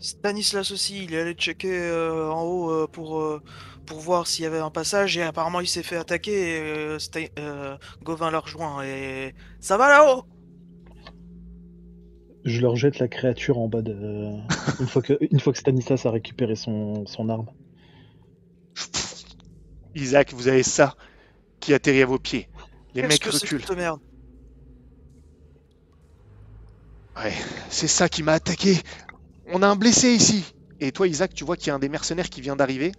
Stanislas 0.00 0.70
aussi, 0.70 1.04
il 1.04 1.14
est 1.14 1.20
allé 1.20 1.32
checker 1.34 1.76
euh, 1.76 2.30
en 2.30 2.42
haut 2.44 2.70
euh, 2.70 2.86
pour, 2.86 3.20
euh, 3.20 3.42
pour 3.84 3.98
voir 3.98 4.26
s'il 4.26 4.44
y 4.44 4.46
avait 4.46 4.58
un 4.60 4.70
passage 4.70 5.16
et 5.16 5.22
apparemment 5.22 5.60
il 5.60 5.66
s'est 5.66 5.82
fait 5.82 5.96
attaquer 5.96 6.56
et 6.56 6.60
euh, 6.60 6.98
euh, 7.38 7.76
Gauvin 8.04 8.30
l'a 8.30 8.38
rejoint 8.38 8.84
et 8.84 9.34
ça 9.60 9.76
va 9.76 9.88
là-haut 9.88 10.24
Je 12.44 12.60
leur 12.60 12.76
jette 12.76 12.98
la 13.00 13.08
créature 13.08 13.58
en 13.58 13.66
bas 13.66 13.82
de. 13.82 13.94
une, 14.80 14.86
fois 14.86 15.02
que, 15.02 15.14
une 15.20 15.40
fois 15.40 15.52
que 15.52 15.58
Stanislas 15.58 16.06
a 16.06 16.10
récupéré 16.10 16.54
son, 16.54 17.06
son 17.06 17.28
arme. 17.28 17.48
Isaac, 19.94 20.32
vous 20.32 20.46
avez 20.46 20.62
ça 20.62 20.94
qui 21.68 21.74
atterrit 21.74 22.00
à 22.00 22.06
vos 22.06 22.18
pieds. 22.18 22.48
Les 22.94 23.02
mecs 23.02 23.20
que 23.20 23.28
reculent. 23.28 23.60
cette 23.60 23.76
merde 23.76 24.00
Ouais, 27.14 27.34
c'est 27.68 27.88
ça 27.88 28.08
qui 28.08 28.22
m'a 28.22 28.32
attaqué. 28.32 28.80
On 29.48 29.62
a 29.62 29.68
un 29.68 29.76
blessé 29.76 30.08
ici. 30.14 30.54
Et 30.80 30.92
toi, 30.92 31.06
Isaac, 31.06 31.34
tu 31.34 31.44
vois 31.44 31.58
qu'il 31.58 31.66
y 31.66 31.70
a 31.70 31.74
un 31.74 31.78
des 31.78 31.90
mercenaires 31.90 32.30
qui 32.30 32.40
vient 32.40 32.56
d'arriver, 32.56 32.92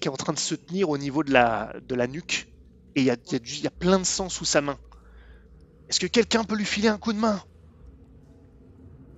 qui 0.00 0.08
est 0.08 0.10
en 0.10 0.16
train 0.16 0.32
de 0.32 0.38
se 0.38 0.54
tenir 0.54 0.88
au 0.88 0.96
niveau 0.96 1.22
de 1.22 1.34
la, 1.34 1.74
de 1.86 1.94
la 1.94 2.06
nuque. 2.06 2.48
Et 2.94 3.00
il 3.02 3.04
y 3.04 3.10
a, 3.10 3.16
il 3.26 3.32
y 3.32 3.36
a 3.36 3.38
du- 3.40 3.52
il 3.52 3.62
y 3.62 3.66
a 3.66 3.70
plein 3.70 3.98
de 3.98 4.04
sang 4.04 4.30
sous 4.30 4.46
sa 4.46 4.62
main. 4.62 4.78
Est-ce 5.90 6.00
que 6.00 6.06
quelqu'un 6.06 6.44
peut 6.44 6.56
lui 6.56 6.64
filer 6.64 6.88
un 6.88 6.96
coup 6.96 7.12
de 7.12 7.18
main? 7.18 7.42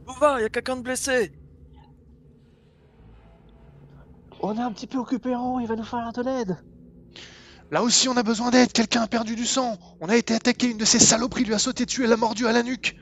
Gauvin, 0.04 0.38
il 0.40 0.42
y 0.42 0.46
a 0.46 0.48
quelqu'un 0.48 0.78
de 0.78 0.82
blessé 0.82 1.30
On 4.40 4.56
est 4.56 4.60
un 4.62 4.72
petit 4.72 4.88
peu 4.88 4.98
occupé 4.98 5.36
en 5.36 5.54
haut, 5.54 5.60
il 5.60 5.68
va 5.68 5.76
nous 5.76 5.84
falloir 5.84 6.12
de 6.12 6.22
l'aide. 6.22 6.56
Là 7.70 7.82
aussi, 7.82 8.08
on 8.08 8.16
a 8.16 8.22
besoin 8.22 8.50
d'aide. 8.50 8.72
Quelqu'un 8.72 9.02
a 9.02 9.06
perdu 9.06 9.36
du 9.36 9.46
sang. 9.46 9.78
On 10.00 10.08
a 10.08 10.16
été 10.16 10.34
attaqué. 10.34 10.70
Une 10.70 10.78
de 10.78 10.84
ces 10.84 10.98
saloperies 10.98 11.44
lui 11.44 11.54
a 11.54 11.58
sauté 11.58 11.86
dessus. 11.86 12.04
Elle 12.04 12.12
a 12.12 12.16
mordu 12.16 12.46
à 12.46 12.52
la 12.52 12.62
nuque. 12.62 12.96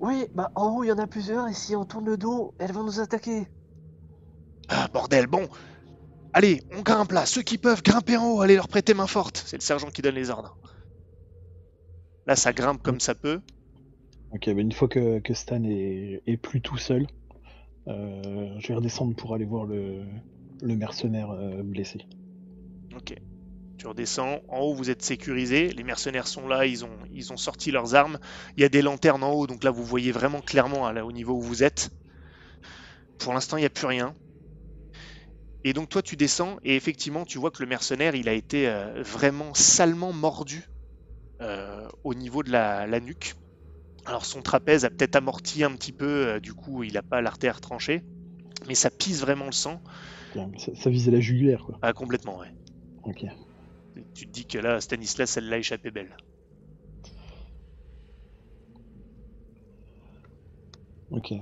Oui, 0.00 0.26
bah 0.34 0.50
en 0.54 0.76
haut 0.76 0.84
il 0.84 0.88
y 0.88 0.92
en 0.92 0.98
a 0.98 1.06
plusieurs 1.06 1.48
et 1.48 1.54
si 1.54 1.74
on 1.74 1.84
tourne 1.84 2.06
le 2.06 2.16
dos, 2.16 2.54
elles 2.58 2.72
vont 2.72 2.84
nous 2.84 3.00
attaquer. 3.00 3.48
Ah, 4.68 4.88
bordel, 4.92 5.26
bon. 5.26 5.48
Allez, 6.32 6.62
on 6.76 6.82
grimpe 6.82 7.12
là. 7.12 7.26
Ceux 7.26 7.42
qui 7.42 7.58
peuvent 7.58 7.82
grimper 7.82 8.16
en 8.16 8.26
haut, 8.26 8.40
allez 8.40 8.54
leur 8.54 8.68
prêter 8.68 8.94
main 8.94 9.06
forte. 9.06 9.42
C'est 9.46 9.56
le 9.56 9.62
sergent 9.62 9.90
qui 9.90 10.02
donne 10.02 10.14
les 10.14 10.30
ordres. 10.30 10.56
Là, 12.26 12.36
ça 12.36 12.52
grimpe 12.52 12.82
comme 12.82 13.00
ça 13.00 13.14
peut. 13.14 13.40
Ok, 14.32 14.44
bah 14.46 14.60
une 14.60 14.72
fois 14.72 14.88
que, 14.88 15.18
que 15.20 15.34
Stan 15.34 15.62
est, 15.64 16.22
est 16.26 16.36
plus 16.36 16.60
tout 16.60 16.76
seul, 16.76 17.06
euh, 17.88 18.54
je 18.58 18.68
vais 18.68 18.74
redescendre 18.74 19.16
pour 19.16 19.34
aller 19.34 19.46
voir 19.46 19.64
le, 19.64 20.04
le 20.60 20.76
mercenaire 20.76 21.30
euh, 21.30 21.62
blessé. 21.62 22.00
Ok. 22.94 23.16
Tu 23.78 23.86
redescends. 23.86 24.40
En 24.48 24.58
haut, 24.58 24.74
vous 24.74 24.90
êtes 24.90 25.02
sécurisé. 25.02 25.68
Les 25.68 25.84
mercenaires 25.84 26.26
sont 26.26 26.48
là. 26.48 26.66
Ils 26.66 26.84
ont, 26.84 26.98
ils 27.12 27.32
ont 27.32 27.36
sorti 27.36 27.70
leurs 27.70 27.94
armes. 27.94 28.18
Il 28.56 28.62
y 28.62 28.64
a 28.64 28.68
des 28.68 28.82
lanternes 28.82 29.22
en 29.22 29.30
haut. 29.32 29.46
Donc 29.46 29.62
là, 29.62 29.70
vous 29.70 29.84
voyez 29.84 30.10
vraiment 30.10 30.40
clairement 30.40 30.86
hein, 30.86 30.92
là, 30.92 31.06
au 31.06 31.12
niveau 31.12 31.34
où 31.34 31.40
vous 31.40 31.62
êtes. 31.62 31.90
Pour 33.18 33.32
l'instant, 33.32 33.56
il 33.56 33.60
n'y 33.60 33.66
a 33.66 33.70
plus 33.70 33.86
rien. 33.86 34.16
Et 35.62 35.72
donc, 35.72 35.88
toi, 35.88 36.02
tu 36.02 36.16
descends. 36.16 36.58
Et 36.64 36.74
effectivement, 36.74 37.24
tu 37.24 37.38
vois 37.38 37.52
que 37.52 37.62
le 37.62 37.68
mercenaire, 37.68 38.14
il 38.16 38.28
a 38.28 38.32
été 38.32 38.68
euh, 38.68 39.02
vraiment 39.02 39.54
salement 39.54 40.12
mordu 40.12 40.64
euh, 41.40 41.88
au 42.02 42.14
niveau 42.14 42.42
de 42.42 42.50
la, 42.50 42.86
la 42.86 42.98
nuque. 43.00 43.34
Alors, 44.06 44.24
son 44.24 44.42
trapèze 44.42 44.84
a 44.84 44.90
peut-être 44.90 45.16
amorti 45.16 45.62
un 45.62 45.70
petit 45.76 45.92
peu. 45.92 46.26
euh, 46.26 46.40
du 46.40 46.52
coup, 46.52 46.82
il 46.82 46.94
n'a 46.94 47.02
pas 47.02 47.20
l'artère 47.20 47.60
tranchée. 47.60 48.02
Mais 48.66 48.74
ça 48.74 48.90
pisse 48.90 49.20
vraiment 49.20 49.46
le 49.46 49.52
sang. 49.52 49.80
Ça 50.74 50.90
visait 50.90 51.12
la 51.12 51.20
jugulaire, 51.20 51.62
quoi. 51.64 51.78
Ah, 51.82 51.92
complètement, 51.92 52.38
ouais. 52.38 52.48
Ok. 53.04 53.24
Tu 54.14 54.26
te 54.26 54.30
dis 54.32 54.46
que 54.46 54.58
là, 54.58 54.80
Stanislas, 54.80 55.36
elle 55.36 55.48
l'a 55.48 55.58
échappé 55.58 55.90
belle. 55.90 56.16
Ok. 61.10 61.34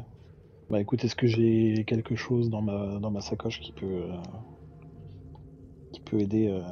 Bah 0.70 0.80
écoute, 0.80 1.04
est-ce 1.04 1.16
que 1.16 1.26
j'ai 1.28 1.84
quelque 1.86 2.16
chose 2.16 2.50
dans 2.50 2.62
ma, 2.62 3.00
dans 3.00 3.10
ma 3.12 3.20
sacoche 3.22 3.60
qui 3.60 3.72
peut, 3.72 3.86
euh, 4.12 4.18
qui 5.92 6.00
peut 6.00 6.20
aider 6.20 6.46
euh, 6.46 6.62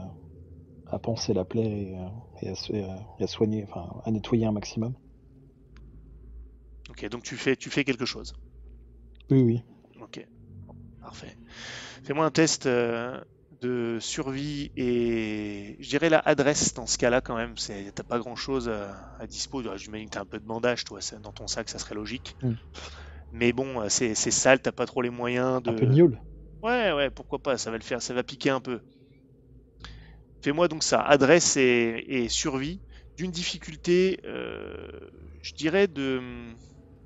à 0.86 0.98
panser 0.98 1.34
la 1.34 1.44
plaie 1.44 1.62
et, 1.82 1.96
euh, 1.98 2.08
et 2.42 2.48
à, 2.50 2.54
so- 2.56 2.74
et 2.74 2.84
à- 2.84 3.08
et 3.20 3.24
à 3.24 3.28
soigner, 3.28 3.64
enfin 3.64 4.00
à 4.04 4.10
nettoyer 4.12 4.46
un 4.46 4.52
maximum? 4.52 4.94
Ok, 6.88 7.04
donc 7.10 7.24
tu 7.24 7.36
fais, 7.36 7.56
tu 7.56 7.68
fais 7.68 7.84
quelque 7.84 8.06
chose. 8.06 8.32
Oui, 9.30 9.42
oui. 9.42 9.62
Ok, 10.00 10.20
parfait. 11.00 11.36
Fais-moi 12.04 12.26
un 12.26 12.30
test 12.30 12.66
de 13.64 13.98
survie 14.00 14.70
et 14.76 15.76
je 15.80 15.88
dirais 15.88 16.10
la 16.10 16.18
adresse 16.18 16.74
dans 16.74 16.86
ce 16.86 16.98
cas-là 16.98 17.20
quand 17.20 17.36
même. 17.36 17.56
C'est, 17.56 17.92
t'as 17.94 18.02
pas 18.02 18.18
grand-chose 18.18 18.68
euh, 18.68 18.90
à 19.18 19.26
dispo. 19.26 19.62
Ah, 19.68 19.76
J'imagine 19.76 20.08
que 20.08 20.14
t'as 20.14 20.20
un 20.20 20.26
peu 20.26 20.38
de 20.38 20.44
bandage, 20.44 20.84
toi, 20.84 21.00
dans 21.22 21.32
ton 21.32 21.46
sac, 21.46 21.68
ça 21.70 21.78
serait 21.78 21.94
logique. 21.94 22.36
Mm. 22.42 22.52
Mais 23.32 23.52
bon, 23.52 23.88
c'est, 23.88 24.14
sale, 24.14 24.60
t'as 24.60 24.72
pas 24.72 24.86
trop 24.86 25.02
les 25.02 25.10
moyens 25.10 25.62
de. 25.62 25.70
Un 25.70 25.74
peu 25.74 25.86
de 25.86 25.94
gnôle. 25.94 26.20
Ouais, 26.62 26.92
ouais, 26.92 27.10
pourquoi 27.10 27.38
pas, 27.38 27.58
ça 27.58 27.70
va 27.70 27.78
le 27.78 27.82
faire, 27.82 28.00
ça 28.00 28.14
va 28.14 28.22
piquer 28.22 28.50
un 28.50 28.60
peu. 28.60 28.80
Fais-moi 30.42 30.68
donc 30.68 30.82
ça, 30.82 31.00
adresse 31.00 31.56
et, 31.56 32.04
et 32.06 32.28
survie, 32.28 32.80
d'une 33.16 33.30
difficulté, 33.30 34.20
euh, 34.24 34.88
je 35.42 35.54
dirais 35.54 35.88
de, 35.88 36.20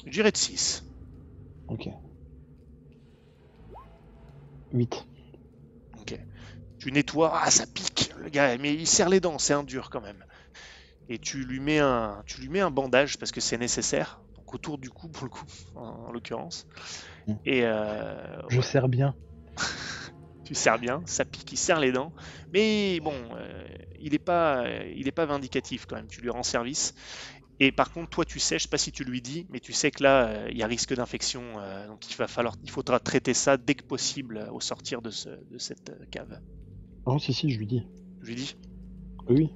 je 0.05 0.11
dirais 0.11 0.33
de 0.33 0.37
6. 0.37 0.85
Ok. 1.69 1.89
8. 4.73 5.07
Ok. 6.11 6.19
Tu 6.79 6.93
nettoies, 6.93 7.33
ah 7.35 7.51
ça 7.51 7.67
pique, 7.67 8.13
le 8.19 8.29
gars, 8.29 8.57
mais 8.59 8.73
il 8.73 8.87
serre 8.87 9.09
les 9.09 9.21
dents, 9.21 9.39
c'est 9.39 9.53
un 9.53 9.65
dur 9.65 9.91
quand 9.91 10.01
même. 10.01 10.25
Et 11.09 11.19
tu 11.19 11.45
lui 11.45 11.59
mets 11.59 11.81
un, 11.81 12.23
tu 12.27 12.41
lui 12.41 12.49
mets 12.49 12.61
un 12.61 12.71
bandage 12.71 13.19
parce 13.19 13.33
que 13.33 13.41
c'est 13.41 13.59
nécessaire. 13.59 14.21
Donc 14.37 14.55
autour 14.55 14.79
du 14.79 14.89
cou 14.89 15.09
pour 15.09 15.25
le 15.25 15.31
coup, 15.31 15.47
en, 15.75 15.81
en 15.81 16.13
l'occurrence. 16.13 16.67
Mm. 17.27 17.35
Et 17.45 17.65
euh, 17.65 18.41
Je 18.49 18.61
sers 18.61 18.89
bien. 18.89 19.17
tu 20.45 20.55
serres 20.55 20.79
bien, 20.79 21.03
ça 21.07 21.25
pique, 21.25 21.53
il 21.53 21.57
serre 21.59 21.81
les 21.81 21.93
dents. 21.93 22.13
Mais 22.53 23.01
bon, 23.01 23.15
euh, 23.35 23.67
il 23.99 24.13
n'est 24.13 24.19
pas, 24.19 24.65
il 24.95 25.09
est 25.09 25.13
pas 25.13 25.27
vindicatif 25.27 25.85
quand 25.87 25.97
même, 25.97 26.09
tu 26.09 26.21
lui 26.21 26.31
rends 26.31 26.43
service. 26.43 26.95
Et 27.61 27.73
par 27.73 27.91
contre, 27.91 28.11
toi, 28.11 28.25
tu 28.25 28.39
sais, 28.39 28.59
je 28.59 28.63
sais 28.65 28.69
pas 28.69 28.79
si 28.79 28.93
tu 28.93 29.03
lui 29.05 29.21
dis, 29.21 29.47
mais 29.51 29.59
tu 29.59 29.73
sais 29.73 29.91
que 29.91 30.03
là, 30.03 30.29
euh, 30.29 30.49
il 30.51 30.57
y 30.57 30.63
a 30.63 30.67
risque 30.67 30.95
d'infection, 30.95 31.43
euh, 31.59 31.87
donc 31.89 32.09
il 32.09 32.15
va 32.17 32.29
falloir, 32.29 32.55
il 32.63 32.71
faudra 32.71 33.01
traiter 33.01 33.35
ça 33.35 33.57
dès 33.57 33.75
que 33.75 33.83
possible 33.83 34.37
euh, 34.39 34.53
au 34.53 34.61
sortir 34.61 35.03
de, 35.03 35.11
ce- 35.11 35.29
de 35.29 35.59
cette 35.59 35.93
cave. 36.11 36.41
Non, 37.07 37.19
si, 37.19 37.35
si, 37.35 37.51
je 37.51 37.59
lui 37.59 37.67
dis. 37.67 37.83
Je 38.23 38.29
lui 38.29 38.35
dis? 38.37 38.55
Oui. 39.29 39.51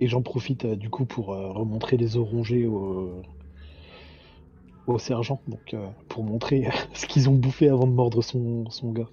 Et, 0.00 0.08
j'en 0.08 0.20
profite 0.22 0.66
du 0.66 0.90
coup 0.90 1.06
pour 1.06 1.28
remontrer 1.28 1.96
les 1.96 2.16
os 2.16 2.28
rongés 2.28 2.66
au, 2.66 3.22
au 4.86 4.98
sergent, 4.98 5.40
donc 5.46 5.72
euh, 5.72 5.88
pour 6.08 6.24
montrer 6.24 6.68
ce 6.94 7.06
qu'ils 7.06 7.28
ont 7.28 7.34
bouffé 7.34 7.68
avant 7.68 7.86
de 7.86 7.92
mordre 7.92 8.22
son, 8.22 8.68
son 8.70 8.92
gars. 8.92 9.08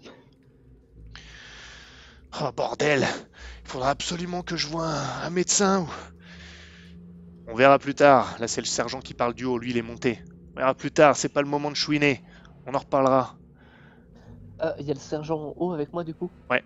Oh 2.42 2.52
bordel, 2.56 3.08
il 3.66 3.70
faudra 3.70 3.90
absolument 3.90 4.42
que 4.42 4.56
je 4.56 4.68
voie 4.68 4.88
un, 4.88 5.24
un 5.24 5.30
médecin. 5.30 5.82
ou- 5.82 5.90
On 7.48 7.56
verra 7.56 7.80
plus 7.80 7.96
tard. 7.96 8.38
Là, 8.40 8.48
c'est 8.48 8.62
le 8.62 8.68
sergent 8.68 9.00
qui 9.00 9.14
parle 9.14 9.34
du 9.34 9.46
haut. 9.46 9.58
Lui, 9.58 9.72
il 9.72 9.78
est 9.78 9.82
monté. 9.82 10.20
On 10.54 10.60
verra 10.60 10.74
plus 10.74 10.92
tard. 10.92 11.16
C'est 11.16 11.30
pas 11.30 11.42
le 11.42 11.48
moment 11.48 11.70
de 11.70 11.76
chouiner. 11.76 12.24
On 12.66 12.74
en 12.74 12.80
reparlera. 12.80 13.38
Ah, 14.60 14.76
il 14.80 14.86
y 14.86 14.92
a 14.92 14.94
le 14.94 15.00
sergent 15.00 15.40
en 15.40 15.54
haut 15.58 15.74
avec 15.74 15.92
moi 15.92 16.04
du 16.04 16.14
coup 16.14 16.30
Ouais. 16.52 16.64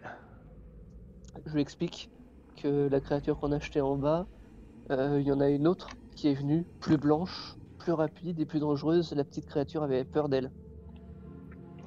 Je 1.45 1.53
lui 1.53 1.61
explique 1.61 2.09
que 2.61 2.89
la 2.89 2.99
créature 2.99 3.39
qu'on 3.39 3.53
a 3.53 3.55
achetée 3.55 3.79
en 3.79 3.95
bas, 3.95 4.27
euh, 4.91 5.19
il 5.21 5.27
y 5.27 5.31
en 5.31 5.39
a 5.39 5.49
une 5.49 5.65
autre 5.65 5.89
qui 6.13 6.27
est 6.27 6.33
venue, 6.33 6.65
plus 6.81 6.97
blanche, 6.97 7.55
plus 7.79 7.93
rapide 7.93 8.39
et 8.39 8.45
plus 8.45 8.59
dangereuse. 8.59 9.13
La 9.13 9.23
petite 9.23 9.45
créature 9.45 9.83
avait 9.83 10.03
peur 10.03 10.27
d'elle. 10.27 10.51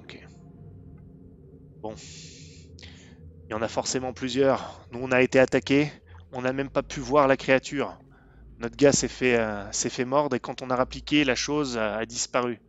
Ok. 0.03 0.27
Bon. 1.83 1.95
Il 1.95 3.53
y 3.53 3.55
en 3.55 3.63
a 3.63 3.69
forcément 3.69 4.15
plusieurs. 4.15 4.81
Nous, 4.93 5.01
on 5.03 5.13
a 5.13 5.21
été 5.21 5.39
attaqués. 5.39 5.93
On 6.33 6.43
n'a 6.43 6.53
même 6.53 6.71
pas 6.71 6.83
pu 6.83 7.01
voir 7.01 7.29
la 7.29 7.37
créature. 7.37 7.99
Notre 8.59 8.77
gars 8.77 8.93
s'est 8.93 9.09
fait, 9.09 9.37
euh, 9.39 9.71
s'est 9.73 9.91
fait 9.91 10.05
mordre 10.05 10.35
et 10.35 10.41
quand 10.41 10.63
on 10.63 10.71
a 10.71 10.77
rappliqué, 10.77 11.25
la 11.25 11.37
chose 11.37 11.79
a, 11.79 12.05
disparu. 12.07 12.61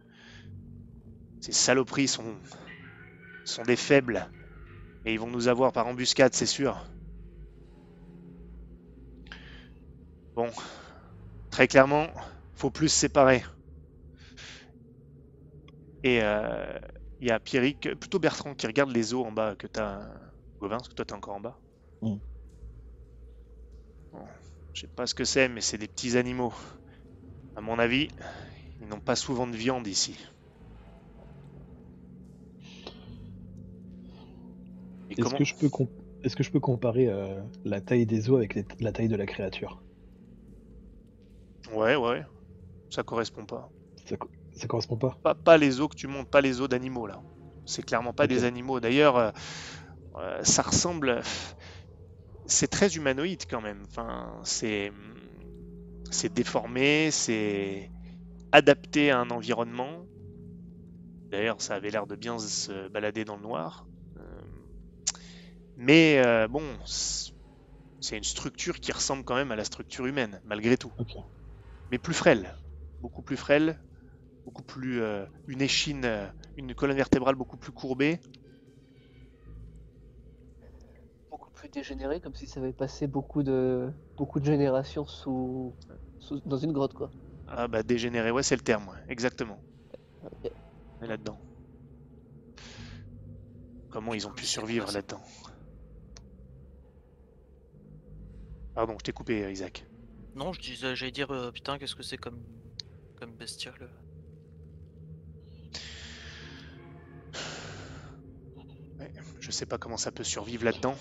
Ces 1.39 1.51
saloperies 1.51 2.07
sont, 2.07 2.39
sont 3.43 3.63
des 3.63 3.75
faibles. 3.75 4.31
Et 5.05 5.13
ils 5.13 5.19
vont 5.19 5.27
nous 5.27 5.47
avoir 5.47 5.71
par 5.71 5.87
embuscade, 5.87 6.33
c'est 6.33 6.45
sûr. 6.45 6.85
Bon. 10.35 10.51
Très 11.49 11.67
clairement, 11.67 12.07
faut 12.53 12.71
plus 12.71 12.89
séparer. 12.89 13.43
Et 16.03 16.21
euh, 16.21 16.79
il 17.19 17.27
y 17.27 17.31
a 17.31 17.39
Pierrick, 17.39 17.95
plutôt 17.95 18.19
Bertrand, 18.19 18.53
qui 18.53 18.67
regarde 18.67 18.91
les 18.91 19.13
os 19.13 19.25
en 19.25 19.31
bas 19.31 19.55
que 19.55 19.67
t'as. 19.67 20.07
Gauvin, 20.59 20.77
parce 20.77 20.89
que 20.89 20.93
toi 20.93 21.05
t'es 21.05 21.13
encore 21.13 21.35
en 21.35 21.39
bas. 21.39 21.59
Mm. 22.01 22.17
Je 24.73 24.81
sais 24.81 24.87
pas 24.87 25.05
ce 25.05 25.13
que 25.13 25.25
c'est, 25.25 25.47
mais 25.47 25.61
c'est 25.61 25.77
des 25.77 25.87
petits 25.87 26.17
animaux. 26.17 26.53
À 27.55 27.61
mon 27.61 27.77
avis, 27.79 28.09
ils 28.79 28.87
n'ont 28.87 28.99
pas 29.01 29.15
souvent 29.15 29.47
de 29.47 29.55
viande 29.57 29.87
ici. 29.87 30.17
Est-ce 35.11 35.21
comment 35.21 35.37
que, 35.37 35.43
je 35.43 35.53
peux 35.55 35.69
com- 35.69 35.87
est-ce 36.23 36.35
que 36.35 36.43
je 36.43 36.49
peux 36.51 36.59
comparer 36.59 37.07
euh, 37.07 37.41
la 37.63 37.81
taille 37.81 38.05
des 38.05 38.29
os 38.29 38.37
avec 38.37 38.55
les- 38.55 38.65
la 38.79 38.91
taille 38.91 39.07
de 39.07 39.15
la 39.15 39.25
créature? 39.25 39.83
Ouais, 41.71 41.95
ouais. 41.95 42.23
Ça 42.89 43.03
correspond 43.03 43.45
pas. 43.45 43.71
ça, 44.05 44.17
co- 44.17 44.29
ça 44.55 44.67
correspond 44.67 44.97
pas? 44.97 45.17
Pas. 45.23 45.35
Pas 45.35 45.57
les 45.57 45.79
os 45.81 45.89
que 45.89 45.95
tu 45.95 46.07
montes, 46.07 46.29
pas 46.29 46.41
les 46.41 46.61
os 46.61 46.69
d'animaux 46.69 47.07
là. 47.07 47.23
C'est 47.65 47.83
clairement 47.83 48.13
pas 48.13 48.27
des 48.27 48.43
animaux. 48.45 48.79
D'ailleurs, 48.79 49.17
euh, 49.17 49.31
euh, 50.15 50.43
ça 50.43 50.63
ressemble. 50.63 51.21
C'est 52.49 52.67
très 52.67 52.89
humanoïde 52.97 53.43
quand 53.49 53.61
même. 53.61 53.83
Enfin, 53.85 54.41
c'est 54.43 54.91
c'est 56.11 56.31
déformé, 56.33 57.09
c'est 57.11 57.91
adapté 58.51 59.11
à 59.11 59.19
un 59.19 59.29
environnement. 59.31 60.07
D'ailleurs, 61.31 61.61
ça 61.61 61.73
avait 61.75 61.89
l'air 61.91 62.05
de 62.07 62.15
bien 62.15 62.37
se 62.37 62.87
balader 62.89 63.25
dans 63.25 63.35
le 63.35 63.41
noir. 63.41 63.87
Euh, 64.19 64.41
Mais 65.75 66.19
euh, 66.19 66.47
bon, 66.47 66.77
c'est 68.01 68.17
une 68.17 68.23
structure 68.25 68.79
qui 68.81 68.91
ressemble 68.91 69.23
quand 69.23 69.35
même 69.35 69.51
à 69.51 69.55
la 69.55 69.63
structure 69.63 70.05
humaine, 70.05 70.41
malgré 70.43 70.77
tout 70.77 70.91
mais 71.91 71.99
plus 71.99 72.13
frêle, 72.15 72.55
beaucoup 72.99 73.21
plus 73.23 73.37
frêle, 73.37 73.79
beaucoup 74.45 74.63
plus 74.63 75.01
euh, 75.01 75.25
une 75.47 75.61
échine, 75.61 76.33
une 76.57 76.75
colonne 76.75 76.97
vertébrale 76.97 77.35
beaucoup 77.35 77.57
plus 77.57 77.73
courbée. 77.73 78.19
Beaucoup 81.31 81.48
plus 81.59 81.69
dégénéré, 81.69 82.21
comme 82.21 82.33
si 82.35 82.47
ça 82.47 82.59
avait 82.61 82.71
passé 82.73 83.05
beaucoup 83.07 83.43
de 83.43 83.91
beaucoup 84.17 84.39
de 84.39 84.45
générations 84.45 85.05
sous, 85.05 85.75
sous- 86.19 86.41
dans 86.45 86.57
une 86.57 86.71
grotte 86.71 86.93
quoi. 86.93 87.11
Ah 87.47 87.67
bah 87.67 87.83
dégénéré, 87.83 88.31
ouais 88.31 88.43
c'est 88.43 88.55
le 88.55 88.61
terme, 88.61 88.87
ouais, 88.87 89.03
exactement. 89.09 89.61
Ok. 90.23 90.51
On 91.01 91.05
est 91.05 91.07
là-dedans. 91.07 91.39
Comment 93.89 94.13
ils 94.13 94.25
ont 94.27 94.31
pu 94.31 94.45
survivre 94.45 94.91
là-dedans? 94.91 95.21
Pardon, 98.73 98.95
je 98.99 99.03
t'ai 99.03 99.11
coupé, 99.11 99.51
Isaac. 99.51 99.83
Non, 100.35 100.53
je 100.53 100.61
disais, 100.61 100.95
j'allais 100.95 101.11
dire, 101.11 101.31
euh, 101.31 101.51
putain, 101.51 101.77
qu'est-ce 101.77 101.95
que 101.95 102.03
c'est 102.03 102.17
comme, 102.17 102.41
comme 103.17 103.35
bestiole. 103.35 103.75
euh. 103.81 103.87
Ouais, 108.99 109.11
je 109.39 109.51
sais 109.51 109.65
pas 109.65 109.77
comment 109.77 109.97
ça 109.97 110.11
peut 110.11 110.23
survivre 110.23 110.65
là-dedans. 110.65 110.95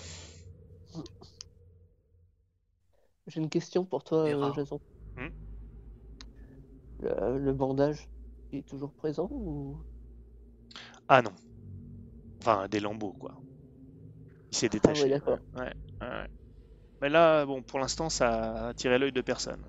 J'ai 3.29 3.39
une 3.39 3.49
question 3.49 3.85
pour 3.85 4.03
toi, 4.03 4.19
euh. 4.27 4.51
Jason. 4.51 4.81
Hmm 5.15 5.29
le, 6.99 7.37
le 7.39 7.51
bandage, 7.51 8.07
il 8.51 8.59
est 8.59 8.63
toujours 8.67 8.93
présent 8.93 9.27
ou? 9.31 9.83
Ah 11.07 11.21
non. 11.21 11.35
Enfin, 12.41 12.67
des 12.67 12.81
lambeaux, 12.81 13.13
quoi. 13.13 13.41
Il 14.51 14.57
s'est 14.57 14.69
Ah 14.83 14.93
détaché. 14.93 14.93
ouais, 14.95 15.07
d'accord. 15.09 15.39
Ouais, 15.55 15.73
ouais. 16.01 16.27
Mais 17.01 17.09
là, 17.09 17.45
bon, 17.45 17.63
pour 17.63 17.79
l'instant, 17.79 18.09
ça 18.09 18.65
a 18.65 18.69
attiré 18.69 18.99
l'œil 18.99 19.11
de 19.13 19.21
personne. 19.21 19.65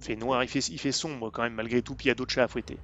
Il 0.00 0.06
fait 0.06 0.16
noir, 0.16 0.42
il 0.44 0.48
fait, 0.48 0.60
il 0.68 0.80
fait 0.80 0.92
sombre 0.92 1.30
quand 1.30 1.42
même, 1.42 1.54
malgré 1.54 1.82
tout, 1.82 1.96
puis 1.96 2.06
il 2.06 2.08
y 2.08 2.12
a 2.12 2.14
d'autres 2.14 2.32
chats 2.34 2.44
à 2.44 2.48
fouetter. 2.48 2.80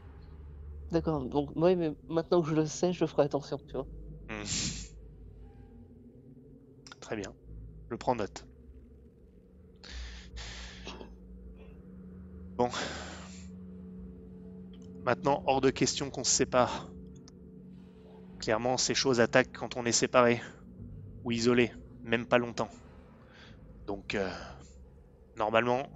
D'accord, 0.92 1.24
donc 1.26 1.50
ouais, 1.56 1.74
mais 1.74 1.90
maintenant 2.06 2.40
que 2.40 2.48
je 2.48 2.54
le 2.54 2.66
sais, 2.66 2.92
je 2.92 3.04
ferai 3.04 3.24
attention, 3.24 3.58
tu 3.66 3.76
vois. 3.76 3.88
Hmm. 4.28 4.44
Très 7.00 7.16
bien. 7.16 7.34
Je 7.90 7.96
prends 7.96 8.14
note. 8.14 8.46
Bon. 12.56 12.68
Maintenant, 15.04 15.42
hors 15.46 15.60
de 15.60 15.70
question 15.70 16.10
qu'on 16.10 16.24
se 16.24 16.32
sépare. 16.32 16.92
Clairement, 18.38 18.76
ces 18.76 18.94
choses 18.94 19.20
attaquent 19.20 19.56
quand 19.56 19.76
on 19.76 19.84
est 19.84 19.92
séparé. 19.92 20.40
Ou 21.24 21.32
isolé. 21.32 21.72
Même 22.02 22.26
pas 22.26 22.38
longtemps. 22.38 22.70
Donc, 23.86 24.14
euh, 24.14 24.30
normalement, 25.36 25.88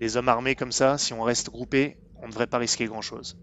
les 0.00 0.16
hommes 0.16 0.28
armés 0.28 0.54
comme 0.54 0.72
ça, 0.72 0.98
si 0.98 1.12
on 1.12 1.22
reste 1.22 1.50
groupés, 1.50 1.98
on 2.16 2.26
ne 2.26 2.30
devrait 2.30 2.46
pas 2.46 2.58
risquer 2.58 2.86
grand-chose. 2.86 3.38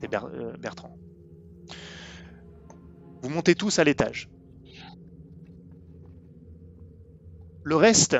C'est 0.00 0.12
euh, 0.14 0.56
Bertrand. 0.56 0.96
Vous 3.22 3.28
montez 3.28 3.54
tous 3.54 3.78
à 3.78 3.84
l'étage. 3.84 4.28
Le 7.62 7.76
reste, 7.76 8.16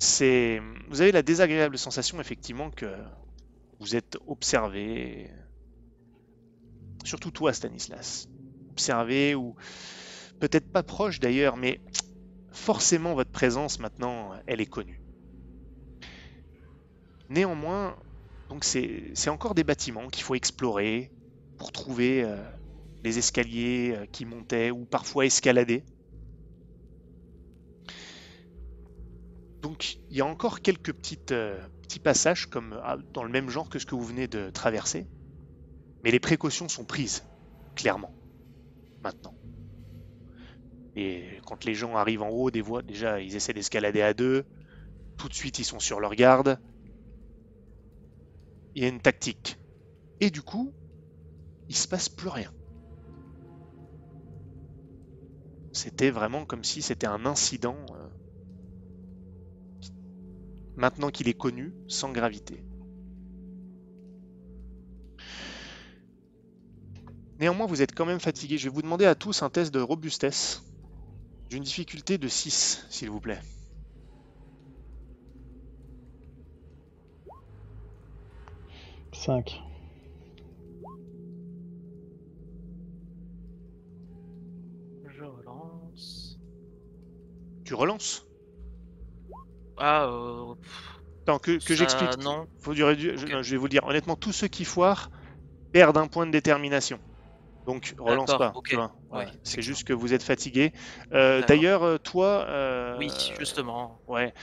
c'est. 0.00 0.60
Vous 0.88 1.00
avez 1.00 1.12
la 1.12 1.22
désagréable 1.22 1.78
sensation, 1.78 2.20
effectivement, 2.20 2.70
que 2.70 2.92
vous 3.78 3.94
êtes 3.94 4.18
observé. 4.26 5.30
Surtout 7.04 7.30
toi, 7.30 7.52
Stanislas. 7.52 8.28
Observé 8.72 9.34
ou. 9.36 9.54
Peut-être 10.40 10.72
pas 10.72 10.82
proche 10.82 11.20
d'ailleurs, 11.20 11.56
mais 11.56 11.80
forcément 12.50 13.14
votre 13.14 13.30
présence 13.30 13.78
maintenant, 13.78 14.32
elle 14.46 14.60
est 14.60 14.66
connue. 14.66 15.02
Néanmoins, 17.28 17.96
donc 18.48 18.64
c'est 18.64 19.28
encore 19.28 19.54
des 19.54 19.64
bâtiments 19.64 20.08
qu'il 20.08 20.24
faut 20.24 20.34
explorer 20.34 21.12
pour 21.58 21.72
trouver 21.72 22.24
euh, 22.24 22.42
les 23.04 23.18
escaliers 23.18 23.94
euh, 23.94 24.06
qui 24.10 24.24
montaient 24.24 24.70
ou 24.70 24.84
parfois 24.86 25.26
escalader. 25.26 25.84
Donc 29.62 29.98
il 30.10 30.16
y 30.16 30.20
a 30.20 30.26
encore 30.26 30.60
quelques 30.60 30.94
euh, 31.32 31.60
petits 31.82 31.98
passages 31.98 32.46
comme 32.46 32.80
ah, 32.82 32.96
dans 33.12 33.24
le 33.24 33.30
même 33.30 33.50
genre 33.50 33.68
que 33.68 33.78
ce 33.78 33.86
que 33.86 33.94
vous 33.94 34.04
venez 34.04 34.26
de 34.26 34.50
traverser, 34.50 35.06
mais 36.02 36.10
les 36.10 36.20
précautions 36.20 36.68
sont 36.68 36.84
prises, 36.84 37.24
clairement, 37.74 38.14
maintenant. 39.02 39.34
Et 40.96 41.40
quand 41.46 41.64
les 41.64 41.74
gens 41.74 41.96
arrivent 41.96 42.22
en 42.22 42.30
haut 42.30 42.50
des 42.50 42.62
voies, 42.62 42.82
déjà 42.82 43.20
ils 43.20 43.36
essaient 43.36 43.52
d'escalader 43.52 44.02
à 44.02 44.14
deux. 44.14 44.44
Tout 45.16 45.28
de 45.28 45.34
suite, 45.34 45.58
ils 45.58 45.64
sont 45.64 45.80
sur 45.80 46.00
leur 46.00 46.14
garde. 46.14 46.58
Il 48.74 48.82
y 48.82 48.86
a 48.86 48.88
une 48.88 49.00
tactique. 49.00 49.58
Et 50.20 50.30
du 50.30 50.42
coup, 50.42 50.72
il 51.68 51.76
se 51.76 51.86
passe 51.86 52.08
plus 52.08 52.28
rien. 52.28 52.52
C'était 55.72 56.10
vraiment 56.10 56.44
comme 56.44 56.64
si 56.64 56.82
c'était 56.82 57.06
un 57.06 57.26
incident, 57.26 57.76
euh, 57.90 58.08
maintenant 60.80 61.10
qu'il 61.10 61.28
est 61.28 61.34
connu, 61.34 61.74
sans 61.86 62.10
gravité. 62.10 62.64
Néanmoins, 67.38 67.66
vous 67.66 67.82
êtes 67.82 67.94
quand 67.94 68.06
même 68.06 68.20
fatigué. 68.20 68.58
Je 68.58 68.64
vais 68.64 68.74
vous 68.74 68.82
demander 68.82 69.04
à 69.04 69.14
tous 69.14 69.42
un 69.42 69.50
test 69.50 69.72
de 69.72 69.80
robustesse 69.80 70.62
d'une 71.50 71.62
difficulté 71.62 72.16
de 72.18 72.28
6, 72.28 72.86
s'il 72.90 73.10
vous 73.10 73.20
plaît. 73.20 73.40
Cinq. 79.12 79.60
Je 85.04 85.24
relance. 85.24 86.38
Tu 87.64 87.74
relances? 87.74 88.29
Ah, 89.80 90.04
euh, 90.06 90.54
Attends, 91.26 91.38
que, 91.38 91.58
que 91.58 91.74
ça, 91.74 91.76
j'explique. 91.76 92.16
Non. 92.18 92.46
Faut 92.58 92.74
du- 92.74 92.80
je, 92.82 93.26
Ok. 93.26 93.30
non, 93.30 93.42
je 93.42 93.50
vais 93.52 93.56
vous 93.56 93.64
le 93.66 93.70
dire. 93.70 93.84
Honnêtement, 93.84 94.16
tous 94.16 94.32
ceux 94.32 94.48
qui 94.48 94.64
foirent 94.64 95.10
perdent 95.72 95.98
un 95.98 96.08
point 96.08 96.26
de 96.26 96.32
détermination. 96.32 97.00
Donc 97.66 97.94
relance 97.98 98.30
D'accord, 98.30 98.38
pas. 98.38 98.56
Ouais, 99.12 99.26
Ouais, 99.26 99.28
c'est 99.44 99.62
juste 99.62 99.84
que 99.84 99.92
vous 99.94 100.14
êtes 100.14 100.22
fatigué. 100.24 100.72
Euh. 101.12 101.42
D'ailleurs, 101.44 101.84
euh, 101.84 101.98
toi, 101.98 102.46
euh, 102.48 102.98
Oui, 102.98 103.10
justement. 103.38 104.00
ouais, 104.08 104.34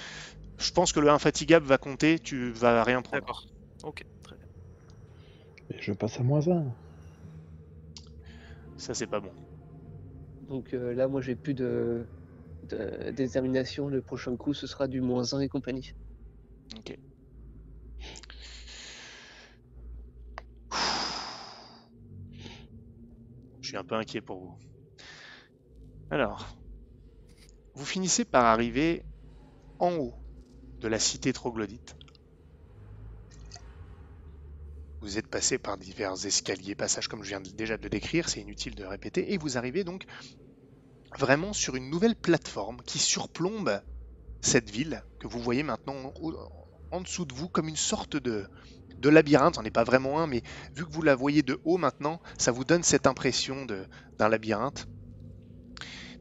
je 0.59 0.71
pense 0.71 0.93
que 0.93 0.99
le 1.01 1.09
infatigable 1.09 1.65
va 1.67 1.77
compter. 1.79 2.19
Tu 2.19 2.51
vas 2.51 2.83
rien 2.83 3.01
prendre. 3.03 3.27
D'accord. 3.27 3.47
Ok, 3.83 4.03
très 4.23 4.37
bien. 4.37 4.47
Et 5.69 5.81
je 5.81 5.93
passe 5.93 6.19
à 6.19 6.23
moins 6.23 6.45
un. 6.49 6.75
Ça, 8.77 8.93
c'est 8.93 9.07
pas 9.07 9.19
bon. 9.19 9.33
Donc 10.41 10.73
euh, 10.73 10.93
là, 10.93 11.07
moi, 11.07 11.21
j'ai 11.21 11.35
plus 11.35 11.53
de... 11.53 12.05
détermination. 12.73 13.87
Le 13.87 14.01
prochain 14.01 14.35
coup, 14.35 14.53
ce 14.53 14.67
sera 14.67 14.87
du 14.87 15.01
moins 15.01 15.33
1 15.33 15.39
et 15.39 15.49
compagnie. 15.49 15.93
Ok. 16.77 16.97
Je 23.61 23.67
suis 23.67 23.77
un 23.77 23.83
peu 23.83 23.95
inquiet 23.95 24.21
pour 24.21 24.39
vous. 24.39 24.57
Alors, 26.09 26.47
vous 27.75 27.85
finissez 27.85 28.23
par 28.23 28.45
arriver 28.45 29.03
en 29.79 29.93
haut 29.95 30.15
de 30.79 30.87
la 30.87 30.99
cité 30.99 31.33
troglodyte. 31.33 31.95
Vous 35.01 35.17
êtes 35.17 35.27
passé 35.27 35.57
par 35.57 35.77
divers 35.77 36.25
escaliers, 36.25 36.75
passages 36.75 37.07
comme 37.07 37.23
je 37.23 37.29
viens 37.29 37.41
déjà 37.41 37.77
de 37.77 37.83
le 37.83 37.89
décrire, 37.89 38.29
c'est 38.29 38.41
inutile 38.41 38.73
de 38.73 38.83
répéter, 38.83 39.33
et 39.33 39.37
vous 39.37 39.57
arrivez 39.57 39.83
donc 39.83 40.05
vraiment 41.17 41.53
sur 41.53 41.75
une 41.75 41.89
nouvelle 41.89 42.15
plateforme 42.15 42.77
qui 42.85 42.99
surplombe 42.99 43.81
cette 44.41 44.69
ville 44.69 45.03
que 45.19 45.27
vous 45.27 45.39
voyez 45.39 45.63
maintenant 45.63 46.13
en 46.91 47.01
dessous 47.01 47.25
de 47.25 47.33
vous 47.33 47.49
comme 47.49 47.67
une 47.67 47.75
sorte 47.75 48.15
de, 48.15 48.47
de 48.99 49.09
labyrinthe. 49.09 49.57
On 49.57 49.63
n'est 49.63 49.71
pas 49.71 49.83
vraiment 49.83 50.19
un, 50.19 50.27
mais 50.27 50.41
vu 50.75 50.85
que 50.85 50.91
vous 50.91 51.01
la 51.01 51.15
voyez 51.15 51.41
de 51.41 51.59
haut 51.65 51.77
maintenant, 51.77 52.21
ça 52.37 52.51
vous 52.51 52.63
donne 52.63 52.83
cette 52.83 53.07
impression 53.07 53.65
d'un 53.65 54.29
labyrinthe. 54.29 54.87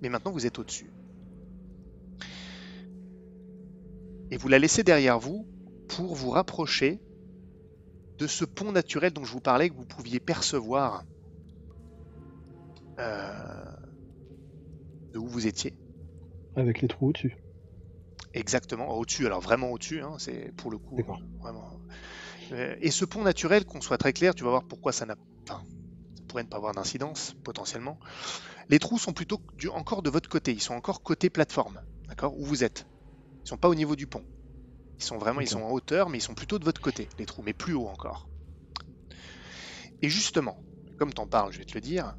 Mais 0.02 0.08
maintenant, 0.08 0.32
vous 0.32 0.46
êtes 0.46 0.58
au-dessus. 0.58 0.90
Et 4.30 4.36
vous 4.36 4.48
la 4.48 4.58
laissez 4.58 4.82
derrière 4.82 5.18
vous 5.18 5.46
pour 5.88 6.14
vous 6.14 6.30
rapprocher 6.30 7.00
de 8.18 8.26
ce 8.26 8.44
pont 8.44 8.72
naturel 8.72 9.12
dont 9.12 9.24
je 9.24 9.32
vous 9.32 9.40
parlais, 9.40 9.70
que 9.70 9.74
vous 9.74 9.84
pouviez 9.84 10.20
percevoir 10.20 11.04
euh, 12.98 13.75
de 15.16 15.20
où 15.20 15.26
vous 15.26 15.46
étiez. 15.46 15.74
Avec 16.54 16.82
les 16.82 16.88
trous 16.88 17.08
au-dessus. 17.08 17.34
Exactement, 18.34 18.88
au-dessus, 18.90 19.24
alors 19.24 19.40
vraiment 19.40 19.70
au-dessus, 19.70 20.02
hein, 20.02 20.16
c'est 20.18 20.52
pour 20.56 20.70
le 20.70 20.78
coup 20.78 20.96
vraiment. 21.42 21.80
Euh, 22.52 22.76
et 22.80 22.90
ce 22.90 23.06
pont 23.06 23.22
naturel, 23.22 23.64
qu'on 23.64 23.80
soit 23.80 23.96
très 23.96 24.12
clair, 24.12 24.34
tu 24.34 24.44
vas 24.44 24.50
voir 24.50 24.64
pourquoi 24.64 24.92
ça 24.92 25.06
n'a 25.06 25.16
enfin, 25.48 25.62
ça 26.18 26.22
pourrait 26.28 26.42
ne 26.42 26.48
pas 26.48 26.58
avoir 26.58 26.74
d'incidence 26.74 27.34
potentiellement. 27.44 27.98
Les 28.68 28.78
trous 28.78 28.98
sont 28.98 29.14
plutôt 29.14 29.42
du- 29.54 29.70
encore 29.70 30.02
de 30.02 30.10
votre 30.10 30.28
côté, 30.28 30.52
ils 30.52 30.60
sont 30.60 30.74
encore 30.74 31.02
côté 31.02 31.30
plateforme, 31.30 31.80
d'accord, 32.08 32.36
où 32.38 32.44
vous 32.44 32.62
êtes. 32.62 32.86
Ils 33.44 33.48
sont 33.48 33.58
pas 33.58 33.68
au 33.70 33.74
niveau 33.74 33.96
du 33.96 34.06
pont. 34.06 34.24
Ils 35.00 35.04
sont 35.04 35.18
vraiment, 35.18 35.40
ils 35.40 35.48
sont 35.48 35.62
en 35.62 35.70
hauteur, 35.70 36.10
mais 36.10 36.18
ils 36.18 36.22
sont 36.22 36.34
plutôt 36.34 36.58
de 36.58 36.64
votre 36.64 36.80
côté, 36.82 37.08
les 37.18 37.26
trous, 37.26 37.42
mais 37.42 37.54
plus 37.54 37.74
haut 37.74 37.88
encore. 37.88 38.28
Et 40.00 40.08
justement, 40.08 40.64
comme 40.96 41.12
t'en 41.12 41.26
parles, 41.26 41.52
je 41.52 41.58
vais 41.58 41.64
te 41.64 41.76
le 41.76 41.82
dire, 41.82 42.16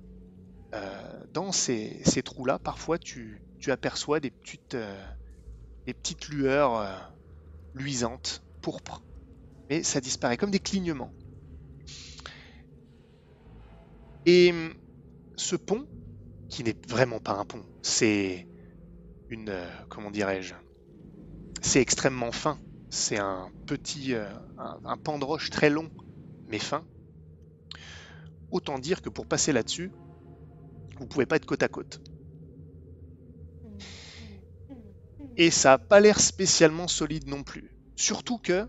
dans 1.33 1.51
ces, 1.51 2.01
trous-là, 2.23 2.59
parfois 2.59 2.97
tu, 2.97 3.41
aperçois 3.67 4.19
des 4.19 4.31
petites, 4.31 4.75
euh, 4.75 5.05
lueurs 6.29 6.77
euh, 6.77 6.95
luisantes, 7.73 8.43
pourpres. 8.61 9.03
Mais 9.69 9.83
ça 9.83 10.01
disparaît 10.01 10.37
comme 10.37 10.51
des 10.51 10.59
clignements. 10.59 11.13
Et 14.25 14.51
hum, 14.51 14.73
ce 15.35 15.55
pont, 15.55 15.87
qui 16.49 16.63
n'est 16.63 16.75
vraiment 16.87 17.19
pas 17.19 17.33
un 17.33 17.45
pont, 17.45 17.63
c'est 17.81 18.47
une, 19.29 19.49
euh, 19.49 19.69
comment 19.89 20.11
dirais-je, 20.11 20.53
c'est 21.61 21.81
extrêmement 21.81 22.31
fin. 22.31 22.59
C'est 22.89 23.17
un 23.17 23.51
petit, 23.65 24.13
euh, 24.13 24.29
un, 24.57 24.79
un 24.85 24.97
pan 24.97 25.19
de 25.19 25.25
roche 25.25 25.49
très 25.49 25.69
long, 25.69 25.89
mais 26.47 26.59
fin. 26.59 26.85
Autant 28.49 28.79
dire 28.79 29.01
que 29.01 29.09
pour 29.09 29.27
passer 29.27 29.51
là-dessus, 29.51 29.91
vous 30.99 31.07
pouvez 31.07 31.25
pas 31.25 31.35
être 31.35 31.45
côte 31.45 31.63
à 31.63 31.67
côte. 31.67 32.01
Et 35.37 35.51
ça 35.51 35.69
n'a 35.69 35.77
pas 35.77 35.99
l'air 35.99 36.19
spécialement 36.19 36.87
solide 36.87 37.27
non 37.27 37.43
plus. 37.43 37.75
Surtout 37.95 38.39
que, 38.39 38.67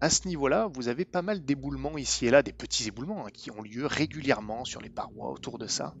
à 0.00 0.10
ce 0.10 0.26
niveau-là, 0.26 0.68
vous 0.74 0.88
avez 0.88 1.04
pas 1.04 1.22
mal 1.22 1.44
d'éboulements 1.44 1.96
ici 1.96 2.26
et 2.26 2.30
là, 2.30 2.42
des 2.42 2.52
petits 2.52 2.88
éboulements 2.88 3.26
hein, 3.26 3.30
qui 3.32 3.52
ont 3.52 3.62
lieu 3.62 3.86
régulièrement 3.86 4.64
sur 4.64 4.80
les 4.80 4.90
parois 4.90 5.30
autour 5.30 5.58
de 5.58 5.68
ça. 5.68 5.94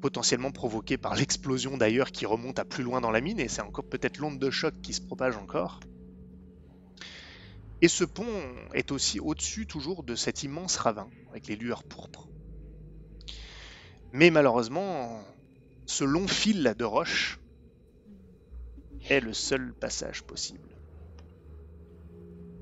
Potentiellement 0.00 0.50
provoqués 0.50 0.98
par 0.98 1.14
l'explosion 1.14 1.76
d'ailleurs 1.76 2.10
qui 2.10 2.26
remonte 2.26 2.58
à 2.58 2.64
plus 2.64 2.82
loin 2.82 3.00
dans 3.00 3.12
la 3.12 3.20
mine, 3.20 3.38
et 3.38 3.46
c'est 3.46 3.62
encore 3.62 3.88
peut-être 3.88 4.18
l'onde 4.18 4.40
de 4.40 4.50
choc 4.50 4.74
qui 4.82 4.92
se 4.92 5.00
propage 5.00 5.36
encore. 5.36 5.78
Et 7.82 7.88
ce 7.88 8.02
pont 8.02 8.26
est 8.74 8.90
aussi 8.90 9.20
au-dessus 9.20 9.66
toujours 9.66 10.02
de 10.02 10.16
cet 10.16 10.42
immense 10.42 10.76
ravin, 10.76 11.08
avec 11.30 11.46
les 11.46 11.54
lueurs 11.54 11.84
pourpres. 11.84 12.31
Mais 14.12 14.30
malheureusement, 14.30 15.24
ce 15.86 16.04
long 16.04 16.28
fil 16.28 16.74
de 16.78 16.84
roches 16.84 17.40
est 19.08 19.20
le 19.20 19.32
seul 19.32 19.72
passage 19.74 20.22
possible 20.22 20.68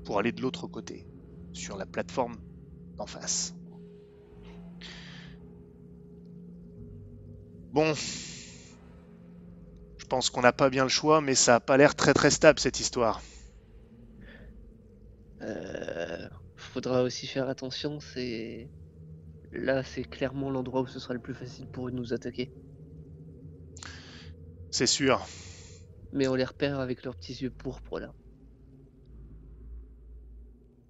pour 0.05 0.17
aller 0.17 0.31
de 0.31 0.41
l'autre 0.41 0.67
côté, 0.67 1.05
sur 1.53 1.77
la 1.77 1.85
plateforme 1.85 2.37
d'en 2.97 3.05
face. 3.05 3.53
Bon, 7.71 7.93
je 9.97 10.05
pense 10.05 10.29
qu'on 10.29 10.41
n'a 10.41 10.51
pas 10.51 10.69
bien 10.69 10.83
le 10.83 10.89
choix, 10.89 11.21
mais 11.21 11.35
ça 11.35 11.55
a 11.55 11.59
pas 11.59 11.77
l'air 11.77 11.95
très 11.95 12.13
très 12.13 12.31
stable 12.31 12.59
cette 12.59 12.79
histoire. 12.79 13.21
Euh, 15.41 16.27
faudra 16.55 17.03
aussi 17.03 17.27
faire 17.27 17.47
attention, 17.49 17.99
c'est... 17.99 18.69
Là, 19.53 19.81
c'est 19.83 20.03
clairement 20.03 20.49
l'endroit 20.49 20.81
où 20.81 20.87
ce 20.87 20.99
sera 20.99 21.13
le 21.13 21.21
plus 21.21 21.33
facile 21.33 21.67
pour 21.69 21.87
eux 21.87 21.91
de 21.91 21.95
nous 21.95 22.11
attaquer. 22.11 22.51
C'est 24.71 24.87
sûr. 24.87 25.25
Mais 26.13 26.27
on 26.27 26.35
les 26.35 26.45
repère 26.45 26.79
avec 26.79 27.03
leurs 27.03 27.15
petits 27.17 27.33
yeux 27.33 27.51
pourpres, 27.51 27.99
là. 27.99 28.13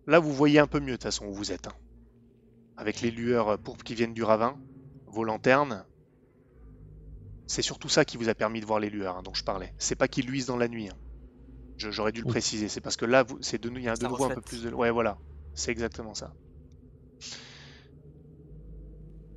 Là, 0.05 0.19
vous 0.19 0.33
voyez 0.33 0.59
un 0.59 0.67
peu 0.67 0.79
mieux 0.79 0.91
de 0.91 0.95
toute 0.97 1.03
façon 1.03 1.25
où 1.25 1.33
vous 1.33 1.51
êtes. 1.51 1.67
hein. 1.67 1.75
Avec 2.77 3.01
les 3.01 3.11
lueurs 3.11 3.59
pourpres 3.59 3.83
qui 3.83 3.95
viennent 3.95 4.13
du 4.13 4.23
ravin, 4.23 4.59
vos 5.07 5.23
lanternes. 5.23 5.85
C'est 7.47 7.61
surtout 7.61 7.89
ça 7.89 8.05
qui 8.05 8.17
vous 8.17 8.29
a 8.29 8.35
permis 8.35 8.61
de 8.61 8.65
voir 8.65 8.79
les 8.79 8.89
lueurs 8.89 9.17
hein, 9.17 9.23
dont 9.23 9.33
je 9.33 9.43
parlais. 9.43 9.73
C'est 9.77 9.95
pas 9.95 10.07
qu'ils 10.07 10.25
luisent 10.25 10.45
dans 10.45 10.57
la 10.57 10.67
nuit. 10.67 10.89
hein. 10.89 10.97
J'aurais 11.77 12.11
dû 12.11 12.21
le 12.21 12.25
Oui. 12.25 12.31
préciser. 12.31 12.69
C'est 12.69 12.81
parce 12.81 12.95
que 12.95 13.05
là, 13.05 13.23
vous- 13.23 13.39
c'est 13.41 13.59
de, 13.59 13.69
nou- 13.69 13.79
il 13.79 13.83
y 13.85 13.89
a 13.89 13.95
de 13.95 14.01
Ça 14.01 14.07
nouveau 14.07 14.25
un 14.25 14.29
peu 14.29 14.41
plus 14.41 14.63
de. 14.63 14.69
Ouais, 14.71 14.91
voilà. 14.91 15.17
C'est 15.53 15.71
exactement 15.71 16.13
ça. 16.13 16.35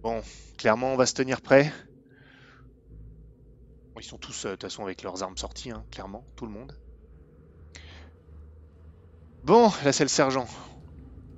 Bon, 0.04 0.22
clairement, 0.58 0.92
on 0.92 0.96
va 0.96 1.06
se 1.06 1.14
tenir 1.14 1.40
prêt. 1.40 1.72
Ils 3.96 4.04
sont 4.04 4.18
tous, 4.18 4.44
euh, 4.44 4.50
de 4.50 4.54
toute 4.56 4.64
façon, 4.64 4.82
avec 4.82 5.02
leurs 5.02 5.22
armes 5.22 5.38
sorties, 5.38 5.70
hein, 5.70 5.86
clairement, 5.90 6.26
tout 6.36 6.44
le 6.44 6.52
monde. 6.52 6.76
Bon, 9.42 9.70
là 9.82 9.92
c'est 9.94 10.06
sergent. 10.08 10.46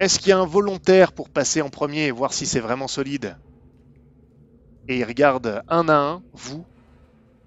Est-ce 0.00 0.18
qu'il 0.18 0.30
y 0.30 0.32
a 0.32 0.38
un 0.38 0.46
volontaire 0.46 1.12
pour 1.12 1.30
passer 1.30 1.62
en 1.62 1.70
premier 1.70 2.06
et 2.06 2.10
voir 2.10 2.32
si 2.32 2.44
c'est 2.44 2.58
vraiment 2.58 2.88
solide? 2.88 3.38
Et 4.88 4.98
il 4.98 5.04
regarde 5.04 5.62
un 5.68 5.88
à 5.88 5.96
un, 5.96 6.24
vous, 6.32 6.66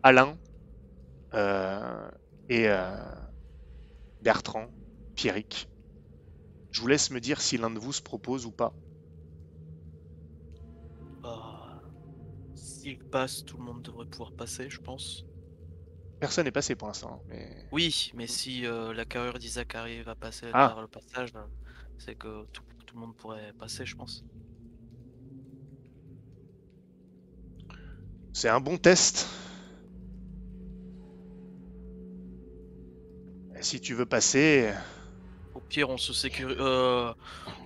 Alain, 0.04 0.38
euh, 1.34 2.10
et, 2.50 2.70
euh, 2.70 2.96
Bertrand, 4.22 4.72
Pierrick. 5.16 5.68
Je 6.72 6.80
vous 6.80 6.88
laisse 6.88 7.12
me 7.12 7.20
dire 7.20 7.42
si 7.42 7.58
l'un 7.58 7.70
de 7.70 7.80
vous 7.80 7.92
se 7.92 8.02
propose 8.02 8.46
ou 8.46 8.52
pas. 8.52 8.74
S'il 12.82 12.98
passe, 13.12 13.44
tout 13.44 13.58
le 13.58 13.64
monde 13.64 13.82
devrait 13.82 14.06
pouvoir 14.06 14.32
passer, 14.32 14.70
je 14.70 14.80
pense. 14.80 15.26
Personne 16.22 16.46
n'est 16.46 16.52
passé 16.52 16.76
pour 16.76 16.88
l'instant, 16.88 17.22
mais 17.28 17.66
Oui, 17.74 18.10
mais 18.14 18.26
si 18.26 18.66
euh, 18.66 18.94
la 18.94 19.04
carrure 19.04 19.38
d'Isaac 19.38 19.76
arrive 19.76 20.08
à 20.08 20.16
passer 20.16 20.48
Ah. 20.54 20.70
par 20.70 20.82
le 20.82 20.88
passage, 20.88 21.32
euh, 21.36 21.44
c'est 21.98 22.16
que 22.16 22.46
tout, 22.54 22.64
tout 22.86 22.96
le 22.96 23.02
monde 23.02 23.16
pourrait 23.18 23.52
passer, 23.60 23.86
je 23.86 23.96
pense. 23.96 24.24
c'est 28.34 28.48
un 28.48 28.62
bon 28.62 28.78
test. 28.78 29.28
Et 33.58 33.64
si 33.64 33.82
tu 33.82 33.94
veux 33.94 34.06
passer, 34.06 34.74
Au 35.54 35.60
pire, 35.60 35.90
on 35.90 35.98
se 35.98 36.14
sécuri- 36.14 36.56
euh, 36.60 37.14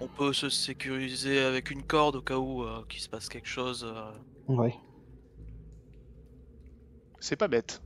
on 0.02 0.08
peut 0.08 0.34
se 0.34 0.50
sécuriser 0.50 1.40
avec 1.40 1.70
une 1.70 1.84
corde 1.84 2.16
au 2.16 2.22
cas 2.24 2.38
où 2.38 2.64
euh, 2.64 2.84
qu'il 2.90 3.00
se 3.02 3.10
passe 3.10 3.30
quelque 3.30 3.48
chose. 3.48 3.84
euh. 3.86 4.12
Ouais. 4.48 4.74
C'est 7.24 7.36
pas 7.38 7.48
bête. 7.48 7.82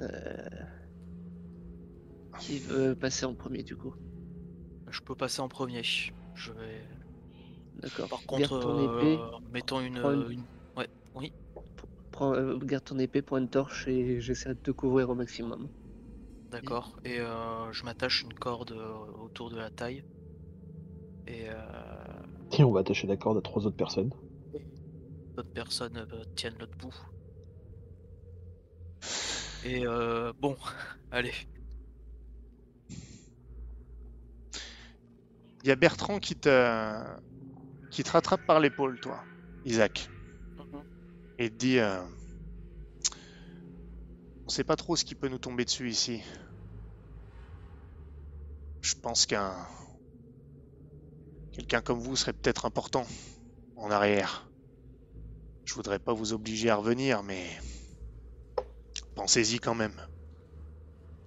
Euh, 0.00 0.48
Qui 2.40 2.58
veut 2.58 2.94
passer 2.94 3.26
en 3.26 3.34
premier 3.34 3.62
du 3.62 3.76
coup 3.76 3.94
Je 4.90 5.00
peux 5.04 5.14
passer 5.14 5.40
en 5.40 5.48
premier. 5.48 5.82
Je 6.34 6.52
vais. 6.52 6.82
D'accord. 7.82 8.08
Par 8.08 8.22
Garde 8.26 8.50
contre, 8.50 8.60
ton 8.60 8.78
euh, 8.78 8.98
épée. 8.98 9.18
mettons 9.52 9.80
une, 9.80 9.98
prends 9.98 10.12
une- 10.12 10.22
euh, 10.22 10.28
une- 10.30 10.44
Ouais, 10.76 10.88
oui. 11.14 11.32
Prends, 12.10 12.34
euh, 12.34 12.58
garde 12.58 12.84
ton 12.84 12.98
épée, 12.98 13.22
prends 13.22 13.38
une 13.38 13.48
torche 13.48 13.86
et 13.88 14.20
j'essaie 14.20 14.50
de 14.50 14.58
te 14.60 14.70
couvrir 14.70 15.10
au 15.10 15.14
maximum. 15.14 15.68
D'accord. 16.50 16.98
Et 17.04 17.20
euh, 17.20 17.70
je 17.72 17.84
m'attache 17.84 18.22
une 18.22 18.34
corde 18.34 18.72
autour 18.72 19.50
de 19.50 19.56
la 19.56 19.70
taille. 19.70 20.02
Et 21.26 21.48
euh, 21.48 21.62
Tiens, 22.50 22.66
on 22.66 22.72
va 22.72 22.80
attacher 22.80 23.06
la 23.06 23.16
corde 23.16 23.38
à 23.38 23.42
trois 23.42 23.66
autres 23.66 23.76
personnes. 23.76 24.10
D'autres 25.38 25.52
personnes 25.52 25.96
euh, 25.96 26.24
tiennent 26.34 26.58
l'autre 26.58 26.76
bout. 26.78 26.94
Et 29.64 29.86
euh, 29.86 30.32
bon, 30.40 30.56
allez. 31.12 31.32
Il 35.62 35.68
y 35.68 35.70
a 35.70 35.76
Bertrand 35.76 36.18
qui 36.18 36.34
te, 36.34 37.04
qui 37.90 38.02
te 38.02 38.10
rattrape 38.10 38.44
par 38.46 38.58
l'épaule, 38.58 38.98
toi, 38.98 39.24
Isaac, 39.64 40.10
et 41.38 41.48
te 41.50 41.54
dit 41.54 41.78
euh, 41.78 42.02
On 44.44 44.48
sait 44.48 44.64
pas 44.64 44.76
trop 44.76 44.96
ce 44.96 45.04
qui 45.04 45.14
peut 45.14 45.28
nous 45.28 45.38
tomber 45.38 45.64
dessus 45.64 45.88
ici. 45.88 46.20
Je 48.80 48.94
pense 49.00 49.24
qu'un. 49.24 49.54
Quelqu'un 51.52 51.80
comme 51.80 52.00
vous 52.00 52.16
serait 52.16 52.32
peut-être 52.32 52.66
important 52.66 53.06
en 53.76 53.90
arrière. 53.90 54.47
Je 55.68 55.74
voudrais 55.74 55.98
pas 55.98 56.14
vous 56.14 56.32
obliger 56.32 56.70
à 56.70 56.76
revenir, 56.76 57.22
mais. 57.22 57.44
Pensez-y 59.14 59.58
quand 59.58 59.74
même. 59.74 59.92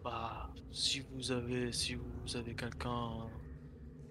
Bah, 0.04 0.50
si 0.72 1.02
vous 1.12 1.32
avez, 1.32 1.72
si 1.72 1.94
vous 1.94 2.36
avez 2.36 2.56
quelqu'un 2.56 3.30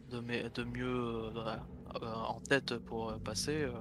de, 0.08 0.20
mieux 0.20 0.86
euh, 0.86 1.56
euh, 2.00 2.14
en 2.14 2.40
tête 2.42 2.78
pour 2.78 3.10
euh, 3.10 3.18
passer, 3.18 3.64
euh, 3.64 3.72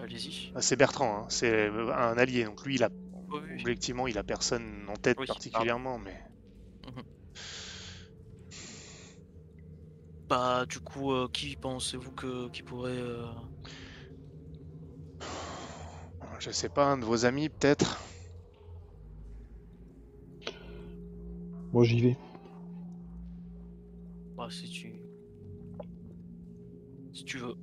allez-y. 0.00 0.50
Ah, 0.56 0.60
C'est 0.60 0.74
Bertrand, 0.74 1.18
hein, 1.18 1.26
c'est 1.28 1.68
un 1.68 2.18
allié, 2.18 2.42
donc 2.44 2.66
lui, 2.66 2.74
il 2.74 2.82
a 2.82 2.88
Oui, 3.28 3.38
oui. 3.44 3.60
Objectivement, 3.60 4.08
il 4.08 4.18
a 4.18 4.24
personne 4.24 4.88
en 4.88 4.96
tête 4.96 5.18
Oui, 5.20 5.26
particulièrement, 5.28 6.00
mais 6.00 6.20
Bah, 10.28 10.66
du 10.66 10.80
coup, 10.80 11.12
euh, 11.12 11.28
qui 11.32 11.54
pensez-vous 11.54 12.10
que 12.10 12.48
qui 12.48 12.64
pourrait 12.64 12.90
euh, 12.90 13.26
je 16.40 16.50
sais 16.50 16.68
pas, 16.68 16.84
un 16.86 16.98
de 16.98 17.04
vos 17.04 17.24
amis 17.24 17.48
peut-être? 17.48 17.98
Moi, 21.72 21.84
j'y 21.84 22.00
vais. 22.00 22.16
bah, 24.36 24.48
si 24.50 24.68
tu 24.68 25.00
si 27.12 27.24
tu 27.24 27.38
veux. 27.38 27.54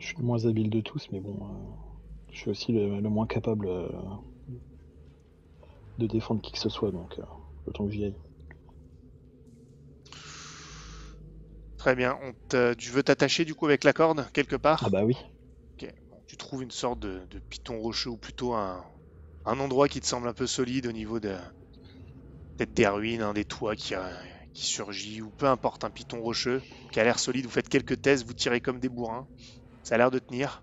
Je 0.00 0.04
suis 0.06 0.16
le 0.18 0.24
moins 0.24 0.46
habile 0.46 0.68
de 0.68 0.80
tous, 0.80 1.06
mais 1.12 1.20
bon, 1.20 1.38
euh, 1.44 1.74
je 2.32 2.38
suis 2.38 2.50
aussi 2.50 2.72
le, 2.72 3.00
le 3.00 3.08
moins 3.08 3.26
capable 3.28 3.68
euh, 3.68 3.88
de 5.98 6.06
défendre 6.08 6.42
qui 6.42 6.50
que 6.50 6.58
ce 6.58 6.68
soit, 6.68 6.90
donc 6.90 7.16
euh, 7.20 7.22
autant 7.66 7.86
que 7.86 7.92
j'y 7.92 8.04
aille. 8.04 8.16
Très 11.78 11.96
bien. 11.96 12.16
On 12.22 12.32
te- 12.48 12.74
Tu 12.74 12.90
veux 12.90 13.02
t'attacher 13.02 13.44
du 13.44 13.56
coup 13.56 13.66
avec 13.66 13.82
la 13.82 13.92
corde 13.92 14.30
quelque 14.32 14.54
part? 14.54 14.84
Ah 14.84 14.90
bah 14.90 15.04
oui. 15.04 15.16
Tu 16.30 16.36
trouves 16.36 16.62
une 16.62 16.70
sorte 16.70 17.00
de, 17.00 17.26
piton 17.48 17.80
rocheux 17.80 18.10
ou 18.10 18.16
plutôt 18.16 18.54
un, 18.54 18.86
un 19.44 19.58
endroit 19.58 19.88
qui 19.88 20.00
te 20.00 20.06
semble 20.06 20.28
un 20.28 20.32
peu 20.32 20.46
solide 20.46 20.86
au 20.86 20.92
niveau 20.92 21.18
de 21.18 21.36
peut-être 22.56 22.72
des 22.72 22.86
ruines, 22.86 23.22
hein, 23.22 23.34
des 23.34 23.44
toits 23.44 23.74
qui, 23.74 23.96
euh, 23.96 24.14
qui 24.52 24.64
surgit 24.64 25.22
ou 25.22 25.32
peu 25.32 25.46
importe, 25.46 25.82
un 25.82 25.90
piton 25.90 26.22
rocheux 26.22 26.62
qui 26.92 27.00
a 27.00 27.02
l'air 27.02 27.18
solide. 27.18 27.46
Vous 27.46 27.50
faites 27.50 27.68
quelques 27.68 28.00
tests, 28.00 28.24
vous 28.24 28.32
tirez 28.32 28.60
comme 28.60 28.78
des 28.78 28.88
bourrins. 28.88 29.26
Ça 29.82 29.96
a 29.96 29.98
l'air 29.98 30.12
de 30.12 30.20
tenir. 30.20 30.62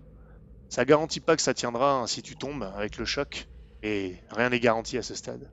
Ça 0.70 0.86
garantit 0.86 1.20
pas 1.20 1.36
que 1.36 1.42
ça 1.42 1.52
tiendra 1.52 1.96
hein, 1.96 2.06
si 2.06 2.22
tu 2.22 2.34
tombes 2.34 2.62
avec 2.62 2.96
le 2.96 3.04
choc 3.04 3.46
et 3.82 4.22
rien 4.30 4.48
n'est 4.48 4.60
garanti 4.60 4.96
à 4.96 5.02
ce 5.02 5.14
stade. 5.14 5.52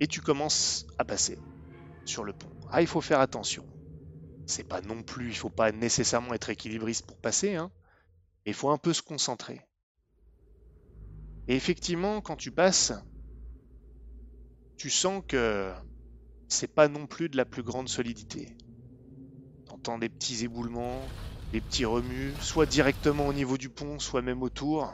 Et 0.00 0.06
tu 0.06 0.22
commences 0.22 0.86
à 0.96 1.04
passer 1.04 1.38
sur 2.06 2.24
le 2.24 2.32
pont. 2.32 2.48
Ah, 2.70 2.80
il 2.80 2.86
faut 2.86 3.02
faire 3.02 3.20
attention. 3.20 3.68
C'est 4.46 4.64
pas 4.66 4.80
non 4.80 5.02
plus, 5.02 5.28
il 5.28 5.36
faut 5.36 5.50
pas 5.50 5.70
nécessairement 5.70 6.32
être 6.32 6.48
équilibriste 6.48 7.04
pour 7.06 7.18
passer, 7.18 7.56
hein. 7.56 7.70
mais 8.46 8.52
Il 8.52 8.54
faut 8.54 8.70
un 8.70 8.78
peu 8.78 8.92
se 8.92 9.02
concentrer. 9.02 9.62
Et 11.48 11.56
effectivement, 11.56 12.20
quand 12.20 12.36
tu 12.36 12.52
passes, 12.52 12.92
tu 14.76 14.88
sens 14.88 15.24
que 15.26 15.74
c'est 16.48 16.74
pas 16.74 16.88
non 16.88 17.06
plus 17.06 17.28
de 17.28 17.36
la 17.36 17.44
plus 17.46 17.62
grande 17.62 17.88
solidité. 17.88 18.56
T'entends 19.66 19.98
des 19.98 20.08
petits 20.08 20.42
éboulements, 20.44 21.14
des 21.52 21.60
petits 21.60 21.84
remues, 21.84 22.40
soit 22.40 22.64
directement 22.64 23.26
au 23.28 23.34
niveau 23.34 23.58
du 23.58 23.68
pont, 23.68 23.98
soit 23.98 24.22
même 24.22 24.42
autour. 24.42 24.90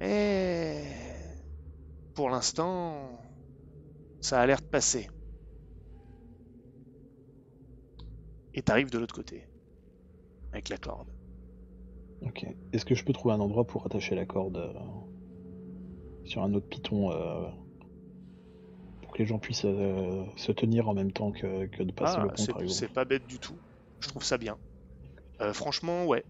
Et 0.00 0.84
pour 2.14 2.30
l'instant, 2.30 3.20
ça 4.22 4.40
a 4.40 4.46
l'air 4.46 4.60
de 4.62 4.66
passer. 4.66 5.08
Et 8.54 8.62
t'arrives 8.62 8.90
de 8.90 8.98
l'autre 8.98 9.14
côté, 9.14 9.44
avec 10.52 10.68
la 10.68 10.76
corde. 10.76 11.08
Ok. 12.22 12.46
Est-ce 12.72 12.84
que 12.84 12.94
je 12.94 13.04
peux 13.04 13.12
trouver 13.12 13.34
un 13.34 13.40
endroit 13.40 13.64
pour 13.66 13.84
attacher 13.86 14.14
la 14.14 14.26
corde 14.26 14.56
euh, 14.56 14.72
sur 16.24 16.42
un 16.42 16.54
autre 16.54 16.68
piton 16.68 17.10
euh, 17.10 17.48
pour 19.02 19.12
que 19.12 19.18
les 19.18 19.26
gens 19.26 19.38
puissent 19.38 19.64
euh, 19.64 20.24
se 20.36 20.52
tenir 20.52 20.88
en 20.88 20.94
même 20.94 21.12
temps 21.12 21.32
que, 21.32 21.66
que 21.66 21.82
de 21.82 21.92
passer 21.92 22.16
Ah, 22.18 22.22
le 22.24 22.28
pont, 22.28 22.36
c'est 22.36 22.52
par 22.52 22.70
c'est 22.70 22.92
pas 22.92 23.04
bête 23.04 23.26
du 23.26 23.38
tout. 23.38 23.56
Je 24.00 24.08
trouve 24.08 24.22
ça 24.22 24.38
bien. 24.38 24.56
Euh, 25.40 25.52
franchement, 25.52 26.06
ouais. 26.06 26.24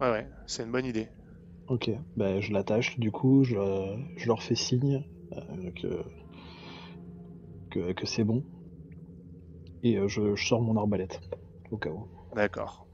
Ouais, 0.00 0.10
ouais, 0.10 0.26
c'est 0.46 0.62
une 0.62 0.72
bonne 0.72 0.86
idée. 0.86 1.08
Ok. 1.68 1.90
Bah, 2.16 2.40
je 2.40 2.52
l'attache. 2.52 2.98
Du 2.98 3.10
coup, 3.10 3.44
je, 3.44 3.54
je 4.16 4.26
leur 4.26 4.42
fais 4.42 4.54
signe 4.54 5.04
que 5.76 6.02
que, 7.70 7.92
que 7.92 8.06
c'est 8.06 8.24
bon. 8.24 8.42
Et 9.82 9.96
euh, 9.96 10.08
je, 10.08 10.36
sors 10.36 10.62
mon 10.62 10.76
arbalète 10.76 11.20
au 11.70 11.76
cas 11.76 11.90
où. 11.90 12.06
D'accord. 12.34 12.86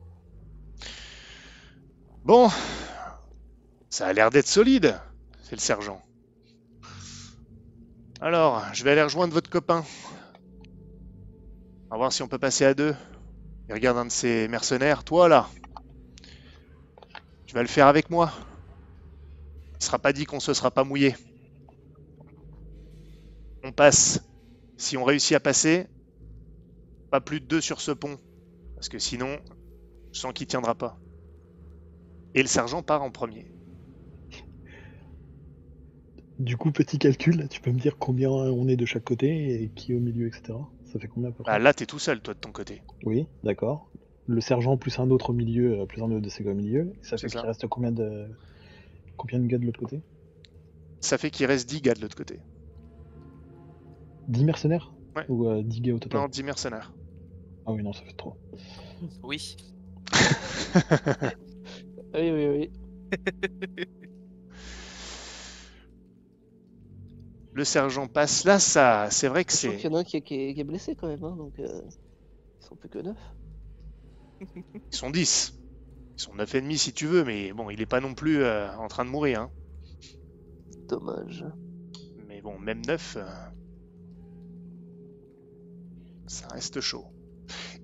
Bon, 2.24 2.49
ça 3.91 4.07
a 4.07 4.12
l'air 4.12 4.30
d'être 4.30 4.47
solide, 4.47 4.99
c'est 5.43 5.57
le 5.57 5.61
sergent. 5.61 6.01
Alors, 8.20 8.62
je 8.72 8.84
vais 8.84 8.91
aller 8.93 9.03
rejoindre 9.03 9.32
votre 9.32 9.51
copain. 9.51 9.84
On 11.86 11.95
va 11.95 11.97
voir 11.97 12.12
si 12.12 12.22
on 12.22 12.28
peut 12.28 12.39
passer 12.39 12.64
à 12.64 12.74
deux. 12.74 12.95
Il 13.68 13.74
regarde 13.74 13.99
un 13.99 14.07
de 14.07 14.11
ces 14.11 14.49
mercenaires. 14.49 15.05
Toi 15.05 15.28
là, 15.28 15.49
tu 17.47 17.55
vas 17.55 17.62
le 17.62 17.68
faire 17.68 17.86
avec 17.86 18.11
moi. 18.11 18.32
Il 19.78 19.84
sera 19.84 19.99
pas 19.99 20.12
dit 20.12 20.24
qu'on 20.24 20.41
se 20.41 20.53
sera 20.55 20.70
pas 20.70 20.84
mouillé. 20.84 21.14
On 23.62 23.72
passe. 23.72 24.24
Si 24.76 24.97
on 24.97 25.05
réussit 25.05 25.36
à 25.36 25.41
passer, 25.41 25.86
pas 27.11 27.20
plus 27.20 27.40
de 27.40 27.46
deux 27.46 27.61
sur 27.61 27.80
ce 27.80 27.90
pont. 27.90 28.16
Parce 28.74 28.88
que 28.88 28.98
sinon, 28.98 29.38
je 30.12 30.20
sens 30.20 30.32
qu'il 30.32 30.46
tiendra 30.46 30.74
pas. 30.74 30.98
Et 32.34 32.42
le 32.42 32.48
sergent 32.48 32.82
part 32.82 33.02
en 33.02 33.11
premier. 33.11 33.50
Du 36.38 36.56
coup, 36.56 36.70
petit 36.70 36.98
calcul, 36.98 37.48
tu 37.48 37.61
peux 37.61 37.72
me 37.72 37.80
dire 37.80 37.98
combien 37.98 38.30
on 38.30 38.68
est 38.68 38.76
de 38.76 38.84
chaque 38.84 39.02
côté 39.04 39.61
et 39.62 39.70
qui 39.70 39.92
est 39.92 39.96
au 39.96 40.00
milieu, 40.00 40.28
etc. 40.28 40.54
Ça 40.84 40.98
fait 41.00 41.09
combien 41.09 41.30
à 41.30 41.32
peu 41.32 41.42
près 41.42 41.52
Bah, 41.52 41.59
là, 41.59 41.74
t'es 41.74 41.84
tout 41.86 41.98
seul, 41.98 42.20
toi, 42.20 42.34
de 42.34 42.38
ton 42.38 42.52
côté. 42.52 42.82
Oui, 43.04 43.26
d'accord. 43.42 43.90
le 44.26 44.40
sergent 44.40 44.76
plus 44.76 44.98
un 45.00 45.11
autre 45.11 45.30
au 45.30 45.32
milieu, 45.32 45.80
euh, 45.80 45.86
plus 45.86 46.00
un 46.00 46.11
autre 46.12 46.20
de 46.20 46.28
ses 46.28 46.44
gars 46.44 46.52
au 46.52 46.54
milieu. 46.54 46.92
Ça 47.02 47.16
fait 47.16 47.26
qu'il 47.26 47.40
reste 47.40 47.66
combien 47.66 47.90
de 47.90 48.28
combien 49.16 49.40
de 49.40 49.46
gars 49.48 49.59
de 49.59 49.64
l'autre 49.66 49.80
côté 49.80 50.00
Ça 51.00 51.18
fait 51.18 51.30
qu'il 51.30 51.46
reste 51.46 51.68
10 51.68 51.80
gars 51.80 51.94
de 51.94 52.00
l'autre 52.02 52.16
côté. 52.16 52.38
10 54.28 54.44
mercenaires 54.44 54.92
Ouais. 55.16 55.24
Ou 55.28 55.48
euh, 55.48 55.62
10 55.64 55.80
gars 55.80 55.94
au 55.94 55.98
total 55.98 56.20
Non, 56.20 56.28
10 56.28 56.42
mercenaires. 56.44 56.92
Ah 57.68 57.72
oui, 57.72 57.82
non, 57.82 57.92
ça 57.92 58.02
fait 58.02 58.14
trop. 58.14 58.34
Oui. 59.22 59.54
Oui, 62.14 62.30
oui, 62.30 62.46
oui. 62.48 62.70
Le 67.52 67.64
sergent 67.64 68.08
passe. 68.08 68.44
Là, 68.44 68.58
ça, 68.58 69.08
c'est 69.10 69.28
vrai 69.28 69.44
que 69.44 69.52
c'est. 69.52 69.76
qu'il 69.76 69.90
y 69.90 69.92
en 69.92 69.96
a 69.96 70.00
un 70.00 70.04
qui 70.04 70.16
est, 70.16 70.22
qui 70.22 70.34
est- 70.34 70.54
qui 70.54 70.60
est 70.60 70.64
blessé 70.64 70.94
quand 70.94 71.08
même, 71.08 71.22
hein, 71.24 71.36
donc 71.36 71.58
euh, 71.58 71.82
ils 72.62 72.66
sont 72.66 72.76
plus 72.76 72.88
que 72.88 72.98
neuf. 73.00 73.18
Ils 74.92 74.96
sont 74.96 75.10
10. 75.10 75.52
Ils 76.18 76.22
sont 76.22 76.34
9 76.34 76.54
ennemis 76.54 76.78
si 76.78 76.92
tu 76.92 77.06
veux, 77.06 77.24
mais 77.24 77.52
bon, 77.52 77.70
il 77.70 77.80
est 77.80 77.86
pas 77.86 78.00
non 78.00 78.14
plus 78.14 78.42
euh, 78.42 78.72
en 78.76 78.88
train 78.88 79.04
de 79.04 79.10
mourir. 79.10 79.42
Hein. 79.42 79.50
Dommage. 80.88 81.44
Mais 82.26 82.40
bon, 82.42 82.58
même 82.58 82.84
9, 82.84 83.16
ça 86.28 86.46
reste 86.48 86.80
chaud. 86.80 87.06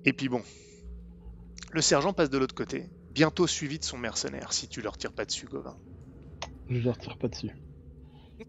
Et 0.05 0.13
puis 0.13 0.29
bon, 0.29 0.41
le 1.71 1.81
sergent 1.81 2.13
passe 2.13 2.29
de 2.29 2.37
l'autre 2.37 2.55
côté, 2.55 2.89
bientôt 3.11 3.47
suivi 3.47 3.79
de 3.79 3.83
son 3.83 3.97
mercenaire, 3.97 4.53
si 4.53 4.67
tu 4.67 4.81
leur 4.81 4.97
tires 4.97 5.13
pas 5.13 5.25
dessus, 5.25 5.47
Gauvin. 5.47 5.77
Je 6.69 6.87
ne 6.87 6.91
retire 6.91 7.17
pas 7.17 7.27
dessus. 7.27 7.51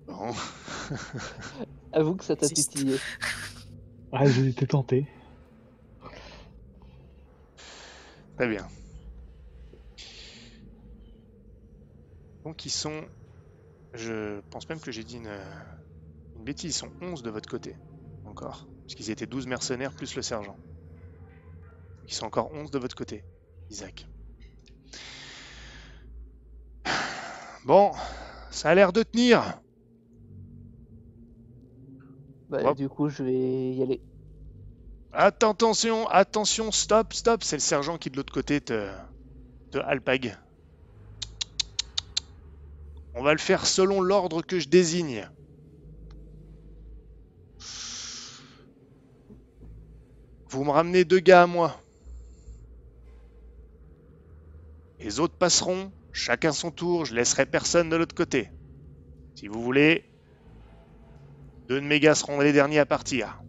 Bon. 0.06 0.34
Avoue 1.92 2.16
que 2.16 2.24
ça 2.24 2.36
t'a 2.36 2.48
titillé. 2.48 2.96
Ah, 4.12 4.26
j'ai 4.26 4.48
été 4.48 4.66
tenté. 4.66 5.08
Très 8.36 8.48
bien. 8.48 8.66
Donc 12.44 12.64
ils 12.66 12.70
sont... 12.70 13.02
Je 13.94 14.40
pense 14.50 14.68
même 14.68 14.78
que 14.78 14.92
j'ai 14.92 15.04
dit 15.04 15.16
une, 15.16 15.30
une 16.36 16.44
bêtise, 16.44 16.70
ils 16.70 16.78
sont 16.78 16.90
11 17.00 17.22
de 17.22 17.30
votre 17.30 17.48
côté. 17.48 17.76
Encore. 18.26 18.68
Parce 18.82 18.94
qu'ils 18.94 19.10
étaient 19.10 19.26
12 19.26 19.46
mercenaires 19.46 19.92
plus 19.94 20.14
le 20.14 20.22
sergent. 20.22 20.56
Ils 22.06 22.14
sont 22.14 22.26
encore 22.26 22.52
11 22.52 22.70
de 22.70 22.78
votre 22.78 22.94
côté, 22.94 23.24
Isaac. 23.70 24.06
Bon, 27.64 27.90
ça 28.50 28.70
a 28.70 28.74
l'air 28.74 28.92
de 28.92 29.02
tenir. 29.02 29.60
Bah, 32.48 32.58
Hop. 32.62 32.76
du 32.76 32.88
coup, 32.88 33.08
je 33.08 33.24
vais 33.24 33.72
y 33.72 33.82
aller. 33.82 34.00
Attention, 35.12 36.06
attention, 36.08 36.70
stop, 36.70 37.12
stop. 37.12 37.42
C'est 37.42 37.56
le 37.56 37.60
sergent 37.60 37.98
qui 37.98 38.10
de 38.10 38.16
l'autre 38.16 38.32
côté 38.32 38.60
te, 38.60 38.88
te 39.72 39.78
alpague. 39.78 40.36
On 43.14 43.22
va 43.22 43.32
le 43.32 43.38
faire 43.38 43.66
selon 43.66 44.00
l'ordre 44.00 44.42
que 44.42 44.60
je 44.60 44.68
désigne. 44.68 45.28
Vous 50.50 50.64
me 50.64 50.70
ramenez 50.70 51.04
deux 51.04 51.18
gars 51.18 51.42
à 51.42 51.46
moi. 51.46 51.80
Les 54.98 55.20
autres 55.20 55.36
passeront, 55.36 55.92
chacun 56.12 56.52
son 56.52 56.70
tour, 56.70 57.04
je 57.04 57.14
laisserai 57.14 57.46
personne 57.46 57.90
de 57.90 57.96
l'autre 57.96 58.14
côté. 58.14 58.50
Si 59.34 59.48
vous 59.48 59.62
voulez, 59.62 60.04
deux 61.68 61.80
de 61.80 61.86
mes 61.86 62.00
gars 62.00 62.14
seront 62.14 62.40
les 62.40 62.52
derniers 62.52 62.78
à 62.78 62.86
partir. 62.86 63.42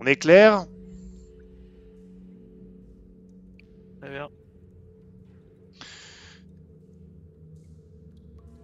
On 0.00 0.06
est 0.06 0.16
clair? 0.16 0.66
Très 4.00 4.10
bien. 4.10 4.28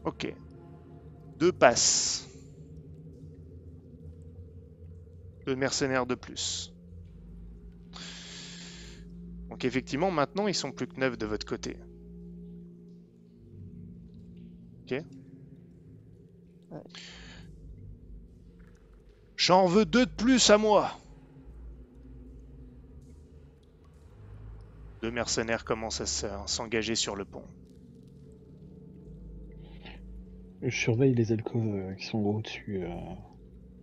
Ok. 0.05 0.35
Deux 1.39 1.53
passes. 1.53 2.29
Deux 5.47 5.57
mercenaires 5.57 6.05
de 6.05 6.15
plus. 6.15 6.75
Donc 9.51 9.65
effectivement, 9.67 10.11
maintenant, 10.11 10.47
ils 10.49 10.55
sont 10.55 10.73
plus 10.73 10.87
que 10.87 10.99
neuf 10.99 11.19
de 11.19 11.27
votre 11.27 11.45
côté. 11.45 11.77
Ok. 14.83 15.05
Ouais. 16.71 16.83
J'en 19.37 19.67
veux 19.67 19.85
deux 19.87 20.07
de 20.07 20.13
plus 20.13 20.51
à 20.51 20.57
moi. 20.57 20.97
Deux 25.03 25.11
mercenaires 25.11 25.65
commencent 25.67 26.01
à 26.01 26.07
se- 26.07 26.25
à 26.27 26.47
s'engager 26.47 26.95
sur 26.95 27.15
le 27.17 27.25
pont. 27.27 27.47
Je 30.63 30.71
surveille 30.75 31.15
les 31.15 31.33
alcôves 31.33 31.75
euh, 31.75 31.95
qui 31.97 32.07
sont 32.07 32.19
au-dessus. 32.19 32.83
euh, 32.85 32.89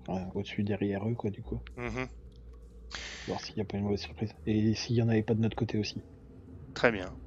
enfin, 0.07 0.29
au-dessus 0.35 0.63
derrière 0.63 1.07
eux, 1.07 1.15
quoi, 1.15 1.29
du 1.29 1.43
coup. 1.43 1.61
Mhm. 1.75 2.07
Voir 3.27 3.41
s'il 3.41 3.53
n'y 3.57 3.61
a 3.61 3.65
pas 3.65 3.77
une 3.77 3.83
mauvaise 3.83 4.01
surprise. 4.01 4.33
Et 4.47 4.73
s'il 4.73 4.95
n'y 4.95 5.01
en 5.03 5.09
avait 5.09 5.21
pas 5.21 5.35
de 5.35 5.41
notre 5.41 5.55
côté 5.55 5.77
aussi. 5.77 6.01
Très 6.73 6.91
bien. 6.91 7.17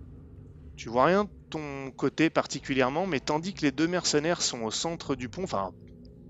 Tu 0.77 0.89
vois 0.89 1.07
rien 1.07 1.25
de 1.25 1.31
ton 1.51 1.93
côté 1.93 2.31
particulièrement, 2.31 3.07
mais 3.07 3.21
tandis 3.21 3.55
que 3.55 3.65
les 3.67 3.73
deux 3.73 3.89
mercenaires 3.89 4.43
sont 4.43 4.63
au 4.63 4.71
centre 4.73 5.17
du 5.17 5.29
pont, 5.29 5.45
enfin, 5.45 5.75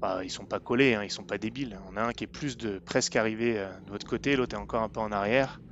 pas- 0.00 0.24
ils 0.24 0.30
sont 0.30 0.46
pas 0.46 0.60
collés, 0.60 0.94
hein, 0.94 1.04
ils 1.04 1.10
sont 1.10 1.24
pas 1.24 1.38
débiles. 1.38 1.80
On 1.86 1.96
a 1.96 2.02
un 2.04 2.12
qui 2.12 2.24
est 2.24 2.28
plus 2.28 2.56
de 2.58 2.80
presque 2.80 3.16
arrivé 3.16 3.58
euh, 3.58 3.70
de 3.82 3.90
votre 3.92 4.06
côté, 4.06 4.36
l'autre 4.36 4.56
est 4.56 4.60
encore 4.60 4.82
un 4.82 4.88
peu 4.90 5.00
en 5.00 5.12
arrière. 5.12 5.62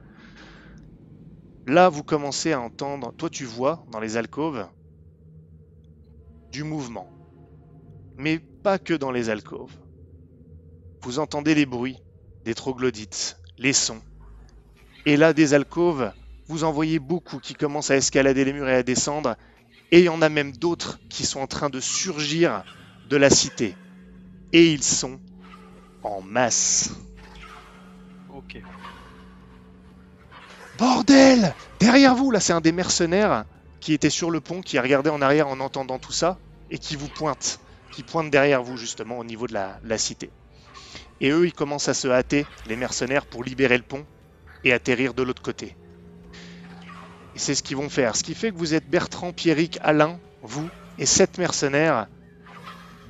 Là, 1.66 1.88
vous 1.88 2.02
commencez 2.02 2.52
à 2.52 2.60
entendre, 2.60 3.12
toi 3.16 3.30
tu 3.30 3.44
vois 3.44 3.84
dans 3.86 4.00
les 4.00 4.16
alcôves 4.16 4.68
du 6.50 6.62
mouvement, 6.62 7.10
mais 8.18 8.40
pas 8.62 8.78
que 8.78 8.92
dans 8.92 9.10
les 9.10 9.30
alcôves. 9.30 9.78
Vous 11.02 11.18
entendez 11.18 11.56
les 11.56 11.66
bruits 11.66 11.98
des 12.44 12.54
troglodytes, 12.54 13.40
les 13.58 13.72
sons, 13.72 14.02
et 15.06 15.16
là 15.16 15.32
des 15.32 15.54
alcôves 15.54 16.12
vous 16.48 16.64
en 16.64 16.72
voyez 16.72 16.98
beaucoup 16.98 17.38
qui 17.38 17.54
commencent 17.54 17.90
à 17.90 17.96
escalader 17.96 18.44
les 18.44 18.54
murs 18.54 18.68
et 18.68 18.74
à 18.74 18.82
descendre, 18.82 19.36
et 19.92 20.00
il 20.00 20.04
y 20.04 20.08
en 20.08 20.22
a 20.22 20.30
même 20.30 20.56
d'autres 20.56 20.98
qui 21.10 21.26
sont 21.26 21.40
en 21.40 21.46
train 21.46 21.68
de 21.68 21.78
surgir 21.78 22.64
de 23.08 23.16
la 23.16 23.30
cité. 23.30 23.76
Et 24.52 24.72
ils 24.72 24.82
sont 24.82 25.20
en 26.02 26.22
masse. 26.22 26.90
Ok. 28.34 28.62
Bordel 30.78 31.54
Derrière 31.80 32.14
vous, 32.14 32.30
là, 32.30 32.40
c'est 32.40 32.54
un 32.54 32.62
des 32.62 32.72
mercenaires 32.72 33.44
qui 33.80 33.92
était 33.92 34.10
sur 34.10 34.30
le 34.30 34.40
pont, 34.40 34.62
qui 34.62 34.78
a 34.78 34.82
regardé 34.82 35.10
en 35.10 35.20
arrière 35.20 35.48
en 35.48 35.60
entendant 35.60 35.98
tout 35.98 36.12
ça, 36.12 36.38
et 36.70 36.78
qui 36.78 36.96
vous 36.96 37.08
pointe, 37.08 37.60
qui 37.92 38.02
pointe 38.02 38.30
derrière 38.30 38.62
vous, 38.62 38.78
justement, 38.78 39.18
au 39.18 39.24
niveau 39.24 39.46
de 39.46 39.52
la, 39.52 39.78
la 39.84 39.98
cité. 39.98 40.30
Et 41.20 41.30
eux, 41.30 41.46
ils 41.46 41.52
commencent 41.52 41.88
à 41.88 41.94
se 41.94 42.08
hâter, 42.08 42.46
les 42.66 42.76
mercenaires, 42.76 43.26
pour 43.26 43.42
libérer 43.42 43.76
le 43.76 43.82
pont 43.82 44.06
et 44.64 44.72
atterrir 44.72 45.14
de 45.14 45.22
l'autre 45.22 45.42
côté. 45.42 45.74
Et 47.34 47.38
c'est 47.38 47.54
ce 47.54 47.62
qu'ils 47.62 47.76
vont 47.76 47.88
faire. 47.88 48.16
Ce 48.16 48.22
qui 48.22 48.34
fait 48.34 48.50
que 48.50 48.56
vous 48.56 48.74
êtes 48.74 48.88
Bertrand, 48.88 49.32
Pierrick, 49.32 49.78
Alain, 49.82 50.20
vous, 50.42 50.68
et 50.98 51.06
sept 51.06 51.38
mercenaires 51.38 52.08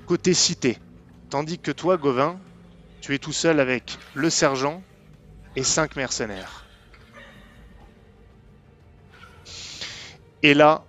côté 0.07 0.33
cité. 0.33 0.79
Tandis 1.29 1.59
que 1.59 1.71
toi, 1.71 1.99
Gauvin, 1.99 2.41
tu 3.03 3.15
es 3.15 3.19
tout 3.19 3.33
seul 3.33 3.61
avec 3.61 3.99
le 4.15 4.31
sergent 4.31 4.83
et 5.55 5.63
cinq 5.63 5.97
mercenaires. 5.97 6.65
Et 10.43 10.55
là, 10.55 10.85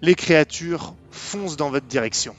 les 0.00 0.14
créatures 0.14 0.94
foncent 1.10 1.56
dans 1.56 1.68
votre 1.68 1.86
direction. 1.86 2.34